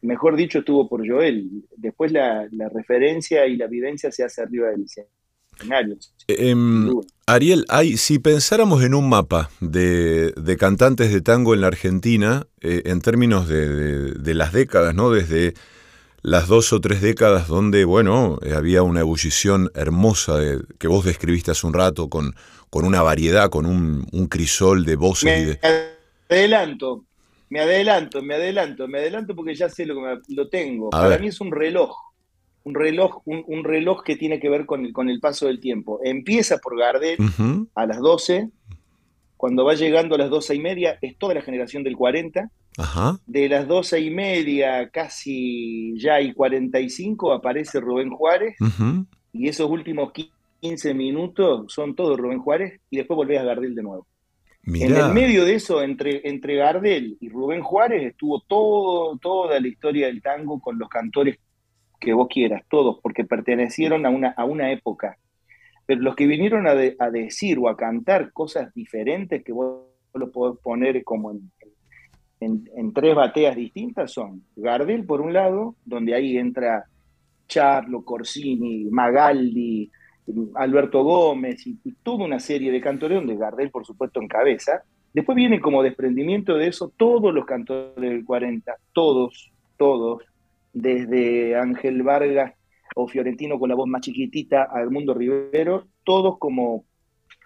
mejor 0.03 0.37
dicho 0.37 0.61
estuvo 0.61 0.89
por 0.89 1.07
Joel. 1.07 1.65
Después 1.77 2.13
la, 2.13 2.49
referencia 2.73 3.47
y 3.47 3.57
la 3.57 3.67
vivencia 3.67 4.13
se 4.13 4.23
hace 4.23 4.43
arriba 4.43 4.69
del 4.69 4.85
escenario. 4.85 5.16
Em, 6.29 6.91
Ariel, 7.27 7.65
hay, 7.69 7.97
si 7.97 8.19
pensáramos 8.19 8.83
en 8.83 8.95
un 8.95 9.09
mapa 9.09 9.51
de, 9.61 10.57
cantantes 10.59 11.13
de 11.13 11.21
tango 11.21 11.55
en 11.55 11.61
la 11.61 11.69
Argentina, 11.69 12.47
eh, 12.61 12.83
en 12.87 13.01
términos 13.01 13.49
de, 13.49 14.35
las 14.35 14.53
décadas, 14.53 14.95
¿no? 14.95 15.11
Desde 15.11 15.55
las 16.23 16.49
dos 16.49 16.73
o 16.73 16.81
tres 16.81 17.01
décadas 17.01 17.47
donde, 17.49 17.85
bueno, 17.85 18.39
eh, 18.43 18.55
había 18.55 18.83
una 18.83 19.01
ebullición 19.01 19.71
hermosa 19.75 20.41
que 20.79 20.89
vos 20.89 21.05
describiste 21.05 21.53
hace 21.53 21.67
un 21.67 21.75
rato, 21.75 22.09
con, 22.09 22.35
con 22.71 22.85
una 22.85 23.03
variedad, 23.03 23.51
con 23.51 23.67
un, 23.67 24.27
crisol 24.29 24.85
de 24.85 24.97
voces. 24.97 25.59
Me 25.63 26.37
adelanto, 26.37 27.05
me 27.49 27.61
adelanto, 27.61 28.23
me 28.23 28.35
adelanto, 28.35 28.89
me 28.89 28.99
adelanto 28.99 29.37
porque 29.37 29.55
ya 29.55 29.69
sé 29.69 29.87
lo 29.87 29.95
que 29.95 30.35
lo 30.35 30.49
tengo. 30.49 30.91
Para 30.91 31.19
mí 31.19 31.29
es 31.29 31.41
un 31.41 31.53
reloj 31.53 31.97
un 32.67 32.75
reloj, 32.75 33.23
un, 33.25 33.63
reloj 33.63 34.03
que 34.03 34.17
tiene 34.17 34.41
que 34.41 34.49
ver 34.49 34.67
con 34.67 34.85
el, 34.85 34.93
con 34.93 35.09
el 35.09 35.21
paso 35.21 35.47
del 35.47 35.61
tiempo. 35.61 36.01
Empieza 36.03 36.59
por 36.59 36.77
Gardel 36.77 37.17
a 37.77 37.87
las 37.87 37.99
12, 37.99 38.51
cuando 39.37 39.65
va 39.65 39.75
llegando 39.75 40.17
a 40.17 40.19
las 40.19 40.31
12 40.31 40.57
y 40.57 40.59
media, 40.59 40.99
es 41.01 41.17
toda 41.17 41.35
la 41.35 41.43
generación 41.43 41.85
del 41.85 41.97
40. 41.97 42.51
De 43.25 43.49
las 43.49 43.69
12 43.69 44.01
y 44.01 44.11
media, 44.11 44.91
casi 44.91 45.97
ya 45.97 46.21
y 46.21 46.33
45, 46.33 47.33
aparece 47.33 47.79
Rubén 47.79 48.11
Juárez. 48.11 48.57
Y 49.33 49.47
esos 49.49 49.71
últimos 49.71 50.11
15 50.61 50.93
minutos 50.93 51.73
son 51.73 51.95
todos 51.95 52.19
Rubén 52.19 52.41
Juárez. 52.41 52.81
Y 52.91 52.97
después 52.97 53.17
volvés 53.17 53.39
a 53.39 53.45
Gardel 53.45 53.77
de 53.77 53.83
nuevo. 53.85 54.09
En 54.65 54.97
el 54.97 55.13
medio 55.13 55.45
de 55.45 55.55
eso, 55.55 55.81
entre, 55.85 56.29
entre 56.29 56.57
Gardel 56.57 57.17
y 57.21 57.29
Rubén 57.29 57.63
Juárez, 57.63 58.09
estuvo 58.11 58.41
todo, 58.41 59.17
toda 59.19 59.61
la 59.61 59.69
historia 59.69 60.09
del 60.09 60.21
tango 60.21 60.59
con 60.59 60.77
los 60.81 60.89
cantores 60.89 61.39
que 62.01 62.13
vos 62.13 62.29
quieras, 62.29 62.63
todos, 62.69 62.99
porque 63.03 63.25
pertenecieron 63.25 64.07
a 64.07 64.11
una, 64.11 64.31
a 64.31 64.45
una 64.45 64.71
época. 64.73 65.19
Pero 65.87 66.01
los 66.03 66.17
que 66.17 66.27
vinieron 66.27 66.67
a, 66.67 66.75
decir 66.75 67.59
o 67.59 67.69
a 67.69 67.77
cantar 67.77 68.33
cosas 68.33 68.75
diferentes 68.75 69.45
que 69.45 69.53
vos 69.53 69.85
lo 70.15 70.31
podés 70.31 70.59
poner 70.61 71.05
como 71.05 71.31
en, 71.31 71.51
en, 72.41 72.93
tres 72.93 73.15
bateas 73.15 73.55
distintas 73.55 74.13
son 74.13 74.43
Gardel, 74.57 75.05
por 75.05 75.21
un 75.21 75.33
lado, 75.33 75.77
donde 75.85 76.15
ahí 76.15 76.37
entra 76.37 76.87
Charlo, 77.47 78.05
Corsini, 78.05 78.87
Magaldi, 78.91 79.91
Alberto 80.55 81.05
Gómez 81.05 81.67
y, 81.67 81.77
toda 82.03 82.25
una 82.25 82.41
serie 82.41 82.73
de 82.73 82.81
cantores 82.81 83.19
donde 83.19 83.37
Gardel, 83.37 83.71
por 83.71 83.87
supuesto, 83.87 84.21
en 84.21 84.29
cabeza. 84.29 84.83
Después 85.13 85.37
viene 85.37 85.61
como 85.61 85.83
desprendimiento 85.83 86.57
de 86.57 86.69
eso 86.69 86.93
todos 86.97 87.33
los 87.33 87.47
cantores 87.47 87.95
del 87.97 88.25
40, 88.25 88.75
todos, 88.93 89.51
todos, 89.77 90.23
desde 90.77 91.57
Ángel 91.57 92.03
Vargas 92.03 92.53
o 92.95 93.09
Fiorentino 93.09 93.59
con 93.59 93.71
la 93.71 93.75
voz 93.75 93.89
más 93.89 94.03
chiquitita 94.03 94.65
al 94.65 94.91
Mundo 94.91 95.15
Rivero, 95.15 95.87
todos 96.05 96.39
como 96.39 96.85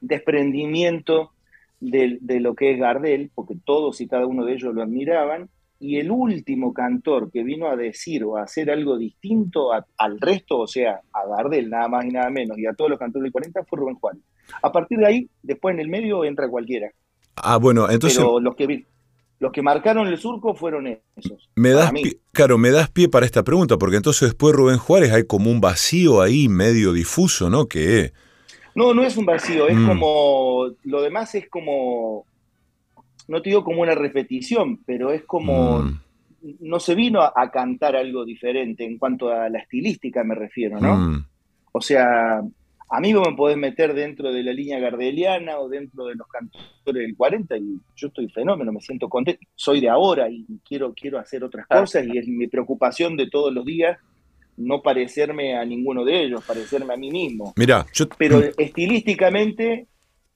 desprendimiento 0.01 1.31
de, 1.79 2.19
lo 2.41 2.55
que 2.57 2.73
es 2.73 2.79
Gardel, 2.81 3.31
porque 3.33 3.55
todos 3.65 4.01
y 4.01 4.09
cada 4.09 4.27
uno 4.27 4.45
de 4.45 4.55
ellos 4.55 4.75
lo 4.75 4.83
admiraban, 4.83 5.49
y 5.79 5.99
el 5.99 6.11
último 6.11 6.75
cantor 6.75 7.31
que 7.31 7.45
vino 7.45 7.69
a 7.69 7.77
decir 7.77 8.25
o 8.25 8.37
a 8.37 8.43
hacer 8.43 8.69
algo 8.69 8.99
distinto 8.99 9.71
al 9.73 10.21
resto, 10.21 10.59
o 10.59 10.67
sea, 10.67 11.01
a 11.13 11.27
Gardel 11.29 11.71
nada 11.71 11.87
más 11.87 12.05
y 12.05 12.09
nada 12.09 12.31
menos, 12.31 12.59
y 12.59 12.67
a 12.67 12.75
todos 12.75 12.91
los 12.91 12.99
cantores 12.99 13.23
del 13.23 13.33
40 13.33 13.65
fue 13.65 13.79
Rubén 13.79 13.95
Juan. 13.95 14.21
A 14.61 14.73
partir 14.73 14.99
de 14.99 15.07
ahí, 15.07 15.31
después 15.41 15.73
en 15.73 15.81
el 15.81 15.89
medio 15.89 16.25
entra 16.25 16.49
cualquiera. 16.49 16.91
Ah, 17.37 17.59
bueno, 17.59 17.89
entonces... 17.89 18.19
Pero 18.19 18.41
los 18.41 18.57
que, 18.57 18.85
los 19.41 19.53
que 19.53 19.63
marcaron 19.63 20.07
el 20.07 20.19
surco 20.19 20.55
fueron 20.55 20.87
esos. 20.87 21.51
Me 21.57 21.71
das 21.71 21.91
claro, 22.31 22.59
me 22.59 22.71
das 22.71 22.91
pie 22.91 23.09
para 23.09 23.25
esta 23.25 23.43
pregunta, 23.43 23.79
porque 23.79 23.97
entonces 23.97 24.29
después 24.29 24.55
Rubén 24.55 24.77
Juárez 24.77 25.13
hay 25.13 25.25
como 25.25 25.51
un 25.51 25.63
vacío 25.63 26.21
ahí 26.21 26.49
medio 26.49 26.93
difuso, 26.93 27.49
¿no? 27.49 27.67
Que 27.67 28.13
No, 28.75 28.93
no 28.93 29.03
es 29.03 29.17
un 29.17 29.25
vacío, 29.25 29.67
es 29.67 29.77
mm. 29.77 29.89
como. 29.89 30.67
Lo 30.85 31.01
demás 31.01 31.35
es 31.35 31.49
como. 31.49 32.27
No 33.29 33.41
te 33.41 33.49
digo 33.49 33.65
como 33.65 33.81
una 33.81 33.95
repetición, 33.95 34.81
pero 34.85 35.11
es 35.11 35.25
como. 35.25 35.81
Mm. 35.81 36.01
No 36.61 36.79
se 36.79 36.95
vino 36.95 37.23
a, 37.23 37.51
cantar 37.51 37.97
algo 37.97 38.25
diferente 38.25 38.85
en 38.85 38.99
cuanto 38.99 39.31
a 39.31 39.49
la 39.49 39.59
estilística, 39.59 40.23
me 40.23 40.35
refiero, 40.35 40.79
¿no? 40.81 40.97
Mm. 40.97 41.25
O 41.73 41.81
sea, 41.81 42.43
a 42.93 43.01
mí 43.01 43.15
me 43.15 43.37
podés 43.37 43.57
meter 43.57 43.95
dentro 43.95 44.33
de 44.33 44.43
la 44.43 44.53
línea 44.53 44.81
gardeliana 44.81 45.59
o 45.61 45.69
dentro 45.69 46.07
de 46.07 46.17
los 46.17 46.27
cantores 46.27 47.07
del 47.07 47.17
40 47.17 47.57
y 47.57 47.79
yo 47.95 48.09
estoy 48.09 48.29
fenómeno, 48.29 48.73
me 48.73 48.81
siento 48.81 49.09
contento. 49.09 49.41
Soy 49.55 49.81
de 49.81 49.89
ahora 49.89 50.29
y 50.29 50.45
quiero, 50.67 50.93
quiero 50.93 51.19
hacer 51.19 51.45
otras 51.45 51.67
cosas 51.69 52.05
y 52.07 52.19
es 52.19 52.27
mi 52.27 52.49
preocupación 52.49 53.17
de 53.17 53.31
todos 53.31 53.53
los 53.53 53.65
días 53.65 53.99
no 54.57 54.83
parecerme 54.83 55.57
a 55.57 55.65
ninguno 55.65 56.05
de 56.05 56.25
ellos, 56.25 56.45
parecerme 56.45 56.93
a 56.93 56.97
mí 56.97 57.11
mismo. 57.11 57.55
Mira, 57.57 57.87
Pero 58.19 58.43
estilísticamente, 58.59 59.87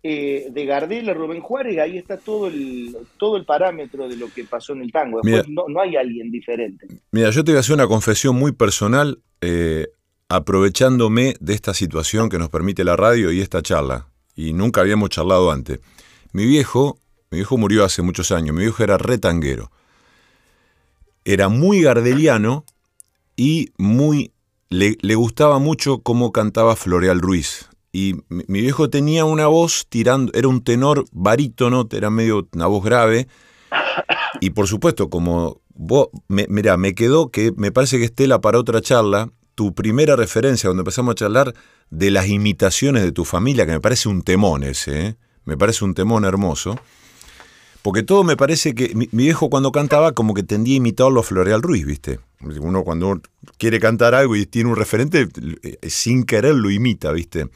eh, 0.03 0.49
de 0.51 0.67
Gardel 0.67 1.09
a 1.09 1.15
Rubén 1.15 1.41
Juárez, 1.41 1.79
ahí 1.79 1.99
está 1.99 2.17
todo 2.19 2.49
el, 2.49 2.97
todo 3.19 3.37
el 3.37 3.45
parámetro 3.45 4.09
de 4.09 4.17
lo 4.17 4.29
que 4.33 4.45
pasó 4.45 4.73
en 4.73 4.83
el 4.83 4.93
tango. 4.93 5.21
no, 5.49 5.65
no, 5.69 5.81
hay 5.81 5.97
alguien 5.97 6.31
diferente. 6.31 6.87
Mira, 7.11 7.31
yo 7.31 7.45
te 7.45 7.53
voy 7.53 7.57
a 7.57 7.61
hacer 7.61 7.75
una 7.75 7.87
confesión 7.87 8.37
muy 8.37 8.53
personal. 8.53 9.21
Eh, 9.41 9.89
aprovechándome 10.35 11.37
de 11.41 11.55
esta 11.55 11.74
situación 11.74 12.28
que 12.28 12.39
nos 12.39 12.49
permite 12.49 12.85
la 12.85 12.97
radio 12.97 13.30
y 13.30 13.41
esta 13.41 13.62
charla, 13.62 14.09
y 14.35 14.53
nunca 14.53 14.80
habíamos 14.80 15.11
charlado 15.11 15.51
antes. 15.51 15.80
Mi 16.32 16.45
viejo, 16.47 16.99
mi 17.30 17.39
viejo 17.39 17.57
murió 17.57 17.85
hace 17.85 18.03
muchos 18.03 18.32
años, 18.32 18.55
mi 18.55 18.62
viejo 18.62 18.82
era 18.82 18.99
retanguero. 18.99 19.70
Era 21.24 21.49
muy 21.49 21.82
gardeliano 21.82 22.64
y 23.37 23.70
muy 23.78 24.32
le, 24.68 25.14
gustaba 25.14 25.59
mucho 25.59 26.01
cómo 26.01 26.32
cantaba 26.32 26.76
Floreal 26.76 27.20
Ruiz. 27.20 27.68
Y 27.93 28.16
mi, 28.28 28.61
viejo 28.61 28.91
tenía 28.91 29.24
una 29.24 29.47
voz 29.47 29.87
tirando, 29.89 30.32
era 30.35 30.49
un 30.49 30.64
tenor 30.64 31.05
barítono, 31.12 31.87
era 31.93 32.11
medio 32.11 32.49
una 32.53 32.66
voz 32.66 32.85
grave. 32.85 33.28
Y 34.41 34.51
por 34.51 34.66
supuesto, 34.66 35.09
como 35.11 35.61
vos, 35.74 36.09
me, 36.26 36.47
mira, 36.49 36.76
me 36.76 36.95
quedó 36.95 37.30
que 37.30 37.53
me 37.57 37.70
parece 37.70 37.99
que 37.99 38.07
Estela 38.07 38.41
para 38.41 38.59
otra 38.59 38.80
charla, 38.80 39.30
tu 39.55 39.75
primera 39.75 40.17
referencia 40.17 40.69
cuando 40.69 40.83
empezamos 40.83 41.13
a 41.13 41.15
charlar 41.15 41.55
de 41.91 42.11
las 42.11 42.29
imitaciones 42.29 43.03
de 43.03 43.13
tu 43.13 43.25
familia, 43.25 43.67
que 43.67 43.73
me 43.73 43.81
parece 43.81 44.09
un 44.09 44.23
temón 44.23 44.65
ese, 44.65 45.07
¿eh? 45.07 45.17
me 45.45 45.57
parece 45.57 45.85
un 45.85 45.95
temón 45.95 46.25
hermoso. 46.25 46.79
Porque 47.83 48.03
todo 48.03 48.25
me 48.25 48.35
parece 48.35 48.75
que 48.75 48.95
mi, 48.95 49.11
viejo 49.13 49.51
cuando 49.51 49.71
cantaba 49.71 50.13
como 50.13 50.33
que 50.33 50.43
tendía 50.43 50.75
a 50.75 50.77
imitarlo 50.79 51.21
a 51.21 51.23
Floreal 51.23 51.61
Ruiz, 51.61 51.85
¿viste? 51.85 52.19
Uno 52.41 52.83
cuando 52.83 53.21
quiere 53.59 53.79
cantar 53.79 54.15
algo 54.15 54.37
y 54.37 54.47
tiene 54.47 54.71
un 54.71 54.77
referente, 54.77 55.29
eh, 55.63 55.79
sin 55.91 56.25
querer 56.25 56.55
lo 56.55 56.71
imita, 56.71 57.13
¿viste? 57.13 57.49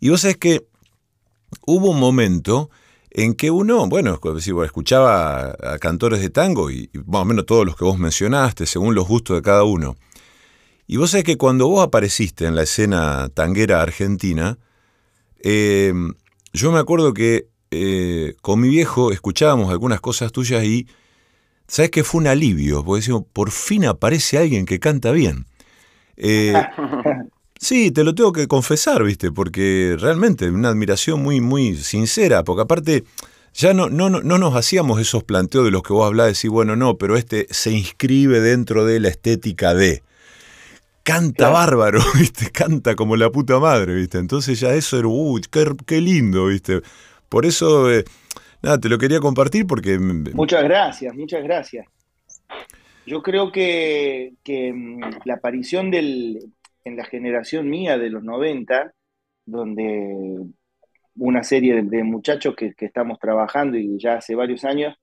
Y 0.00 0.08
vos 0.08 0.22
sabés 0.22 0.38
que 0.38 0.66
hubo 1.66 1.90
un 1.90 2.00
momento 2.00 2.70
en 3.10 3.34
que 3.34 3.50
uno, 3.50 3.86
bueno, 3.86 4.18
escuchaba 4.64 5.54
a, 5.62 5.78
cantores 5.78 6.20
de 6.20 6.30
tango 6.30 6.70
y, 6.70 6.88
y 6.94 6.98
más 7.06 7.20
o 7.20 7.24
menos 7.26 7.44
todos 7.44 7.66
los 7.66 7.76
que 7.76 7.84
vos 7.84 7.98
mencionaste, 7.98 8.64
según 8.64 8.94
los 8.94 9.06
gustos 9.06 9.36
de 9.36 9.42
cada 9.42 9.64
uno. 9.64 9.94
Y 10.86 10.96
vos 10.96 11.10
sabés 11.10 11.24
que 11.24 11.36
cuando 11.36 11.68
vos 11.68 11.82
apareciste 11.82 12.46
en 12.46 12.54
la 12.54 12.62
escena 12.62 13.28
tanguera 13.32 13.80
argentina, 13.80 14.58
em, 15.40 16.12
yo 16.52 16.72
me 16.72 16.78
acuerdo 16.78 17.14
que 17.14 17.48
eh, 17.70 18.36
con 18.42 18.60
mi 18.60 18.68
viejo 18.68 19.10
escuchábamos 19.10 19.70
algunas 19.70 20.00
cosas 20.00 20.30
tuyas 20.30 20.64
y 20.64 20.86
sabes 21.66 21.90
que 21.90 22.04
fue 22.04 22.20
un 22.20 22.26
alivio, 22.26 22.84
porque 22.84 23.00
decimos, 23.00 23.24
por 23.32 23.50
fin 23.50 23.86
aparece 23.86 24.38
alguien 24.38 24.66
que 24.66 24.78
canta 24.78 25.10
bien. 25.10 25.46
Eh, 26.16 26.52
sí, 27.58 27.90
te 27.90 28.04
lo 28.04 28.14
tengo 28.14 28.32
que 28.32 28.46
confesar, 28.46 29.02
viste, 29.02 29.32
porque 29.32 29.96
realmente 29.98 30.50
una 30.50 30.68
admiración 30.68 31.22
muy, 31.22 31.40
muy 31.40 31.76
sincera, 31.76 32.44
porque 32.44 32.62
aparte 32.62 33.04
ya 33.54 33.72
no, 33.72 33.88
no, 33.88 34.10
no, 34.10 34.20
no 34.20 34.38
nos 34.38 34.54
hacíamos 34.54 35.00
esos 35.00 35.24
planteos 35.24 35.64
de 35.64 35.70
los 35.70 35.82
que 35.82 35.94
vos 35.94 36.06
hablás, 36.06 36.26
de 36.26 36.32
decir, 36.32 36.50
bueno, 36.50 36.76
no, 36.76 36.98
pero 36.98 37.16
este 37.16 37.46
se 37.50 37.72
inscribe 37.72 38.40
dentro 38.40 38.84
de 38.84 39.00
la 39.00 39.08
estética 39.08 39.74
de 39.74 40.02
canta 41.04 41.50
bárbaro, 41.50 42.00
¿viste? 42.18 42.50
Canta 42.50 42.96
como 42.96 43.14
la 43.14 43.30
puta 43.30 43.60
madre, 43.60 43.94
¿viste? 43.94 44.18
Entonces 44.18 44.58
ya 44.58 44.74
eso 44.74 44.98
era, 44.98 45.06
uy, 45.06 45.42
qué, 45.86 46.00
lindo, 46.00 46.46
¿viste? 46.46 46.80
Por 47.28 47.46
eso, 47.46 47.92
eh, 47.92 48.04
nada, 48.62 48.78
te 48.80 48.88
lo 48.88 48.98
quería 48.98 49.20
compartir 49.20 49.66
porque... 49.66 49.98
Muchas 49.98 50.64
gracias, 50.64 51.14
muchas 51.14 51.44
gracias. 51.44 51.86
Yo 53.06 53.22
creo 53.22 53.52
que, 53.52 54.32
mm, 54.46 55.00
la 55.26 55.34
aparición 55.34 55.90
del, 55.90 56.52
en 56.84 56.96
la 56.96 57.04
generación 57.04 57.68
mía 57.68 57.98
de 57.98 58.10
los 58.10 58.24
90, 58.24 58.92
donde 59.46 60.40
una 61.16 61.44
serie 61.44 61.82
de, 61.82 62.02
muchachos 62.02 62.56
que, 62.56 62.74
que, 62.74 62.86
estamos 62.86 63.18
trabajando 63.18 63.76
y 63.76 63.98
ya 63.98 64.14
hace 64.14 64.34
varios 64.34 64.64
años, 64.64 64.96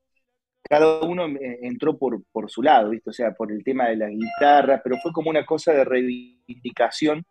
cada 0.70 1.02
uno 1.02 1.28
eh, 1.28 1.60
entró 1.64 1.98
por, 1.98 2.24
por 2.32 2.50
su 2.50 2.62
lado, 2.62 2.92
¿viste? 2.92 3.10
O 3.10 3.14
sea, 3.14 3.34
por 3.34 3.52
el 3.52 3.64
tema 3.64 3.90
de 3.90 3.98
la 3.98 4.10
guitarra, 4.10 4.82
pero 4.84 4.98
fue 4.98 5.12
como 5.12 5.30
una 5.30 5.46
cosa 5.46 5.74
de 5.74 5.84
reivindicación, 5.84 7.26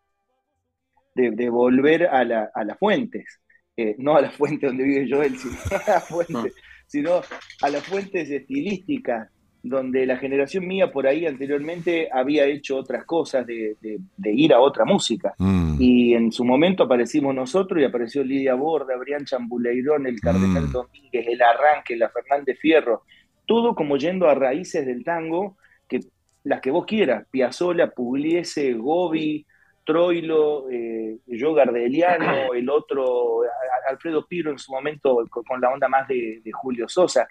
de, 1.15 1.51
volver 1.51 2.07
a, 2.07 2.25
la, 2.25 2.51
a 2.55 2.65
las 2.65 2.79
fuentes, 2.79 3.41
eh, 3.77 3.95
no 3.99 4.17
a 4.17 4.23
la 4.23 4.31
fuente 4.31 4.67
donde 4.67 4.85
vive 4.85 5.09
Joel, 5.11 5.37
sino 5.37 5.55
a 5.87 5.91
las 5.91 6.09
fuentes, 6.09 6.55
sino 6.87 7.21
a 7.63 7.69
las 7.69 7.85
fuentes 7.85 8.31
estilísticas, 8.31 9.29
donde 9.63 10.07
la 10.07 10.17
generación 10.17 10.67
mía 10.67 10.91
por 10.91 11.07
ahí 11.07 11.27
anteriormente 11.27 12.09
había 12.11 12.47
hecho 12.47 12.79
otras 12.79 13.05
cosas, 13.05 13.47
de, 13.47 13.77
ir 14.25 14.55
a 14.55 14.61
otra 14.61 14.85
música. 14.85 15.35
Mm. 15.39 15.77
Y 15.79 16.15
en 16.15 16.33
su 16.33 16.45
momento 16.45 16.85
aparecimos 16.85 17.35
nosotros 17.35 17.81
y 17.81 17.85
apareció 17.85 18.25
Lidia 18.25 18.55
Borda, 18.55 18.97
Brian 18.97 19.25
Chambuleirón, 19.25 20.07
el 20.07 20.21
Cardenal 20.21 20.69
mm. 20.69 20.73
Domínguez, 20.73 21.27
el 21.27 21.43
Arranque, 21.43 21.97
la 21.97 22.09
Fernández 22.09 22.59
Fierro, 22.59 23.03
todo 23.51 23.75
como 23.75 23.97
yendo 23.97 24.29
a 24.29 24.35
raíces 24.37 24.87
del 24.87 25.03
tango, 25.03 25.57
que 25.89 25.99
las 26.45 26.61
que 26.61 26.71
vos 26.71 26.87
quieras, 26.87 27.27
Piazzolla, 27.33 27.91
Pugliese, 27.91 28.75
Gobi, 28.75 29.45
Troilo, 29.85 30.71
eh, 30.71 31.19
yo 31.27 31.53
Gardeliano, 31.53 32.53
el 32.55 32.71
otro, 32.71 33.41
Alfredo 33.89 34.25
Piro 34.25 34.53
en 34.53 34.59
su 34.61 34.71
momento 34.71 35.27
con, 35.29 35.61
la 35.61 35.69
onda 35.69 35.89
más 35.89 36.07
de, 36.07 36.41
Julio 36.53 36.89
Sosa. 36.89 37.27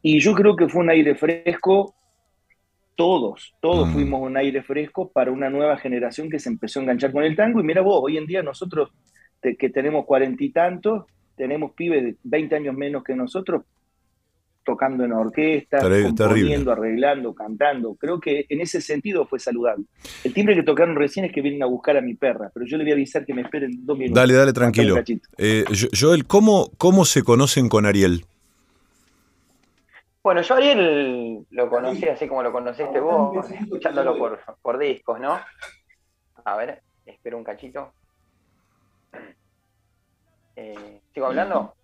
Y 0.00 0.20
yo 0.20 0.32
creo 0.32 0.56
que 0.56 0.70
fue 0.70 0.80
un 0.80 0.88
aire 0.88 1.14
fresco, 1.14 1.94
todos, 2.96 3.54
todos 3.60 3.90
mm. 3.90 3.92
fuimos 3.92 4.22
un 4.22 4.38
aire 4.38 4.62
fresco 4.62 5.12
para 5.12 5.30
una 5.32 5.50
nueva 5.50 5.76
generación 5.76 6.30
que 6.30 6.38
se 6.38 6.48
empezó 6.48 6.80
a 6.80 6.84
enganchar 6.84 7.12
con 7.12 7.24
el 7.24 7.36
tango. 7.36 7.60
Y 7.60 7.64
mira 7.64 7.82
vos, 7.82 8.00
hoy 8.02 8.16
en 8.16 8.24
día 8.24 8.42
nosotros 8.42 8.90
que 9.42 9.68
tenemos 9.68 10.06
cuarenta 10.06 10.42
y 10.42 10.48
tantos, 10.48 11.04
tenemos 11.36 11.72
pibes 11.72 12.04
de 12.04 12.16
20 12.22 12.56
años 12.56 12.74
menos 12.74 13.04
que 13.04 13.14
nosotros, 13.14 13.64
tocando 14.64 15.04
en 15.04 15.12
orquesta, 15.12 15.78
componiendo, 15.80 16.72
arreglando, 16.72 17.34
cantando. 17.34 17.94
Creo 17.94 18.20
que 18.20 18.46
en 18.48 18.60
ese 18.60 18.80
sentido 18.80 19.26
fue 19.26 19.38
saludable. 19.38 19.84
El 20.24 20.34
timbre 20.34 20.54
que 20.54 20.62
tocaron 20.62 20.96
recién 20.96 21.24
es 21.24 21.32
que 21.32 21.40
vienen 21.40 21.62
a 21.62 21.66
buscar 21.66 21.96
a 21.96 22.00
mi 22.00 22.14
perra, 22.14 22.50
pero 22.52 22.66
yo 22.66 22.76
le 22.76 22.84
voy 22.84 22.92
a 22.92 22.94
avisar 22.94 23.24
que 23.24 23.34
me 23.34 23.42
esperen 23.42 23.84
dos 23.84 23.96
minutos. 23.96 24.20
Dale, 24.20 24.34
dale, 24.34 24.52
tranquilo. 24.52 24.96
Eh, 25.38 25.64
Joel, 25.98 26.26
¿cómo, 26.26 26.70
¿cómo 26.76 27.04
se 27.04 27.22
conocen 27.22 27.68
con 27.68 27.86
Ariel? 27.86 28.24
Bueno, 30.22 30.42
yo 30.42 30.54
Ariel 30.54 31.46
lo 31.50 31.70
conocí 31.70 32.06
así 32.06 32.28
como 32.28 32.42
lo 32.42 32.52
conociste 32.52 33.00
vos, 33.00 33.50
escuchándolo 33.50 34.18
por, 34.18 34.40
por 34.60 34.78
discos, 34.78 35.18
¿no? 35.18 35.40
A 36.44 36.56
ver, 36.56 36.82
espero 37.06 37.38
un 37.38 37.44
cachito. 37.44 37.92
Eh, 40.56 41.00
¿Sigo 41.14 41.26
hablando? 41.26 41.74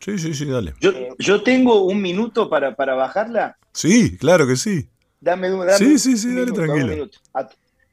Sí, 0.00 0.18
sí, 0.18 0.34
sí, 0.34 0.46
dale. 0.46 0.74
Yo, 1.18 1.42
tengo 1.42 1.82
un 1.84 2.00
minuto 2.00 2.48
para, 2.48 2.74
para, 2.74 2.94
bajarla. 2.94 3.56
Sí, 3.72 4.16
claro 4.16 4.46
que 4.46 4.56
sí. 4.56 4.88
Dame, 5.20 5.48
dame 5.50 5.72
Sí, 5.72 5.98
sí, 5.98 6.16
sí, 6.16 6.34
dale 6.34 6.52
tranquilo. 6.52 7.08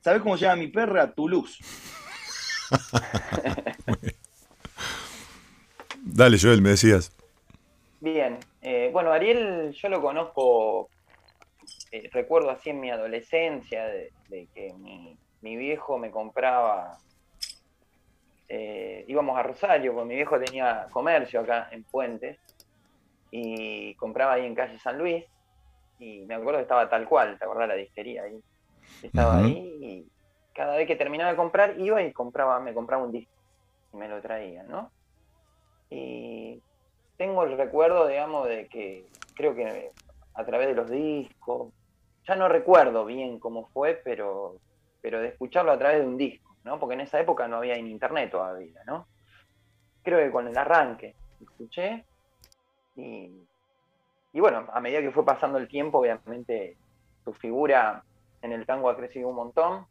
¿Sabes 0.01 0.21
cómo 0.21 0.38
se 0.38 0.45
llama 0.45 0.57
mi 0.57 0.67
perra? 0.67 1.11
Toulouse. 1.13 1.63
dale, 6.03 6.38
Joel, 6.39 6.61
me 6.61 6.69
decías. 6.69 7.11
Bien. 8.01 8.38
Eh, 8.61 8.89
bueno, 8.91 9.11
Ariel, 9.11 9.71
yo 9.71 9.89
lo 9.89 10.01
conozco, 10.01 10.89
eh, 11.91 12.09
recuerdo 12.11 12.49
así 12.49 12.69
en 12.69 12.82
mi 12.82 12.91
adolescencia, 12.91 13.86
de, 13.86 14.11
que 14.53 14.74
mi, 14.74 15.17
mi 15.41 15.55
viejo 15.55 15.97
me 15.97 16.11
compraba 16.11 16.97
eh, 18.47 19.05
íbamos 19.07 19.37
a 19.37 19.43
Rosario, 19.43 19.93
porque 19.93 20.07
mi 20.07 20.15
viejo 20.15 20.39
tenía 20.39 20.87
comercio 20.91 21.41
acá 21.41 21.69
en 21.71 21.83
Puentes, 21.83 22.39
y 23.31 23.95
compraba 23.95 24.33
ahí 24.33 24.45
en 24.45 24.55
calle 24.55 24.77
San 24.79 24.97
Luis, 24.97 25.25
y 25.99 26.25
me 26.25 26.35
acuerdo 26.35 26.59
que 26.59 26.63
estaba 26.63 26.89
tal 26.89 27.07
cual, 27.07 27.37
¿te 27.37 27.45
acordás 27.45 27.67
la 27.67 27.75
disquería 27.75 28.23
ahí? 28.23 28.39
Estaba 29.01 29.37
ahí 29.37 29.77
y 29.81 30.07
cada 30.53 30.75
vez 30.75 30.87
que 30.87 30.95
terminaba 30.95 31.31
de 31.31 31.37
comprar 31.37 31.79
iba 31.79 32.01
y 32.01 32.11
compraba, 32.11 32.59
me 32.59 32.73
compraba 32.73 33.03
un 33.03 33.11
disco 33.11 33.33
y 33.93 33.97
me 33.97 34.07
lo 34.07 34.21
traía, 34.21 34.63
¿no? 34.63 34.91
Y 35.89 36.61
tengo 37.17 37.43
el 37.43 37.57
recuerdo, 37.57 38.07
digamos, 38.07 38.47
de 38.47 38.67
que 38.67 39.05
creo 39.35 39.55
que 39.55 39.91
a 40.35 40.45
través 40.45 40.67
de 40.67 40.75
los 40.75 40.89
discos, 40.89 41.73
ya 42.27 42.35
no 42.35 42.47
recuerdo 42.47 43.05
bien 43.05 43.39
cómo 43.39 43.67
fue, 43.67 44.01
pero, 44.03 44.57
pero 45.01 45.21
de 45.21 45.29
escucharlo 45.29 45.71
a 45.71 45.77
través 45.77 45.99
de 45.99 46.07
un 46.07 46.17
disco 46.17 46.52
¿no? 46.64 46.80
Porque 46.80 46.95
en 46.95 47.01
esa 47.01 47.20
época 47.20 47.47
no 47.47 47.57
había 47.57 47.78
internet 47.78 48.32
todavía, 48.32 48.82
¿no? 48.86 49.07
Creo 50.03 50.20
que 50.20 50.32
con 50.32 50.47
el 50.47 50.57
arranque 50.57 51.16
escuché 51.41 52.05
y, 52.95 53.32
y 54.34 54.39
bueno, 54.39 54.68
a 54.74 54.80
medida 54.80 55.01
que 55.01 55.11
fue 55.11 55.26
pasando 55.26 55.57
el 55.57 55.68
tiempo, 55.68 55.99
obviamente 55.99 56.78
su 57.24 57.34
figura 57.34 58.03
en 58.41 58.51
el 58.51 58.66
tango 58.66 58.89
ha 58.89 58.95
crecido 58.95 59.30
un 59.30 59.36
montón. 59.36 59.86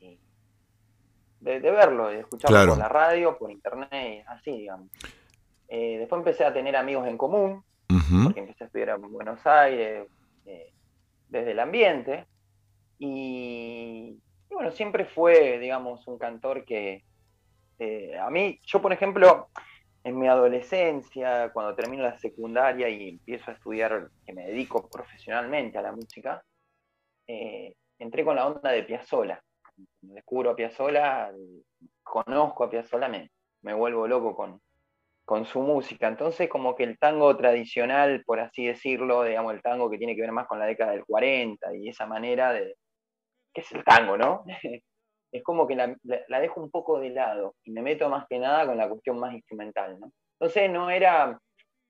Y, 0.00 0.18
de, 1.40 1.58
verlo, 1.58 2.08
de 2.08 2.20
escucharlo 2.20 2.72
por 2.72 2.78
la 2.78 2.88
radio, 2.88 3.38
por 3.38 3.50
internet, 3.50 4.24
así, 4.28 4.52
digamos. 4.52 4.88
Eh, 5.68 5.98
después 5.98 6.18
empecé 6.18 6.44
a 6.44 6.52
tener 6.52 6.76
amigos 6.76 7.08
en 7.08 7.16
común, 7.16 7.64
porque 8.24 8.40
empecé 8.40 8.64
a 8.64 8.66
estudiar 8.66 8.90
en 8.90 9.12
Buenos 9.12 9.44
Aires, 9.46 10.06
eh, 10.44 10.72
desde 11.28 11.52
el 11.52 11.60
ambiente, 11.60 12.26
y, 12.98 14.18
bueno, 14.52 14.70
siempre 14.70 15.04
fue, 15.04 15.58
digamos, 15.58 16.06
un 16.06 16.18
cantor 16.18 16.64
que 16.64 17.04
eh, 17.78 18.18
a 18.18 18.30
mí, 18.30 18.60
yo 18.64 18.80
por 18.80 18.92
ejemplo, 18.92 19.48
en 20.04 20.18
mi 20.18 20.28
adolescencia, 20.28 21.50
cuando 21.52 21.74
termino 21.74 22.02
la 22.02 22.18
secundaria 22.18 22.88
y 22.88 23.08
empiezo 23.08 23.50
a 23.50 23.54
estudiar, 23.54 24.08
que 24.24 24.32
me 24.32 24.46
dedico 24.46 24.88
profesionalmente 24.88 25.78
a 25.78 25.82
la 25.82 25.92
música, 25.92 26.42
entré 27.98 28.24
con 28.24 28.36
la 28.36 28.46
onda 28.46 28.70
de 28.70 28.82
Piazzolla 28.82 29.42
descubro 30.00 30.50
a 30.50 30.56
Piazzolla, 30.56 31.32
conozco 32.02 32.64
a 32.64 32.70
Piazzolla, 32.70 33.08
me, 33.08 33.30
me 33.62 33.74
vuelvo 33.74 34.06
loco 34.06 34.34
con, 34.34 34.60
con 35.24 35.44
su 35.46 35.60
música. 35.60 36.08
Entonces, 36.08 36.48
como 36.48 36.74
que 36.74 36.84
el 36.84 36.98
tango 36.98 37.36
tradicional, 37.36 38.22
por 38.24 38.40
así 38.40 38.66
decirlo, 38.66 39.24
digamos, 39.24 39.54
el 39.54 39.62
tango 39.62 39.90
que 39.90 39.98
tiene 39.98 40.14
que 40.14 40.22
ver 40.22 40.32
más 40.32 40.46
con 40.46 40.58
la 40.58 40.66
década 40.66 40.92
del 40.92 41.04
40 41.04 41.74
y 41.76 41.88
esa 41.88 42.06
manera 42.06 42.52
de. 42.52 42.76
Que 43.52 43.60
es 43.60 43.72
el 43.72 43.84
tango, 43.84 44.16
¿no? 44.16 44.44
es 45.32 45.42
como 45.42 45.66
que 45.66 45.74
la, 45.76 45.96
la, 46.02 46.40
dejo 46.40 46.60
un 46.60 46.70
poco 46.70 47.00
de 47.00 47.10
lado 47.10 47.54
y 47.64 47.70
me 47.70 47.82
meto 47.82 48.08
más 48.08 48.26
que 48.28 48.38
nada 48.38 48.66
con 48.66 48.76
la 48.76 48.88
cuestión 48.88 49.18
más 49.18 49.32
instrumental, 49.32 49.98
¿no? 49.98 50.12
Entonces, 50.38 50.70
no 50.70 50.90
era, 50.90 51.38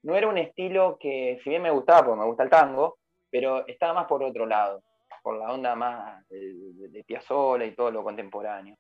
no 0.03 0.17
era 0.17 0.29
un 0.29 0.39
estilo 0.39 0.99
que, 1.01 1.41
si 1.43 1.51
bien 1.51 1.63
me 1.63 1.71
gustaba, 1.71 2.05
porque 2.05 2.21
me 2.21 2.27
gusta 2.27 2.45
el 2.45 2.51
tango, 2.51 2.99
pero 3.31 3.67
estaba 3.67 3.95
más 3.95 4.07
por 4.07 4.23
otro 4.23 4.47
lado 4.47 4.83
por 5.23 5.39
la 5.39 5.53
onda 5.53 5.75
más 5.75 6.29
de, 6.29 6.53
de, 6.91 7.05
Piazzolla 7.05 7.65
y 7.65 7.75
todo 7.75 7.91
lo 7.91 8.03
contemporáneo. 8.03 8.77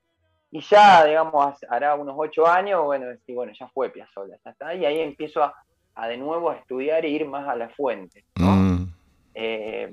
Y 0.50 0.60
ya, 0.60 1.04
digamos, 1.04 1.56
hará 1.68 1.94
unos 1.94 2.14
ocho 2.18 2.46
años, 2.46 2.84
bueno, 2.84 3.06
bueno, 3.28 3.52
ya 3.58 3.68
fue 3.68 3.90
Piazzolla, 3.90 4.36
ya 4.44 4.50
está, 4.50 4.74
y 4.74 4.84
ahí 4.84 5.00
empiezo 5.00 5.42
a, 5.94 6.08
de 6.08 6.16
nuevo 6.16 6.50
a 6.50 6.56
estudiar 6.56 7.04
e 7.04 7.08
ir 7.08 7.26
más 7.26 7.48
a 7.48 7.56
la 7.56 7.70
fuente, 7.70 8.24
mm. 8.36 8.84
eh, 9.34 9.92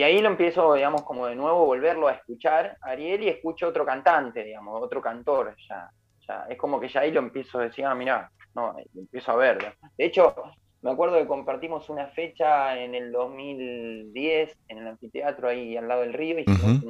y 0.00 0.02
ahí 0.02 0.22
lo 0.22 0.30
empiezo, 0.30 0.72
digamos, 0.72 1.02
como 1.02 1.26
de 1.26 1.36
nuevo 1.36 1.66
volverlo 1.66 2.08
a 2.08 2.12
escuchar, 2.12 2.78
Ariel, 2.80 3.22
y 3.22 3.28
escucho 3.28 3.68
otro 3.68 3.84
cantante, 3.84 4.42
digamos, 4.42 4.82
otro 4.82 5.02
cantor, 5.02 5.54
ya, 5.68 5.90
ya, 6.26 6.46
es 6.48 6.56
como 6.56 6.80
que 6.80 6.88
ya 6.88 7.00
ahí 7.00 7.12
lo 7.12 7.20
empiezo 7.20 7.58
a 7.58 7.64
decir, 7.64 7.84
ah, 7.84 7.94
mira, 7.94 8.30
no, 8.54 8.74
empiezo 8.96 9.32
a 9.32 9.36
ver. 9.36 9.74
De 9.98 10.06
hecho, 10.06 10.34
me 10.80 10.92
acuerdo 10.92 11.18
que 11.18 11.26
compartimos 11.26 11.90
una 11.90 12.06
fecha 12.06 12.78
en 12.78 12.94
el 12.94 13.12
2010 13.12 14.56
en 14.68 14.78
el 14.78 14.86
anfiteatro 14.88 15.50
ahí 15.50 15.76
al 15.76 15.86
lado 15.86 16.00
del 16.00 16.14
río, 16.14 16.38
hicimos 16.38 16.82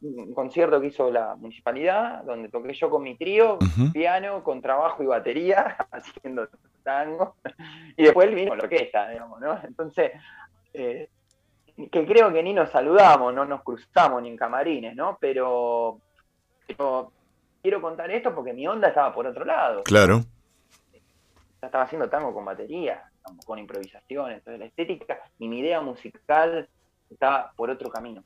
un 0.00 0.34
concierto 0.34 0.80
que 0.80 0.88
hizo 0.88 1.12
la 1.12 1.36
municipalidad, 1.36 2.24
donde 2.24 2.48
toqué 2.48 2.74
yo 2.74 2.90
con 2.90 3.04
mi 3.04 3.16
trío, 3.16 3.60
piano, 3.92 4.42
con 4.42 4.60
trabajo 4.60 5.04
y 5.04 5.06
batería, 5.06 5.76
haciendo 5.92 6.48
tango, 6.82 7.36
y 7.96 8.02
después 8.02 8.34
vino 8.34 8.56
la 8.56 8.64
orquesta, 8.64 9.10
digamos, 9.10 9.40
¿no? 9.40 9.60
Entonces, 9.62 10.10
eh, 10.74 11.08
que 11.76 12.06
creo 12.06 12.32
que 12.32 12.42
ni 12.42 12.52
nos 12.52 12.70
saludamos, 12.70 13.34
no 13.34 13.44
nos 13.44 13.62
cruzamos 13.62 14.22
ni 14.22 14.28
en 14.28 14.36
camarines, 14.36 14.94
¿no? 14.94 15.16
Pero, 15.20 16.00
pero 16.66 17.12
quiero 17.62 17.80
contar 17.80 18.10
esto 18.10 18.34
porque 18.34 18.52
mi 18.52 18.66
onda 18.66 18.88
estaba 18.88 19.14
por 19.14 19.26
otro 19.26 19.44
lado. 19.44 19.82
Claro. 19.84 20.20
estaba 21.60 21.84
haciendo 21.84 22.08
tango 22.10 22.34
con 22.34 22.44
batería, 22.44 23.10
con 23.46 23.58
improvisación, 23.58 24.32
entonces 24.32 24.60
la 24.60 24.66
estética 24.66 25.20
y 25.38 25.48
mi 25.48 25.60
idea 25.60 25.80
musical 25.80 26.68
estaba 27.10 27.52
por 27.56 27.70
otro 27.70 27.90
camino. 27.90 28.22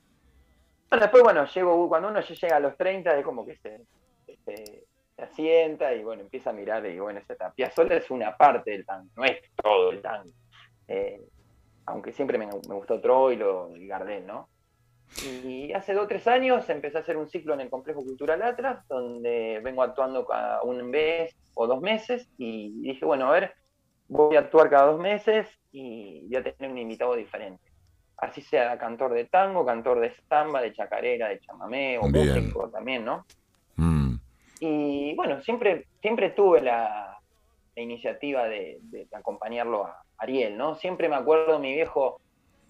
después, 0.91 1.23
bueno, 1.23 1.45
llego, 1.47 1.89
cuando 1.89 2.09
uno 2.09 2.21
llega 2.21 2.57
a 2.57 2.61
los 2.61 2.77
30 2.77 3.19
es 3.19 3.25
como 3.25 3.45
que 3.45 3.57
se, 3.57 3.81
se, 4.45 4.85
asienta 5.19 5.95
y 5.95 6.05
bueno, 6.05 6.23
empieza 6.23 6.51
a 6.51 6.53
mirar 6.53 6.85
y 6.87 6.99
bueno, 6.99 7.21
esa 7.21 7.51
Piazzolla 7.51 7.97
es 7.97 8.11
una 8.11 8.37
parte 8.37 8.73
del 8.73 8.85
tango, 8.85 9.09
no 9.17 9.25
es 9.25 9.39
todo 9.63 9.91
el 9.93 10.03
tango. 10.03 10.31
Eh, 10.89 11.21
aunque 11.87 12.13
siempre 12.13 12.37
me, 12.39 12.47
gustó 12.47 13.01
Troilo 13.01 13.71
y 13.77 13.87
Gardel, 13.87 14.27
¿no? 14.27 14.49
Y 15.25 15.73
hace 15.73 15.95
dos 15.95 16.05
o 16.05 16.09
tres 16.09 16.27
años 16.27 16.69
empecé 16.69 16.99
a 16.99 17.01
hacer 17.01 17.17
un 17.17 17.29
ciclo 17.29 17.55
en 17.55 17.61
el 17.61 17.71
Complejo 17.71 18.05
Cultural 18.05 18.43
Atlas, 18.43 18.87
donde 18.89 19.61
vengo 19.63 19.83
actuando 19.83 20.27
cada 20.27 20.63
un 20.63 20.91
mes 20.91 21.35
o 21.55 21.67
dos 21.67 21.81
meses, 21.81 22.29
y 22.37 22.73
dije, 22.83 23.05
bueno, 23.05 23.29
a 23.29 23.33
ver, 23.33 23.55
voy 24.09 24.37
a 24.37 24.41
actuar 24.41 24.69
cada 24.69 24.87
dos 24.87 25.01
meses 25.01 25.47
y 25.71 26.27
voy 26.27 26.37
a 26.37 26.43
tener 26.43 26.71
un 26.71 26.79
invitado 26.79 27.15
diferente. 27.15 27.63
Así 28.19 28.41
sea 28.41 28.79
cantor 28.79 29.15
de 29.15 29.27
tango, 29.27 29.65
cantor 29.65 30.01
de 30.01 30.13
samba, 30.29 30.61
de 30.61 30.73
chacarera, 30.73 31.29
de 31.29 31.39
chamamé 31.41 31.99
o 31.99 32.09
músico 32.09 32.69
también, 32.71 33.05
¿no? 33.05 33.25
Mm. 33.77 34.17
Y 34.61 35.15
bueno, 35.15 35.41
siempre, 35.43 35.87
siempre 36.01 36.31
tuve 36.31 36.63
la, 36.63 37.13
iniciativa 37.77 38.49
de, 38.49 38.79
de, 38.85 39.07
acompañarlo 39.13 39.85
a 39.85 40.06
Ariel, 40.19 40.57
¿no? 40.57 40.75
Siempre 40.77 41.09
me 41.09 41.17
acuerdo 41.17 41.59
mi 41.59 41.75
viejo 41.75 42.21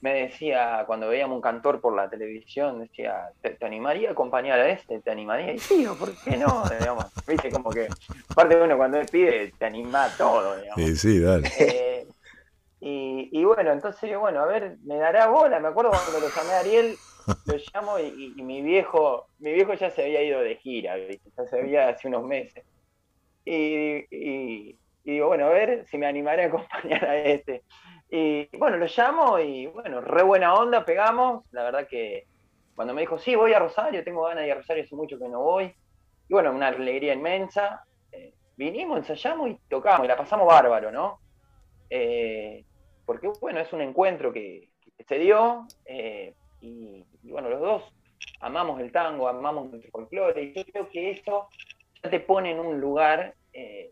me 0.01 0.13
decía, 0.13 0.85
cuando 0.87 1.09
veíamos 1.09 1.37
un 1.37 1.43
cantor 1.43 1.81
por 1.81 1.95
la 1.97 2.09
televisión, 2.09 2.81
decía, 2.81 3.31
¿te, 3.41 3.57
animaría 3.65 4.11
a 4.11 4.13
acompañar 4.13 4.61
a 4.61 4.69
este? 4.69 5.01
¿Te 5.01 5.11
animaría? 5.11 5.55
Y 5.55 5.59
sí, 5.59 5.87
¿por 5.99 6.15
qué 6.23 6.37
no? 6.37 6.65
Digamos, 6.79 7.07
Viste, 7.27 7.51
como 7.51 7.71
que, 7.71 7.89
aparte 8.29 8.61
uno 8.61 8.77
cuando 8.77 8.99
él 8.99 9.07
pide, 9.11 9.53
te 9.59 9.65
anima 9.65 10.05
a 10.05 10.17
todo, 10.17 10.57
digamos. 10.57 10.77
Sí, 10.77 10.97
sí, 10.97 11.21
dale. 11.21 11.51
Eh, 11.59 12.07
y, 13.33 13.45
bueno, 13.45 13.73
entonces 13.73 14.09
yo, 14.09 14.21
bueno, 14.21 14.41
a 14.41 14.47
ver, 14.47 14.77
me 14.85 14.97
dará 14.97 15.27
bola. 15.29 15.59
Me 15.59 15.69
acuerdo 15.69 15.91
cuando 15.91 16.21
lo 16.21 16.29
llamé 16.29 16.53
a 16.53 16.61
Ariel, 16.61 16.97
lo 17.47 17.55
llamo 17.75 17.99
y, 17.99 18.35
mi 18.43 18.63
viejo, 18.63 19.27
mi 19.41 19.53
viejo 19.55 19.75
ya 19.75 19.91
se 19.91 20.05
había 20.05 20.23
ido 20.23 20.41
de 20.41 20.57
gira, 20.57 20.95
¿viste? 20.95 21.31
ya 21.37 21.47
se 21.47 21.59
había 21.59 21.89
hace 21.89 22.07
unos 22.07 22.23
meses. 22.23 22.65
Y, 23.45 24.05
y, 24.15 24.79
digo, 25.13 25.29
bueno, 25.29 25.47
a 25.47 25.51
ver 25.51 25.87
si 25.87 25.99
me 25.99 26.07
animaré 26.07 26.45
a 26.45 26.47
acompañar 26.49 27.05
a 27.05 27.17
este. 27.17 27.63
Y 28.11 28.49
bueno, 28.57 28.77
lo 28.77 28.87
llamo 28.87 29.39
y 29.39 29.67
bueno, 29.67 30.01
re 30.01 30.23
buena 30.23 30.55
onda, 30.55 30.85
pegamos. 30.85 31.45
La 31.53 31.65
verdad 31.65 31.87
que 31.89 32.27
cuando 32.75 32.95
me 32.95 33.01
dijo, 33.01 33.19
sí, 33.19 33.35
voy 33.35 33.53
a 33.53 33.59
Rosario, 33.59 34.05
tengo 34.05 34.25
ganas 34.25 34.43
de 34.43 34.47
ir 34.47 34.53
a 34.53 34.57
Rosario, 34.57 34.85
hace 34.85 34.95
mucho 34.95 35.19
que 35.19 35.29
no 35.29 35.41
voy. 35.41 35.75
Y 36.29 36.33
bueno, 36.33 36.53
una 36.53 36.69
alegría 36.69 37.15
inmensa. 37.15 37.85
Eh, 38.13 38.35
vinimos, 38.57 38.99
ensayamos 38.99 39.51
y 39.51 39.59
tocamos, 39.69 40.05
y 40.05 40.09
la 40.09 40.17
pasamos 40.17 40.47
bárbaro, 40.47 40.91
¿no? 40.93 41.19
Eh, 41.89 42.65
porque 43.05 43.31
bueno, 43.41 43.61
es 43.61 43.73
un 43.73 43.81
encuentro 43.81 44.33
que, 44.33 44.71
se 45.07 45.19
dio, 45.19 45.67
eh, 45.85 46.35
y, 46.61 47.05
bueno, 47.23 47.49
los 47.49 47.61
dos 47.61 47.83
amamos 48.41 48.81
el 48.81 48.91
tango, 48.91 49.29
amamos 49.29 49.71
nuestro 49.71 49.91
folclore, 49.91 50.43
y 50.43 50.55
yo 50.55 50.65
creo 50.65 50.89
que 50.89 51.11
eso 51.11 51.49
ya 52.03 52.11
te 52.11 52.19
pone 52.19 52.51
en 52.51 52.59
un 52.59 52.81
lugar 52.81 53.35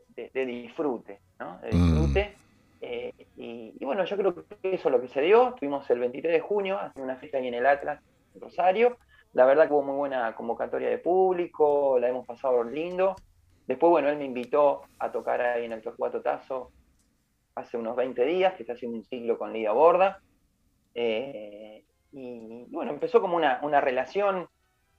de, 0.09 0.47
disfrute, 0.47 1.21
¿no? 1.39 1.59
De 1.59 1.73
mm. 1.73 1.83
disfrute. 1.83 2.35
Eh, 2.81 3.13
y, 3.37 3.85
bueno, 3.85 4.05
yo 4.05 4.17
creo 4.17 4.35
que 4.35 4.45
eso 4.63 4.89
es 4.89 4.93
lo 4.93 5.01
que 5.01 5.09
se 5.09 5.23
dio. 5.23 5.55
Tuvimos 5.59 5.89
el 5.91 6.01
23 6.01 6.33
de 6.33 6.41
junio, 6.41 6.79
haciendo 6.79 7.05
una 7.05 7.17
fiesta 7.17 7.39
ahí 7.39 7.49
en 7.49 7.55
el 7.55 7.67
Atlas, 7.67 8.01
en 8.35 8.41
Rosario. 8.41 8.99
La 9.33 9.47
verdad 9.47 9.67
que 9.67 9.73
hubo 9.73 9.83
muy 9.83 9.97
buena 9.97 10.35
convocatoria 10.35 10.89
de 10.89 10.99
público, 10.99 11.99
la 11.99 12.09
hemos 12.09 12.27
pasado 12.27 12.63
lindo. 12.63 13.17
Después, 13.67 13.91
bueno, 13.91 14.09
él 14.09 14.19
me 14.19 14.25
invitó 14.25 14.83
a 14.99 15.11
tocar 15.11 15.41
ahí 15.41 15.65
en 15.65 15.73
el 15.73 15.83
Torcuato 15.83 16.21
Tazo 16.21 16.71
hace 17.55 17.77
unos 17.77 17.97
20 17.97 18.25
días, 18.25 18.55
que 18.55 18.63
está 18.63 18.75
haciendo 18.75 18.99
un 18.99 19.05
ciclo 19.05 19.39
con 19.39 19.53
Lidia 19.53 19.73
Borda. 19.73 20.21
Eh, 20.95 21.85
y, 22.13 22.67
bueno, 22.69 22.93
empezó 22.93 23.21
como 23.21 23.37
una, 23.37 23.81
relación 23.81 24.49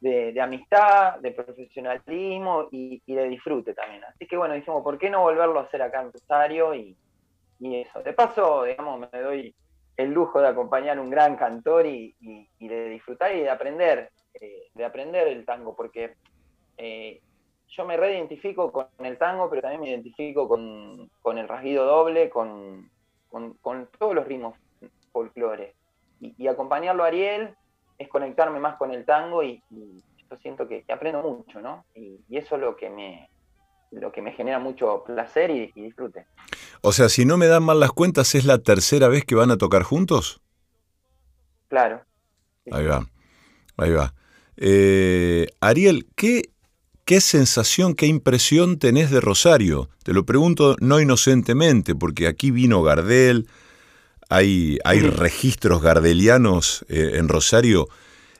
de, 0.01 0.39
amistad, 0.39 1.19
de 1.19 1.31
profesionalismo 1.31 2.67
y, 2.71 3.01
y, 3.05 3.15
de 3.15 3.29
disfrute 3.29 3.73
también. 3.73 4.03
Así 4.03 4.27
que 4.27 4.37
bueno, 4.37 4.53
dijimos, 4.53 4.83
¿por 4.83 4.97
qué 4.97 5.09
no 5.09 5.21
volverlo 5.21 5.59
a 5.59 5.63
hacer 5.63 5.81
acá 5.81 6.01
en 6.01 6.11
Rosario? 6.11 6.75
Y, 6.75 6.95
y 7.59 7.81
eso. 7.81 8.01
De 8.03 8.13
paso, 8.13 8.63
digamos, 8.63 8.99
me 9.11 9.21
doy 9.21 9.55
el 9.97 10.11
lujo 10.11 10.41
de 10.41 10.47
acompañar 10.47 10.99
un 10.99 11.09
gran 11.09 11.35
cantor 11.35 11.85
y, 11.85 12.15
de 12.59 12.89
disfrutar 12.89 13.33
y 13.35 13.41
de 13.41 13.49
aprender, 13.49 14.11
eh, 14.33 14.67
de 14.73 14.85
aprender 14.85 15.27
el 15.27 15.45
tango, 15.45 15.75
porque 15.75 16.15
eh, 16.77 17.21
yo 17.69 17.85
me 17.85 17.97
reidentifico 17.97 18.71
con 18.71 18.87
el 18.99 19.17
tango, 19.17 19.49
pero 19.49 19.61
también 19.61 19.81
me 19.81 19.89
identifico 19.89 20.47
con, 20.47 21.37
el 21.37 21.47
rasguido 21.47 21.85
doble, 21.85 22.29
con, 22.29 22.89
todos 23.99 24.15
los 24.15 24.25
ritmos 24.25 24.57
folclore. 25.11 25.73
Y, 26.19 26.47
acompañarlo 26.47 27.03
a 27.03 27.07
Ariel 27.07 27.55
es 27.97 28.07
conectarme 28.09 28.59
más 28.59 28.77
con 28.77 28.91
el 28.91 29.05
tango 29.05 29.43
y, 29.43 29.61
yo 30.29 30.37
siento 30.41 30.67
que, 30.67 30.83
aprendo 30.91 31.21
mucho, 31.21 31.61
¿no? 31.61 31.85
Y, 31.95 32.19
eso 32.29 32.55
es 32.55 32.61
lo 32.61 32.75
que 32.75 32.89
me, 32.89 33.29
lo 33.91 34.11
que 34.11 34.21
me 34.21 34.33
genera 34.33 34.59
mucho 34.59 35.03
placer 35.05 35.51
y 35.51 35.71
disfrute. 35.73 36.25
O 36.81 36.91
sea, 36.91 37.09
si 37.09 37.25
no 37.25 37.37
me 37.37 37.47
dan 37.47 37.63
mal 37.63 37.79
las 37.79 37.91
cuentas, 37.91 38.35
¿es 38.35 38.45
la 38.45 38.57
tercera 38.57 39.07
vez 39.07 39.25
que 39.25 39.35
van 39.35 39.51
a 39.51 39.57
tocar 39.57 39.83
juntos? 39.83 40.41
Claro. 41.67 42.01
Ahí 42.71 42.85
va, 42.85 43.05
ahí 43.77 43.91
va. 43.91 44.13
Eh, 44.57 45.47
Ariel, 45.59 46.07
¿qué, 46.15 46.49
¿qué 47.05 47.21
sensación, 47.21 47.93
qué 47.93 48.07
impresión 48.07 48.79
tenés 48.79 49.11
de 49.11 49.21
Rosario? 49.21 49.89
Te 50.03 50.13
lo 50.13 50.25
pregunto 50.25 50.75
no 50.79 50.99
inocentemente, 50.99 51.95
porque 51.95 52.27
aquí 52.27 52.51
vino 52.51 52.81
Gardel, 52.81 53.47
hay, 54.35 54.77
hay 54.83 54.99
registros 54.99 55.81
gardelianos 55.81 56.85
eh, 56.89 57.13
en 57.15 57.29
Rosario 57.29 57.87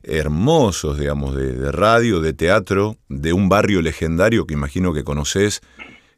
hermosos, 0.04 1.00
digamos, 1.00 1.36
de, 1.36 1.72
radio, 1.72 2.20
de 2.20 2.34
teatro, 2.34 2.98
de 3.10 3.34
un 3.34 3.50
barrio 3.50 3.82
legendario 3.82 4.46
que 4.46 4.54
imagino 4.54 4.94
que 4.94 5.04
conoces, 5.04 5.62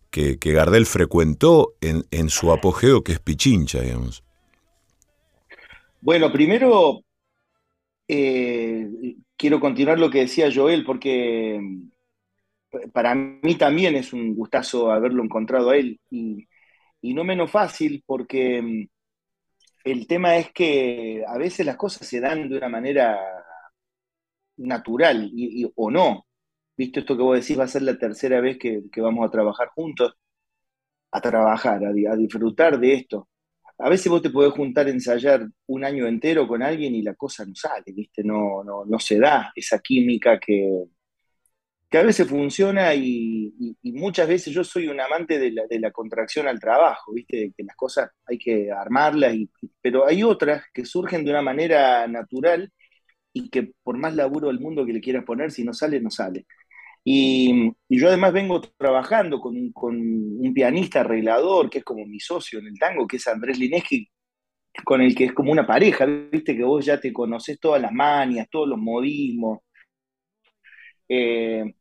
que, 0.10 0.36
Gardel 0.36 0.86
frecuentó 0.86 1.74
en, 1.80 2.04
en, 2.12 2.30
su 2.30 2.52
apogeo, 2.52 3.02
que 3.02 3.14
es 3.14 3.20
Pichincha, 3.20 3.82
digamos. 3.82 4.24
Bueno, 6.02 6.32
primero 6.34 7.02
eh, 8.08 8.90
quiero 9.38 9.60
continuar 9.60 10.00
lo 10.00 10.10
que 10.10 10.20
decía 10.20 10.50
Joel, 10.54 10.84
porque 10.84 11.60
mm, 11.62 12.90
para 12.92 13.16
mí 13.16 13.56
también 13.56 13.96
es 13.96 14.12
un 14.12 14.36
gustazo 14.36 14.92
haberlo 14.92 15.24
encontrado 15.24 15.70
a 15.70 15.78
él, 15.78 16.00
y, 16.10 16.46
y 17.02 17.14
no 17.14 17.24
menos 17.24 17.52
fácil, 17.52 18.04
porque 18.06 18.62
mm, 18.62 18.97
el 19.92 20.08
tema 20.08 20.38
es 20.38 20.52
que 20.52 21.24
a 21.28 21.38
veces 21.38 21.66
las 21.66 21.78
cosas 21.78 22.08
se 22.08 22.20
dan 22.20 22.50
de 22.50 22.58
una 22.58 22.70
manera 22.70 23.20
natural 24.58 25.30
y, 25.34 25.70
o 25.76 25.92
no. 25.92 26.26
Visto 26.78 27.00
esto 27.00 27.18
que 27.18 27.24
vos 27.24 27.40
decís, 27.40 27.60
va 27.60 27.64
a 27.66 27.68
ser 27.68 27.84
la 27.84 27.98
tercera 27.98 28.40
vez 28.42 28.58
que, 28.60 28.84
vamos 28.98 29.28
a 29.28 29.32
trabajar 29.32 29.70
juntos, 29.76 30.14
a 31.12 31.22
trabajar, 31.22 31.82
a, 31.86 32.16
disfrutar 32.16 32.80
de 32.80 32.94
esto. 32.94 33.30
A 33.80 33.90
veces 33.90 34.10
vos 34.10 34.22
te 34.22 34.30
podés 34.30 34.54
juntar 34.54 34.88
ensayar 34.90 35.48
un 35.68 35.84
año 35.84 36.08
entero 36.08 36.48
con 36.48 36.64
alguien 36.64 36.96
y 36.96 37.02
la 37.04 37.16
cosa 37.16 37.46
no 37.46 37.56
sale, 37.56 37.92
¿viste? 37.94 38.24
No, 38.24 38.64
no, 38.64 38.86
no 38.86 39.00
se 39.00 39.20
da 39.20 39.52
esa 39.56 39.80
química 39.80 40.40
que, 40.40 40.88
que 41.90 41.98
a 41.98 42.04
veces 42.04 42.28
funciona 42.28 42.94
y, 42.96 43.54
muchas 43.84 44.28
veces 44.28 44.54
yo 44.54 44.64
soy 44.64 44.88
un 44.88 45.00
amante 45.00 45.40
de 45.40 45.80
la, 45.80 45.92
contracción 45.92 46.48
al 46.48 46.60
trabajo, 46.60 47.14
¿viste? 47.14 47.54
que 47.56 47.64
las 47.64 47.76
cosas 47.76 48.10
hay 48.26 48.38
que 48.38 48.72
armarlas, 48.72 49.36
pero 49.82 50.06
hay 50.06 50.24
otras 50.24 50.64
que 50.74 50.86
surgen 50.86 51.24
de 51.24 51.32
una 51.32 51.42
manera 51.42 52.08
natural 52.08 52.72
y 53.34 53.50
que 53.50 53.72
por 53.84 53.98
más 53.98 54.16
laburo 54.16 54.48
del 54.48 54.60
mundo 54.60 54.86
que 54.86 54.94
le 54.94 55.02
quieras 55.02 55.24
poner, 55.26 55.52
si 55.52 55.64
no 55.64 55.74
sale, 55.74 56.00
no 56.02 56.10
sale. 56.10 56.46
Y, 57.04 57.72
yo 57.90 58.10
además 58.10 58.34
vengo 58.34 58.62
trabajando 58.62 59.40
con, 59.40 59.56
un 59.56 60.54
pianista 60.54 61.02
arreglador, 61.02 61.70
que 61.70 61.80
es 61.80 61.84
como 61.86 62.06
mi 62.06 62.20
socio 62.20 62.60
en 62.60 62.68
el 62.68 62.80
tango, 62.80 63.08
que 63.08 63.18
es 63.18 63.28
Andrés 63.28 63.58
Lineski, 63.58 64.10
con 64.84 65.02
el 65.02 65.16
que 65.16 65.26
es 65.26 65.34
como 65.34 65.52
una 65.52 65.66
pareja, 65.66 66.06
viste 66.06 66.56
que 66.56 66.64
vos 66.64 66.86
ya 66.86 67.00
te 67.00 67.14
conoces 67.14 67.60
todas 67.60 67.82
las 67.82 67.92
manias, 67.92 68.48
todos 68.52 68.68
los 68.68 68.78
modismos, 68.78 69.60
eh, 71.10 71.74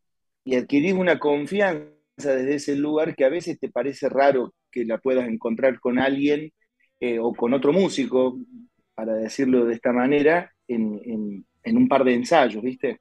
y 0.45 0.57
adquirís 0.57 0.93
una 0.95 1.19
confianza 1.19 1.91
desde 2.17 2.55
ese 2.55 2.77
lugar 2.77 3.15
que 3.15 3.25
a 3.25 3.29
veces 3.29 3.59
te 3.59 3.71
parece 3.71 4.09
raro 4.09 4.55
que 4.71 4.85
la 4.85 4.99
puedas 4.99 5.29
encontrar 5.29 5.81
con 5.81 5.99
alguien 5.99 6.53
eh, 7.01 7.19
o 7.19 7.33
con 7.35 7.53
otro 7.55 7.73
músico, 7.73 8.39
para 8.95 9.15
decirlo 9.15 9.67
de 9.67 9.75
esta 9.75 9.93
manera, 9.93 10.51
en, 10.67 11.45
un 11.65 11.89
par 11.89 12.05
de 12.05 12.15
ensayos, 12.15 12.63
¿viste? 12.63 13.01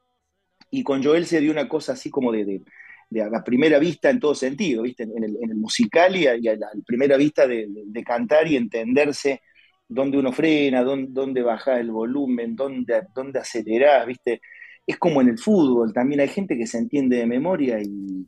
Y 0.70 0.84
con 0.84 1.04
Joel 1.04 1.26
se 1.26 1.40
dio 1.40 1.52
una 1.52 1.70
cosa 1.70 1.94
así 1.94 2.10
como 2.10 2.32
de, 2.32 2.62
de, 3.10 3.22
a 3.22 3.30
la 3.30 3.44
primera 3.44 3.80
vista 3.80 4.10
en 4.10 4.20
todo 4.20 4.36
sentido, 4.36 4.84
¿viste? 4.84 5.04
En 5.04 5.24
el, 5.24 5.56
musical 5.56 6.16
y 6.16 6.28
a, 6.28 6.36
la 6.38 6.70
primera 6.86 7.16
vista 7.16 7.48
de, 7.48 7.70
cantar 8.06 8.48
y 8.48 8.58
entenderse 8.58 9.42
dónde 9.88 10.18
uno 10.18 10.34
frena, 10.34 10.84
dónde, 10.84 11.08
dónde 11.12 11.42
baja 11.42 11.80
el 11.80 11.92
volumen, 11.92 12.56
dónde, 12.56 13.04
dónde 13.14 13.40
acelerás, 13.40 14.06
¿viste? 14.06 14.42
Es 14.88 14.98
como 14.98 15.22
en 15.22 15.30
el 15.30 15.40
fútbol, 15.40 15.94
también 15.94 16.22
hay 16.22 16.28
gente 16.28 16.58
que 16.58 16.68
se 16.68 16.78
entiende 16.78 17.18
de 17.18 17.26
memoria 17.26 17.80
y, 17.82 18.28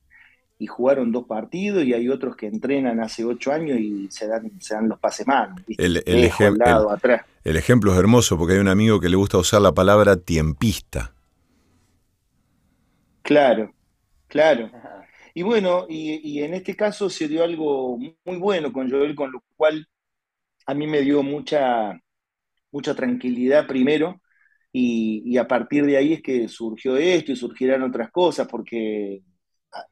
jugaron 0.68 1.12
dos 1.12 1.26
partidos 1.26 1.84
y 1.84 1.93
hay 1.93 2.10
otros 2.10 2.36
que 2.36 2.47
entrenan 2.47 2.99
hace 2.99 3.24
ocho 3.24 3.51
años 3.51 3.80
y 3.80 4.08
se 4.10 4.28
dan, 4.28 4.51
se 4.60 4.74
dan 4.74 4.89
los 4.89 4.97
pases 4.99 5.28
mal. 5.28 5.53
El, 5.68 5.97
ejemplo 7.45 7.93
es 7.93 7.99
hermoso 7.99 8.39
porque 8.39 8.55
hay 8.55 8.60
un 8.60 8.68
amigo 8.68 8.99
que 8.99 9.08
le 9.08 9.16
gusta 9.16 9.38
usar 9.38 9.62
la 9.62 9.72
palabra 9.72 10.18
tiempista. 10.18 11.14
Claro, 13.22 13.72
claro. 14.28 14.72
Y 15.38 15.43
bueno, 15.43 15.86
y, 15.88 16.41
en 16.41 16.55
este 16.55 16.76
caso 16.76 17.12
se 17.12 17.28
dio 17.28 17.43
algo 17.43 17.95
muy 17.97 18.38
bueno 18.38 18.74
con 18.74 18.89
Joel, 18.89 19.14
con 19.14 19.32
lo 19.32 19.43
cual 19.55 19.88
a 20.66 20.74
mí 20.74 20.88
me 20.88 21.01
dio 21.01 21.22
mucha, 21.22 22.01
mucha 22.72 22.95
tranquilidad 22.95 23.68
primero, 23.68 24.20
y, 24.80 25.38
a 25.38 25.47
partir 25.47 25.86
de 25.86 25.97
ahí 25.97 26.13
es 26.13 26.21
que 26.21 26.47
surgió 26.47 26.97
esto 26.97 27.32
y 27.32 27.36
surgirán 27.36 27.84
otras 27.84 28.11
cosas, 28.11 28.47
porque 28.47 29.23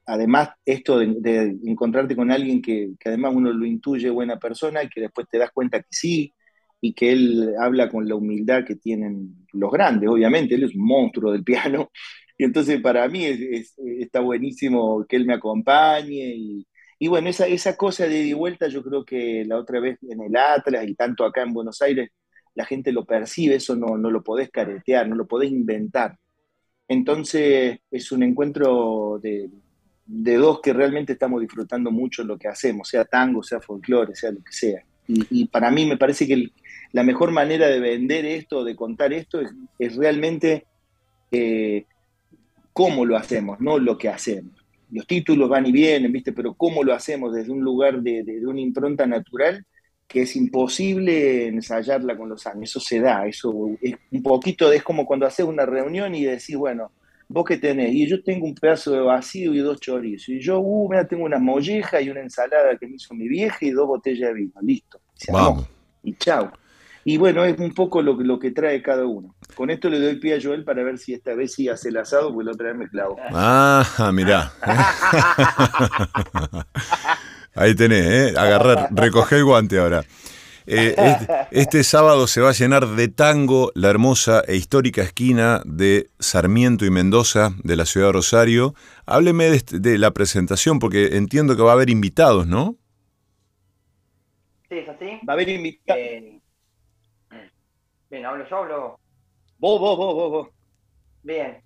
además 0.05 0.49
esto 0.65 0.99
de, 0.99 1.57
encontrarte 1.65 2.15
con 2.15 2.31
alguien 2.31 2.61
que, 2.61 2.91
además 3.05 3.33
uno 3.35 3.51
lo 3.51 3.65
intuye 3.65 4.09
buena 4.09 4.39
persona 4.39 4.83
y 4.83 4.89
que 4.89 5.01
después 5.01 5.27
te 5.29 5.37
das 5.37 5.51
cuenta 5.51 5.79
que 5.79 5.87
sí, 5.89 6.33
y 6.81 6.93
que 6.93 7.11
él 7.11 7.55
habla 7.59 7.89
con 7.89 8.07
la 8.07 8.15
humildad 8.15 8.63
que 8.65 8.75
tienen 8.75 9.47
los 9.53 9.71
grandes, 9.71 10.09
obviamente, 10.09 10.55
él 10.55 10.63
es 10.65 10.75
un 10.75 10.85
monstruo 10.85 11.31
del 11.31 11.43
piano, 11.43 11.91
y 12.37 12.43
entonces 12.43 12.81
para 12.81 13.07
mí 13.07 13.25
está 13.99 14.19
buenísimo 14.19 15.05
que 15.07 15.15
él 15.15 15.25
me 15.25 15.33
acompañe, 15.35 16.35
y, 16.35 16.67
y 16.99 17.07
bueno, 17.07 17.29
esa, 17.29 17.47
esa 17.47 17.75
cosa 17.77 18.07
de 18.07 18.19
ida 18.19 18.27
y 18.27 18.33
vuelta 18.33 18.67
yo 18.67 18.83
creo 18.83 19.03
que 19.05 19.43
la 19.45 19.57
otra 19.57 19.79
vez 19.79 19.97
en 20.03 20.21
el 20.21 20.35
Atlas 20.35 20.87
y 20.87 20.95
tanto 20.95 21.25
acá 21.25 21.43
en 21.43 21.53
Buenos 21.53 21.81
Aires, 21.81 22.09
la 22.55 22.65
gente 22.65 22.91
lo 22.91 23.05
percibe, 23.05 23.55
eso 23.55 23.75
no, 23.75 23.97
no 23.97 24.09
lo 24.09 24.23
podés 24.23 24.49
caretear, 24.49 25.07
no 25.07 25.15
lo 25.15 25.27
podés 25.27 25.51
inventar. 25.51 26.17
Entonces 26.87 27.79
es 27.91 28.11
un 28.11 28.23
encuentro 28.23 29.19
de, 29.21 29.49
dos 30.05 30.61
que 30.61 30.73
realmente 30.73 31.13
estamos 31.13 31.41
disfrutando 31.41 31.91
mucho 31.91 32.23
lo 32.23 32.37
que 32.37 32.47
hacemos, 32.47 32.87
sea 32.87 33.05
tango, 33.05 33.43
sea 33.43 33.59
folclore, 33.59 34.15
sea 34.15 34.31
lo 34.31 34.43
que 34.43 34.51
sea. 34.51 34.83
Y, 35.07 35.45
para 35.45 35.69
mí 35.69 35.85
me 35.85 35.97
parece 35.97 36.25
que 36.25 36.49
la 36.91 37.03
mejor 37.03 37.31
manera 37.31 37.67
de 37.67 37.79
vender 37.79 38.25
esto, 38.25 38.63
de 38.63 38.75
contar 38.75 39.13
esto, 39.13 39.39
es, 39.77 39.95
realmente 39.95 40.65
eh, 41.31 41.85
cómo 42.73 43.05
lo 43.05 43.15
hacemos, 43.15 43.59
no 43.59 43.77
lo 43.77 43.97
que 43.97 44.09
hacemos. 44.09 44.53
Los 44.91 45.05
títulos 45.05 45.49
van 45.49 45.65
y 45.67 45.71
vienen, 45.71 46.11
¿viste? 46.11 46.31
Pero 46.31 46.55
cómo 46.55 46.83
lo 46.83 46.93
hacemos 46.93 47.33
desde 47.35 47.51
un 47.51 47.61
lugar 47.61 48.01
de, 48.01 48.23
de 48.23 48.47
una 48.47 48.61
impronta 48.61 49.05
natural 49.05 49.63
que 50.07 50.21
es 50.21 50.35
imposible 50.35 51.47
ensayarla 51.47 52.17
con 52.17 52.29
los 52.29 52.45
años. 52.47 52.69
Eso 52.69 52.79
se 52.79 52.99
da, 52.99 53.25
eso 53.25 53.71
es 53.81 53.95
un 54.11 54.23
poquito, 54.23 54.71
es 54.71 54.83
como 54.83 55.05
cuando 55.05 55.25
haces 55.25 55.45
una 55.45 55.65
reunión 55.65 56.15
y 56.15 56.25
decís, 56.25 56.55
bueno, 56.55 56.91
vos 57.27 57.45
qué 57.45 57.57
tenés, 57.57 57.93
y 57.93 58.07
yo 58.07 58.23
tengo 58.23 58.45
un 58.45 58.55
pedazo 58.55 58.91
de 58.91 59.01
vacío 59.01 59.53
y 59.53 59.59
dos 59.59 59.79
chorizos, 59.79 60.29
y 60.29 60.39
yo, 60.39 60.59
uh, 60.59 60.89
mira, 60.89 61.07
tengo 61.07 61.25
una 61.25 61.39
molleja 61.39 62.01
y 62.01 62.09
una 62.09 62.21
ensalada 62.21 62.77
que 62.77 62.87
me 62.87 62.95
hizo 62.95 63.13
mi 63.15 63.27
vieja 63.27 63.57
y 63.61 63.71
dos 63.71 63.87
botellas 63.87 64.29
de 64.29 64.35
vino, 64.35 64.53
listo. 64.61 64.99
Vamos. 65.31 65.67
Y 66.03 66.13
chao. 66.13 66.51
Y 67.07 67.17
bueno, 67.17 67.45
es 67.45 67.59
un 67.59 67.71
poco 67.71 68.01
lo, 68.01 68.15
lo 68.15 68.39
que 68.39 68.49
trae 68.49 68.81
cada 68.81 69.05
uno. 69.05 69.35
Con 69.53 69.69
esto 69.69 69.89
le 69.89 69.99
doy 69.99 70.15
pie 70.15 70.35
a 70.35 70.41
Joel 70.41 70.63
para 70.63 70.83
ver 70.83 70.97
si 70.97 71.13
esta 71.13 71.35
vez 71.35 71.53
sí 71.53 71.69
hace 71.69 71.89
el 71.89 71.97
asado, 71.97 72.33
porque 72.33 72.45
la 72.45 72.51
otra 72.53 72.69
vez 72.69 72.77
me 72.77 72.89
clavo. 72.89 73.15
Ah, 73.31 74.11
mirá. 74.11 74.51
Ahí 77.55 77.73
tenés, 77.75 78.05
¿eh? 78.05 78.33
Agarrar, 78.37 78.89
recoger 78.95 79.39
el 79.39 79.45
guante 79.45 79.79
ahora. 79.79 80.03
Eh, 80.67 80.95
este, 81.51 81.83
sábado 81.83 82.25
se 82.25 82.41
va 82.41 82.49
a 82.49 82.53
llenar 82.53 82.87
de 82.87 83.07
tango 83.07 83.71
la 83.75 83.89
hermosa 83.89 84.41
e 84.47 84.55
histórica 84.55 85.03
esquina 85.03 85.61
de 85.63 86.09
Sarmiento 86.17 86.85
y 86.85 86.89
Mendoza 86.89 87.51
de 87.63 87.75
la 87.75 87.85
ciudad 87.85 88.07
de 88.07 88.13
Rosario. 88.13 88.73
Hábleme 89.05 89.45
de, 89.45 89.57
este, 89.57 89.97
la 89.99 90.11
presentación 90.11 90.79
porque 90.79 91.17
entiendo 91.17 91.55
que 91.55 91.61
va 91.61 91.71
a 91.71 91.75
haber 91.75 91.89
invitados, 91.89 92.47
¿no? 92.47 92.75
Sí, 94.69 94.79
es 94.79 94.89
así. 94.89 95.19
Va 95.27 95.33
a 95.33 95.35
haber 95.35 95.49
invitados. 95.49 96.01
Eh, 96.01 96.39
bien, 98.09 98.25
hablo 98.25 98.47
yo, 98.49 98.57
hablo. 98.57 98.99
Vos, 99.59 99.79
vos, 99.79 99.97
vos, 99.97 100.15
vos, 100.15 100.31
vos. 100.31 100.49
Bien. 101.21 101.61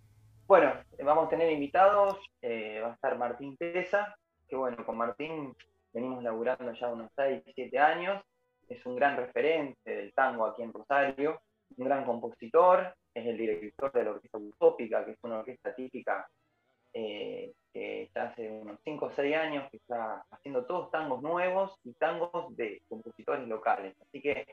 Bueno, 0.46 0.74
vamos 1.06 1.28
a 1.28 1.30
tener 1.30 1.52
invitados. 1.52 2.18
Eh, 2.42 2.82
va 2.84 2.90
a 2.90 2.94
estar 2.96 3.18
Martín 3.18 3.56
Tesa, 3.56 4.18
que 4.48 4.58
bueno, 4.58 4.86
con 4.86 4.98
Martín 4.98 5.56
venimos 5.94 6.24
laburando 6.24 6.72
ya 6.74 6.88
unos 6.90 7.12
6, 7.16 7.44
7 7.56 7.80
años, 7.80 8.24
es 8.68 8.86
un 8.86 8.96
gran 8.96 9.18
referente 9.18 9.90
del 9.90 10.14
tango 10.14 10.46
aquí 10.46 10.62
en 10.62 10.74
Rosario, 10.74 11.42
un 11.78 11.86
gran 11.86 12.06
compositor, 12.06 12.94
es 13.14 13.26
el 13.26 13.38
director 13.38 13.92
de 13.92 14.04
la 14.04 14.12
Orquesta 14.12 14.38
Utópica, 14.38 15.06
que 15.06 15.12
es 15.12 15.18
una 15.24 15.40
orquesta 15.40 15.74
típica 15.74 16.28
eh, 16.94 17.52
que 17.72 18.10
ya 18.16 18.24
hace 18.24 18.50
unos 18.50 18.80
5 18.84 19.06
o 19.06 19.12
6 19.12 19.36
años 19.36 19.70
que 19.70 19.78
está 19.78 20.24
haciendo 20.32 20.66
todos 20.66 20.90
tangos 20.92 21.22
nuevos 21.22 21.80
y 21.84 21.94
tangos 21.94 22.56
de 22.56 22.82
compositores 22.88 23.48
locales. 23.48 23.96
Así 24.02 24.22
que, 24.22 24.46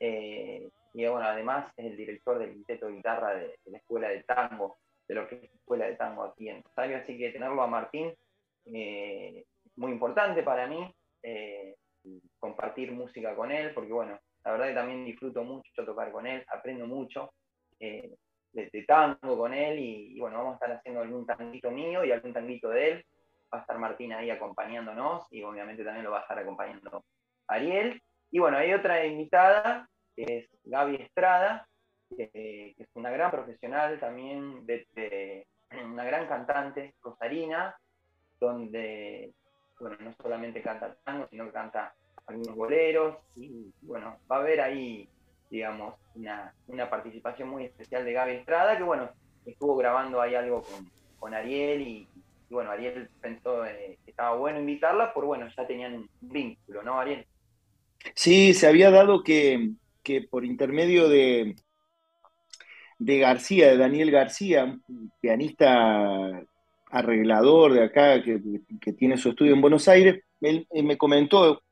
eh, 0.00 0.68
y 0.94 1.06
bueno, 1.06 1.26
además 1.26 1.72
es 1.76 1.86
el 1.86 1.96
director 1.96 2.38
del 2.38 2.52
quinteto 2.52 2.86
de 2.86 2.94
guitarra 2.94 3.34
de, 3.34 3.58
la 3.66 3.78
Escuela 3.78 4.08
de 4.08 4.22
Tango, 4.24 4.78
de 5.06 5.14
la 5.14 5.20
Orquesta 5.22 5.46
Escuela 5.56 5.86
de 5.86 5.96
Tango 5.96 6.24
aquí 6.24 6.48
en 6.48 6.62
Rosario, 6.62 6.96
así 6.98 7.16
que 7.16 7.30
tenerlo 7.30 7.62
a 7.62 7.66
Martín 7.68 8.12
eh, 8.66 9.44
muy 9.80 9.92
importante 9.92 10.42
para 10.42 10.66
mí 10.66 10.94
eh, 11.22 11.74
compartir 12.38 12.92
música 12.92 13.34
con 13.34 13.50
él, 13.50 13.72
porque 13.74 13.92
bueno, 13.92 14.18
la 14.44 14.52
verdad 14.52 14.68
que 14.68 14.74
también 14.74 15.04
disfruto 15.06 15.42
mucho 15.42 15.84
tocar 15.86 16.12
con 16.12 16.26
él, 16.26 16.44
aprendo 16.48 16.86
mucho 16.86 17.32
eh, 17.78 18.14
de, 18.52 18.84
tango 18.86 19.38
con 19.38 19.54
él 19.54 19.78
y, 19.78 20.20
bueno, 20.20 20.38
vamos 20.38 20.52
a 20.52 20.54
estar 20.56 20.72
haciendo 20.72 21.00
algún 21.00 21.24
tanguito 21.26 21.70
mío 21.70 22.04
y 22.04 22.12
algún 22.12 22.34
tanguito 22.34 22.68
de 22.68 22.90
él. 22.90 23.06
Va 23.52 23.58
a 23.58 23.60
estar 23.62 23.78
Martín 23.78 24.12
ahí 24.12 24.30
acompañándonos 24.30 25.26
y 25.30 25.42
obviamente 25.42 25.82
también 25.82 26.04
lo 26.04 26.10
va 26.10 26.18
a 26.18 26.22
estar 26.22 26.38
acompañando 26.38 27.04
Ariel. 27.48 28.00
Y 28.30 28.38
bueno, 28.38 28.58
hay 28.58 28.74
otra 28.74 29.04
invitada, 29.06 29.88
que 30.14 30.24
es 30.24 30.50
Gaby 30.64 30.96
Estrada, 30.96 31.66
que 32.14 32.74
es 32.76 32.88
una 32.94 33.10
gran 33.10 33.30
profesional 33.30 33.98
también, 33.98 34.66
de, 34.66 35.46
una 35.84 36.04
gran 36.04 36.26
cantante, 36.26 36.94
Rosarina, 37.02 37.74
donde, 38.38 39.34
bueno, 39.80 39.96
no 40.00 40.14
solamente 40.22 40.62
canta 40.62 40.94
tango, 41.04 41.26
sino 41.30 41.46
que 41.46 41.52
canta 41.52 41.94
algunos 42.26 42.54
boleros, 42.54 43.16
y 43.36 43.72
bueno, 43.82 44.18
va 44.30 44.36
a 44.36 44.38
haber 44.40 44.60
ahí, 44.60 45.08
digamos, 45.50 45.94
una, 46.14 46.52
participación 46.88 47.48
muy 47.48 47.64
especial 47.64 48.04
de 48.04 48.12
Gaby 48.12 48.32
Estrada, 48.32 48.76
que 48.76 48.84
bueno, 48.84 49.10
estuvo 49.44 49.76
grabando 49.76 50.20
ahí 50.20 50.34
algo 50.34 50.62
con, 51.18 51.34
Ariel 51.34 51.82
y, 51.82 52.08
bueno, 52.48 52.70
Ariel 52.70 53.08
pensó 53.20 53.64
eh, 53.64 53.98
que 54.04 54.10
estaba 54.10 54.36
bueno 54.36 54.58
invitarla, 54.58 55.12
por 55.12 55.24
bueno, 55.24 55.48
ya 55.56 55.66
tenían 55.66 55.94
un 55.94 56.10
vínculo, 56.20 56.82
¿no, 56.82 56.98
Ariel? 56.98 57.26
Sí, 58.14 58.54
se 58.54 58.66
había 58.66 58.90
dado 58.90 59.22
que, 59.22 59.70
que 60.02 60.22
por 60.22 60.44
intermedio 60.44 61.08
de, 61.08 61.56
de 62.98 63.18
García, 63.18 63.68
de 63.68 63.76
Daniel 63.76 64.10
García, 64.10 64.64
un 64.64 65.12
pianista 65.20 66.42
arreglador 66.90 67.72
de 67.72 67.84
acá 67.84 68.22
que, 68.22 68.92
tiene 68.92 69.16
su 69.16 69.30
estudio 69.30 69.54
en 69.54 69.60
Buenos 69.60 69.88
Aires, 69.88 70.22
él, 70.40 70.66
me 70.84 70.98
comentó, 70.98 71.62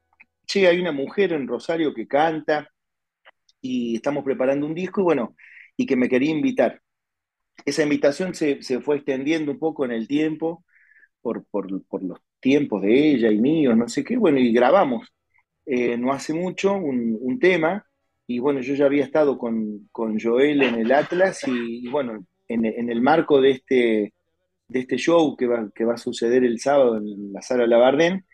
che, 0.47 0.67
hay 0.67 0.81
una 0.81 0.93
mujer 0.93 1.33
en 1.33 1.47
Rosario 1.47 1.95
que 1.95 2.07
canta 2.07 2.71
y 3.61 3.97
estamos 3.97 4.25
preparando 4.25 4.67
un 4.67 4.75
disco 4.75 5.01
y 5.01 5.05
bueno, 5.05 5.37
y 5.77 5.87
que 5.87 5.97
me 5.97 6.09
quería 6.09 6.31
invitar. 6.31 6.81
Esa 7.65 7.83
invitación 7.83 8.35
se, 8.35 8.61
fue 8.81 8.97
extendiendo 8.97 9.53
un 9.53 9.59
poco 9.59 9.85
en 9.85 9.93
el 9.93 10.07
tiempo, 10.09 10.65
por, 11.21 11.45
los 11.71 12.21
tiempos 12.41 12.83
de 12.83 13.11
ella 13.13 13.31
y 13.31 13.39
míos, 13.39 13.77
no 13.77 13.89
sé 13.89 14.05
qué, 14.05 14.17
bueno, 14.17 14.39
y 14.39 14.53
grabamos 14.53 15.13
eh, 15.67 15.99
no 15.99 16.13
hace 16.13 16.33
mucho 16.33 16.75
un 16.75 17.39
tema 17.39 17.85
y 18.31 18.41
bueno, 18.41 18.61
yo 18.61 18.75
ya 18.75 18.85
había 18.85 19.05
estado 19.05 19.39
con, 19.39 19.89
Joel 19.95 20.63
en 20.63 20.75
el 20.75 20.93
Atlas 20.93 21.41
y, 21.49 21.89
bueno, 21.89 22.27
en, 22.47 22.91
el 22.91 23.01
marco 23.01 23.41
de 23.41 23.53
este, 23.53 24.13
de 24.69 24.81
este 24.81 24.97
show 24.97 25.37
que 25.37 25.47
va, 25.47 25.71
que 25.75 25.85
va 25.85 25.95
a 25.95 25.99
suceder 25.99 26.45
el 26.45 26.61
sábado 26.61 26.99
en 26.99 27.33
la 27.33 27.43
sala 27.43 27.67
Labardén, 27.67 28.25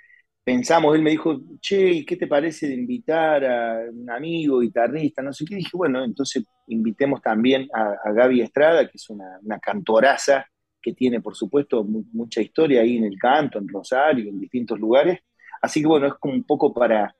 pensamos, 0.44 0.94
él 0.94 1.02
me 1.02 1.10
dijo, 1.10 1.40
che, 1.60 1.90
¿y 1.90 2.04
qué 2.04 2.16
te 2.16 2.26
parece 2.26 2.68
de 2.68 2.74
invitar 2.74 3.44
a 3.44 3.80
un 3.90 4.10
amigo 4.10 4.60
guitarrista? 4.60 5.22
No 5.22 5.32
sé 5.32 5.44
qué. 5.46 5.56
dije, 5.56 5.70
bueno, 5.74 6.04
entonces 6.04 6.44
invitemos 6.68 7.22
también 7.22 7.68
a, 7.72 8.12
Gaby 8.12 8.42
Estrada, 8.42 8.86
que 8.86 8.96
es 8.96 9.08
una, 9.10 9.58
cantoraza 9.60 10.46
que 10.82 10.92
tiene, 10.92 11.20
por 11.22 11.34
supuesto, 11.34 11.82
mucha 11.84 12.42
historia 12.42 12.82
ahí 12.82 12.98
en 12.98 13.04
el 13.04 13.18
canto, 13.18 13.58
en 13.58 13.68
Rosario, 13.68 14.28
en 14.28 14.38
distintos 14.38 14.78
lugares. 14.78 15.20
Así 15.62 15.80
que 15.80 15.86
bueno, 15.86 16.08
es 16.08 16.14
como 16.14 16.34
un 16.34 16.44
poco 16.44 16.74
para, 16.74 17.14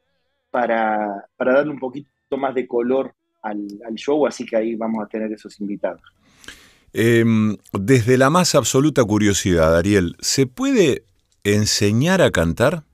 para, 0.50 1.26
para 1.36 1.54
darle 1.54 1.72
un 1.72 1.78
poquito 1.78 2.10
más 2.36 2.54
de 2.54 2.66
color 2.66 3.14
al, 3.42 3.66
show, 3.94 4.26
así 4.26 4.44
que 4.44 4.56
ahí 4.56 4.74
vamos 4.74 5.04
a 5.04 5.08
tener 5.08 5.32
esos 5.32 5.58
invitados. 5.60 6.02
Em, 6.97 7.57
desde 7.72 8.16
la 8.16 8.30
más 8.30 8.55
absoluta 8.55 9.03
curiosidad, 9.03 9.76
Ariel, 9.76 10.14
¿se 10.20 10.47
puede 10.47 11.03
enseñar 11.42 12.22
a 12.22 12.30
cantar? 12.30 12.84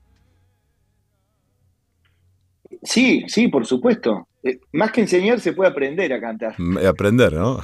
Sí, 2.81 3.23
sí, 3.27 3.47
por 3.47 3.67
supuesto. 3.67 4.27
Eh, 4.41 4.59
más 4.73 4.91
que 4.91 5.01
enseñar, 5.01 5.39
se 5.39 5.53
puede 5.53 5.69
aprender 5.69 6.11
a 6.13 6.19
cantar. 6.19 6.55
Aprender, 6.83 7.33
¿no? 7.33 7.59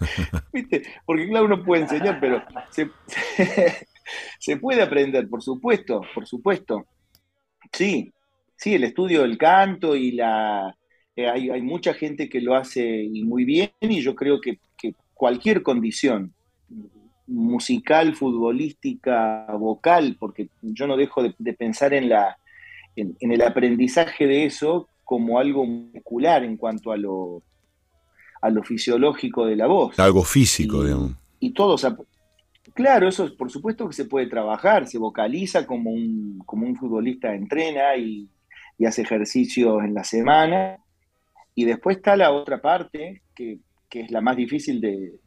¿Viste? 0.52 0.82
Porque 1.06 1.26
claro, 1.28 1.46
uno 1.46 1.64
puede 1.64 1.84
enseñar, 1.84 2.20
pero 2.20 2.42
se, 2.70 2.90
se, 4.38 4.56
puede 4.58 4.82
aprender, 4.82 5.30
por 5.30 5.42
supuesto, 5.42 6.02
por 6.14 6.26
supuesto. 6.26 6.84
Sí, 7.72 8.12
sí, 8.54 8.74
el 8.74 8.84
estudio 8.84 9.22
del 9.22 9.38
canto 9.38 9.96
y 9.96 10.12
la, 10.12 10.76
eh, 11.16 11.28
hay, 11.28 11.62
mucha 11.62 11.94
gente 11.94 12.28
que 12.28 12.40
lo 12.40 12.56
hace 12.56 13.08
muy 13.24 13.44
bien 13.44 13.70
y 13.80 14.02
yo 14.02 14.14
creo 14.14 14.40
que, 14.40 14.58
cualquier 15.24 15.62
condición 15.62 16.34
musical, 17.26 18.14
futbolística, 18.14 19.46
vocal, 19.58 20.18
porque 20.20 20.50
yo 20.60 20.86
no 20.86 20.98
dejo 20.98 21.22
de, 21.22 21.52
pensar 21.54 21.94
en, 21.94 22.10
la, 22.10 22.36
en, 22.94 23.16
el 23.32 23.40
aprendizaje 23.40 24.26
de 24.26 24.44
eso 24.44 24.86
como 25.02 25.38
algo 25.38 25.64
muscular 25.64 26.44
en 26.44 26.58
cuanto 26.58 26.92
a 26.92 26.98
lo, 26.98 27.42
a 28.42 28.50
lo 28.50 28.62
fisiológico 28.62 29.46
de 29.46 29.56
la 29.56 29.66
voz. 29.66 29.98
Algo 29.98 30.24
físico, 30.24 30.82
y, 30.82 30.88
digamos. 30.88 31.12
Y 31.40 31.54
todos, 31.54 31.86
claro, 32.74 33.08
eso 33.08 33.34
por 33.34 33.50
supuesto 33.50 33.88
que 33.88 33.94
se 33.94 34.04
puede 34.04 34.26
trabajar, 34.26 34.86
se 34.86 34.98
vocaliza 34.98 35.66
como 35.66 35.90
un, 35.90 36.42
como 36.44 36.66
un 36.66 36.76
futbolista 36.76 37.34
entrena 37.34 37.96
y, 37.96 38.28
y 38.76 38.84
hace 38.84 39.00
ejercicios 39.00 39.82
en 39.84 39.94
la 39.94 40.04
semana, 40.04 40.80
y 41.54 41.64
después 41.64 41.96
está 41.96 42.14
la 42.14 42.30
otra 42.30 42.60
parte, 42.60 43.22
que, 43.34 43.58
es 44.00 44.10
la 44.10 44.20
más 44.20 44.36
difícil 44.36 44.80
de, 44.80 45.20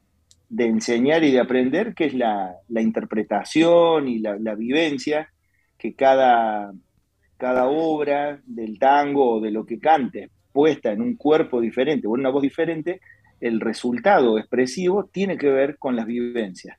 enseñar 0.58 1.24
y 1.24 1.32
de 1.32 1.40
aprender, 1.40 1.94
que 1.94 2.06
es 2.06 2.14
la, 2.14 2.56
interpretación 2.70 4.08
y 4.08 4.20
la, 4.20 4.56
vivencia 4.56 5.30
que 5.78 5.94
cada, 5.94 6.72
cada 7.38 7.68
obra 7.68 8.42
del 8.46 8.80
tango 8.80 9.36
o 9.36 9.42
de 9.42 9.52
lo 9.52 9.66
que 9.66 9.80
cante 9.80 10.30
puesta 10.52 10.92
en 10.92 11.02
un 11.02 11.16
cuerpo 11.16 11.62
diferente 11.62 12.08
o 12.08 12.16
en 12.16 12.22
una 12.22 12.30
voz 12.30 12.42
diferente, 12.42 13.00
el 13.40 13.60
resultado 13.60 14.40
expresivo 14.40 15.06
tiene 15.06 15.38
que 15.38 15.50
ver 15.50 15.78
con 15.78 15.96
las 15.96 16.08
vivencias. 16.08 16.78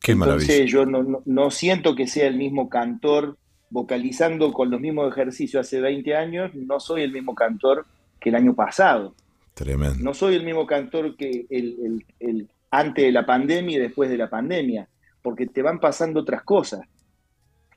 Qué 0.00 0.12
Entonces 0.12 0.70
yo 0.70 0.86
no, 0.86 1.22
no, 1.24 1.50
siento 1.50 1.94
que 1.94 2.06
sea 2.06 2.26
el 2.26 2.36
mismo 2.36 2.68
cantor 2.68 3.38
vocalizando 3.70 4.52
con 4.52 4.70
los 4.70 4.80
mismos 4.80 5.12
ejercicios 5.12 5.66
hace 5.66 5.80
20 5.80 6.16
años, 6.16 6.54
no 6.54 6.80
soy 6.80 7.02
el 7.02 7.12
mismo 7.12 7.34
cantor 7.34 7.86
que 8.20 8.30
el 8.30 8.34
año 8.34 8.54
pasado. 8.54 9.14
Tremendo. 9.56 10.04
No 10.04 10.12
soy 10.12 10.34
el 10.34 10.44
mismo 10.44 10.66
cantor 10.66 11.16
que 11.16 11.46
el, 11.48 12.04
el, 12.20 12.46
antes 12.70 13.06
de 13.06 13.10
la 13.10 13.24
pandemia 13.24 13.78
y 13.78 13.80
después 13.80 14.10
de 14.10 14.18
la 14.18 14.28
pandemia, 14.28 14.86
porque 15.22 15.46
te 15.46 15.62
van 15.62 15.80
pasando 15.80 16.20
otras 16.20 16.42
cosas. 16.42 16.82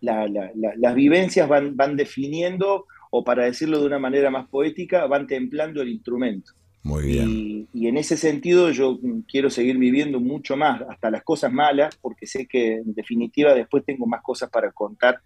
las 0.02 0.94
vivencias 0.94 1.48
van, 1.48 1.78
van 1.78 1.96
definiendo, 1.96 2.86
o 3.12 3.24
para 3.24 3.46
decirlo 3.46 3.80
de 3.80 3.86
una 3.86 3.98
manera 3.98 4.30
más 4.30 4.50
poética, 4.50 5.06
van 5.08 5.26
templando 5.26 5.82
el 5.82 5.88
instrumento. 5.88 6.52
Muy 6.84 7.06
bien. 7.06 7.30
Y, 7.30 7.68
y, 7.72 7.88
en 7.88 7.96
ese 7.96 8.18
sentido 8.18 8.72
yo 8.72 9.00
quiero 9.26 9.50
seguir 9.50 9.78
viviendo 9.78 10.20
mucho 10.20 10.58
más, 10.58 10.82
hasta 10.82 11.10
las 11.10 11.24
cosas 11.24 11.54
malas, 11.54 11.96
porque 11.96 12.28
sé 12.28 12.46
que 12.46 12.74
en 12.74 12.94
definitiva 12.94 13.54
después 13.54 13.86
tengo 13.86 14.06
más 14.06 14.22
cosas 14.22 14.50
para 14.50 14.70
contar 14.74 15.22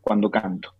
cuando 0.00 0.30
canto. 0.30 0.72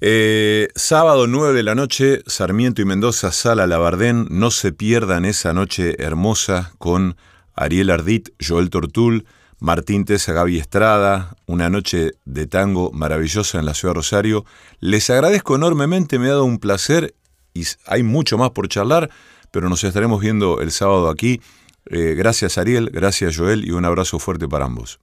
Eh, 0.00 0.68
sábado 0.76 1.26
9 1.26 1.54
de 1.54 1.62
la 1.64 1.74
noche, 1.74 2.22
Sarmiento 2.26 2.80
y 2.80 2.84
Mendoza, 2.84 3.32
Sala 3.32 3.66
Labardén. 3.66 4.26
No 4.30 4.50
se 4.50 4.72
pierdan 4.72 5.24
esa 5.24 5.52
noche 5.52 5.96
hermosa 6.02 6.72
con 6.78 7.16
Ariel 7.54 7.90
Ardit, 7.90 8.28
Joel 8.40 8.70
Tortul, 8.70 9.26
Martín 9.58 10.04
Tesa, 10.04 10.32
Gaby 10.32 10.58
Estrada. 10.58 11.34
Una 11.46 11.68
noche 11.68 12.12
de 12.24 12.46
tango 12.46 12.92
maravillosa 12.92 13.58
en 13.58 13.66
la 13.66 13.74
ciudad 13.74 13.92
de 13.94 13.96
Rosario. 13.96 14.44
Les 14.78 15.10
agradezco 15.10 15.56
enormemente, 15.56 16.20
me 16.20 16.26
ha 16.26 16.30
dado 16.30 16.44
un 16.44 16.58
placer 16.58 17.14
y 17.52 17.64
hay 17.86 18.04
mucho 18.04 18.38
más 18.38 18.50
por 18.50 18.68
charlar, 18.68 19.10
pero 19.50 19.68
nos 19.68 19.82
estaremos 19.82 20.20
viendo 20.20 20.60
el 20.60 20.70
sábado 20.70 21.08
aquí. 21.08 21.40
Eh, 21.86 22.14
gracias 22.16 22.56
Ariel, 22.56 22.90
gracias 22.90 23.36
Joel 23.36 23.66
y 23.66 23.72
un 23.72 23.84
abrazo 23.84 24.20
fuerte 24.20 24.46
para 24.46 24.66
ambos. 24.66 25.00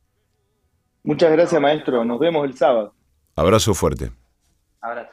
Muchas 1.03 1.31
gracias 1.33 1.59
maestro, 1.59 2.05
nos 2.05 2.17
vemos 2.17 2.45
el 2.45 2.55
sábado. 2.55 2.93
Abrazo 3.35 3.73
fuerte. 3.73 4.11
Abrazo. 4.85 5.09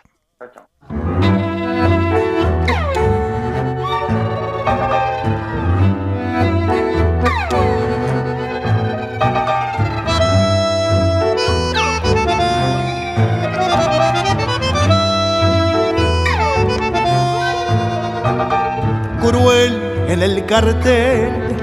Cruel 19.23 19.83
en 20.09 20.23
el 20.23 20.45
cartel, 20.45 21.57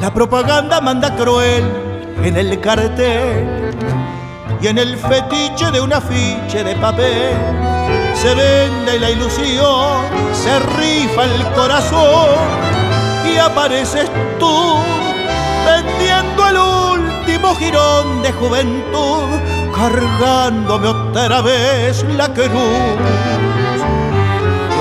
la 0.00 0.12
propaganda 0.12 0.80
manda 0.80 1.14
cruel 1.14 1.62
en 2.24 2.36
el 2.36 2.60
cartel 2.60 3.60
y 4.62 4.66
en 4.66 4.78
el 4.78 4.96
fetiche 4.96 5.70
de 5.70 5.80
un 5.80 5.92
afiche 5.92 6.62
de 6.62 6.74
papel 6.76 7.34
se 8.14 8.34
vende 8.34 8.98
la 8.98 9.10
ilusión, 9.10 10.04
se 10.32 10.58
rifa 10.58 11.24
el 11.24 11.44
corazón 11.54 12.28
y 13.24 13.38
apareces 13.38 14.10
tú 14.38 14.76
vendiendo 15.64 16.46
el 16.48 16.56
último 16.56 17.54
jirón 17.54 18.22
de 18.22 18.32
juventud, 18.32 19.24
cargándome 19.74 20.88
otra 20.88 21.40
vez 21.40 22.04
la 22.16 22.28
cruz. 22.32 22.50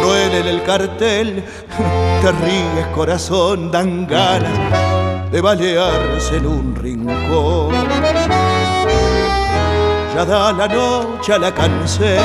Cruel 0.01 0.33
en 0.33 0.47
el 0.47 0.63
cartel, 0.63 1.43
te 2.21 2.31
ríes 2.31 2.87
corazón, 2.93 3.71
dan 3.71 4.05
ganas 4.05 5.31
de 5.31 5.39
balearse 5.41 6.37
en 6.37 6.47
un 6.47 6.75
rincón 6.75 7.88
ya 10.19 10.25
da 10.25 10.51
la 10.51 10.67
noche 10.67 11.39
la 11.39 11.49
cansé, 11.49 12.19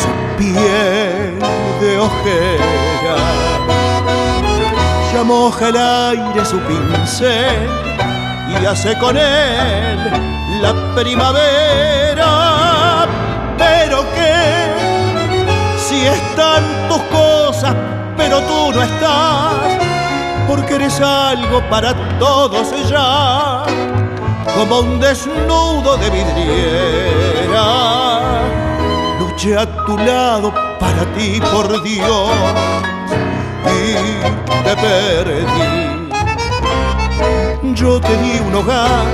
su 0.00 0.10
piel 0.38 1.38
de 1.80 1.98
ojera 1.98 3.16
ya 5.12 5.22
moja 5.22 5.68
el 5.68 5.76
aire 5.76 6.44
su 6.46 6.58
pincel 6.60 7.68
y 8.48 8.64
hace 8.64 8.96
con 8.98 9.18
él 9.18 9.98
la 10.62 10.72
primavera. 10.94 12.30
Pero 13.58 13.98
que 14.14 14.34
si 15.76 16.06
están 16.06 16.62
tus 16.88 17.02
cosas, 17.18 17.74
pero 18.16 18.40
tú 18.40 18.72
no 18.72 18.82
estás, 18.82 19.52
porque 20.48 20.76
eres 20.76 20.98
algo 21.00 21.60
para 21.68 21.92
todos 22.18 22.72
ya, 22.88 23.62
como 24.54 24.80
un 24.80 25.00
desnudo 25.00 25.96
de 25.96 26.10
vidriera. 26.10 27.64
Luché 29.18 29.56
a 29.56 29.66
tu 29.86 29.96
lado 29.98 30.52
para 30.78 31.04
ti, 31.14 31.40
por 31.52 31.82
Dios 31.82 32.30
y 33.66 33.94
te 34.64 34.76
perdí. 34.76 35.94
Yo 37.74 38.00
te 38.00 38.16
di 38.18 38.38
un 38.38 38.54
hogar, 38.54 39.04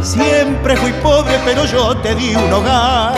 siempre 0.00 0.76
fui 0.76 0.92
pobre, 1.02 1.38
pero 1.44 1.64
yo 1.64 1.96
te 1.96 2.14
di 2.14 2.34
un 2.36 2.52
hogar. 2.52 3.14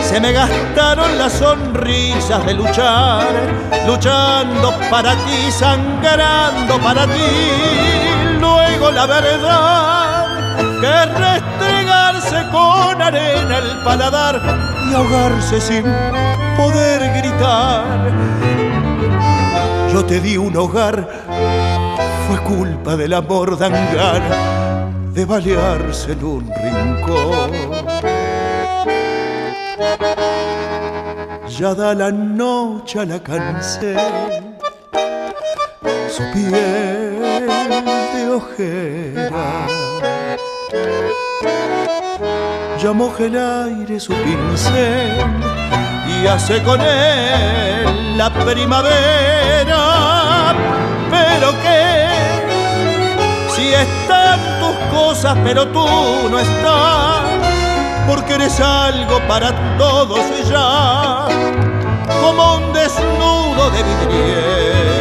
Se 0.00 0.20
me 0.20 0.32
gastaron 0.32 1.16
las 1.16 1.32
sonrisas 1.34 2.44
de 2.44 2.54
luchar, 2.54 3.24
luchando 3.86 4.74
para 4.90 5.12
ti, 5.12 5.50
sangrando 5.50 6.78
para 6.78 7.06
ti. 7.06 8.11
La 8.90 9.06
verdad, 9.06 10.56
que 10.80 10.86
es 10.86 11.18
restregarse 11.18 12.50
con 12.50 13.02
arena 13.02 13.58
el 13.58 13.82
paladar 13.84 14.40
y 14.88 14.94
ahogarse 14.94 15.60
sin 15.60 15.84
poder 16.56 17.00
gritar 17.16 18.12
yo 19.92 20.02
te 20.06 20.20
di 20.20 20.38
un 20.38 20.56
hogar, 20.56 21.06
fue 22.26 22.38
culpa 22.44 22.96
del 22.96 23.12
amor 23.12 23.58
dangar 23.58 24.22
de 25.12 25.24
balearse 25.26 26.12
en 26.12 26.24
un 26.24 26.50
rincón. 26.62 27.50
Ya 31.58 31.74
da 31.74 31.92
la 31.94 32.10
noche 32.10 33.00
a 33.00 33.04
la 33.04 33.22
cancel, 33.22 33.98
su 36.08 36.22
piel 36.32 37.01
Ya 42.78 42.90
el 43.18 43.36
aire 43.36 44.00
su 44.00 44.14
pincel 44.14 45.18
y 46.08 46.26
hace 46.26 46.62
con 46.62 46.80
él 46.80 48.16
la 48.16 48.30
primavera. 48.32 49.82
Pero 51.10 51.50
que 51.62 52.08
si 53.54 53.74
están 53.74 54.40
tus 54.60 54.76
cosas, 54.96 55.36
pero 55.44 55.68
tú 55.68 55.86
no 56.30 56.38
estás, 56.38 57.20
porque 58.08 58.34
eres 58.34 58.58
algo 58.60 59.20
para 59.28 59.52
todos 59.76 60.20
y 60.40 60.44
ya, 60.48 61.26
como 62.22 62.56
un 62.56 62.72
desnudo 62.72 63.70
de 63.70 63.82
vidriera. 63.82 64.91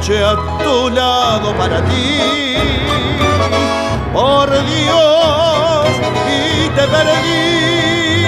Luche 0.00 0.24
a 0.24 0.34
tu 0.62 0.88
lado 0.88 1.54
para 1.58 1.84
ti, 1.84 2.54
por 4.14 4.48
Dios, 4.48 5.88
y 6.26 6.68
te 6.70 6.88
perdí 6.88 8.19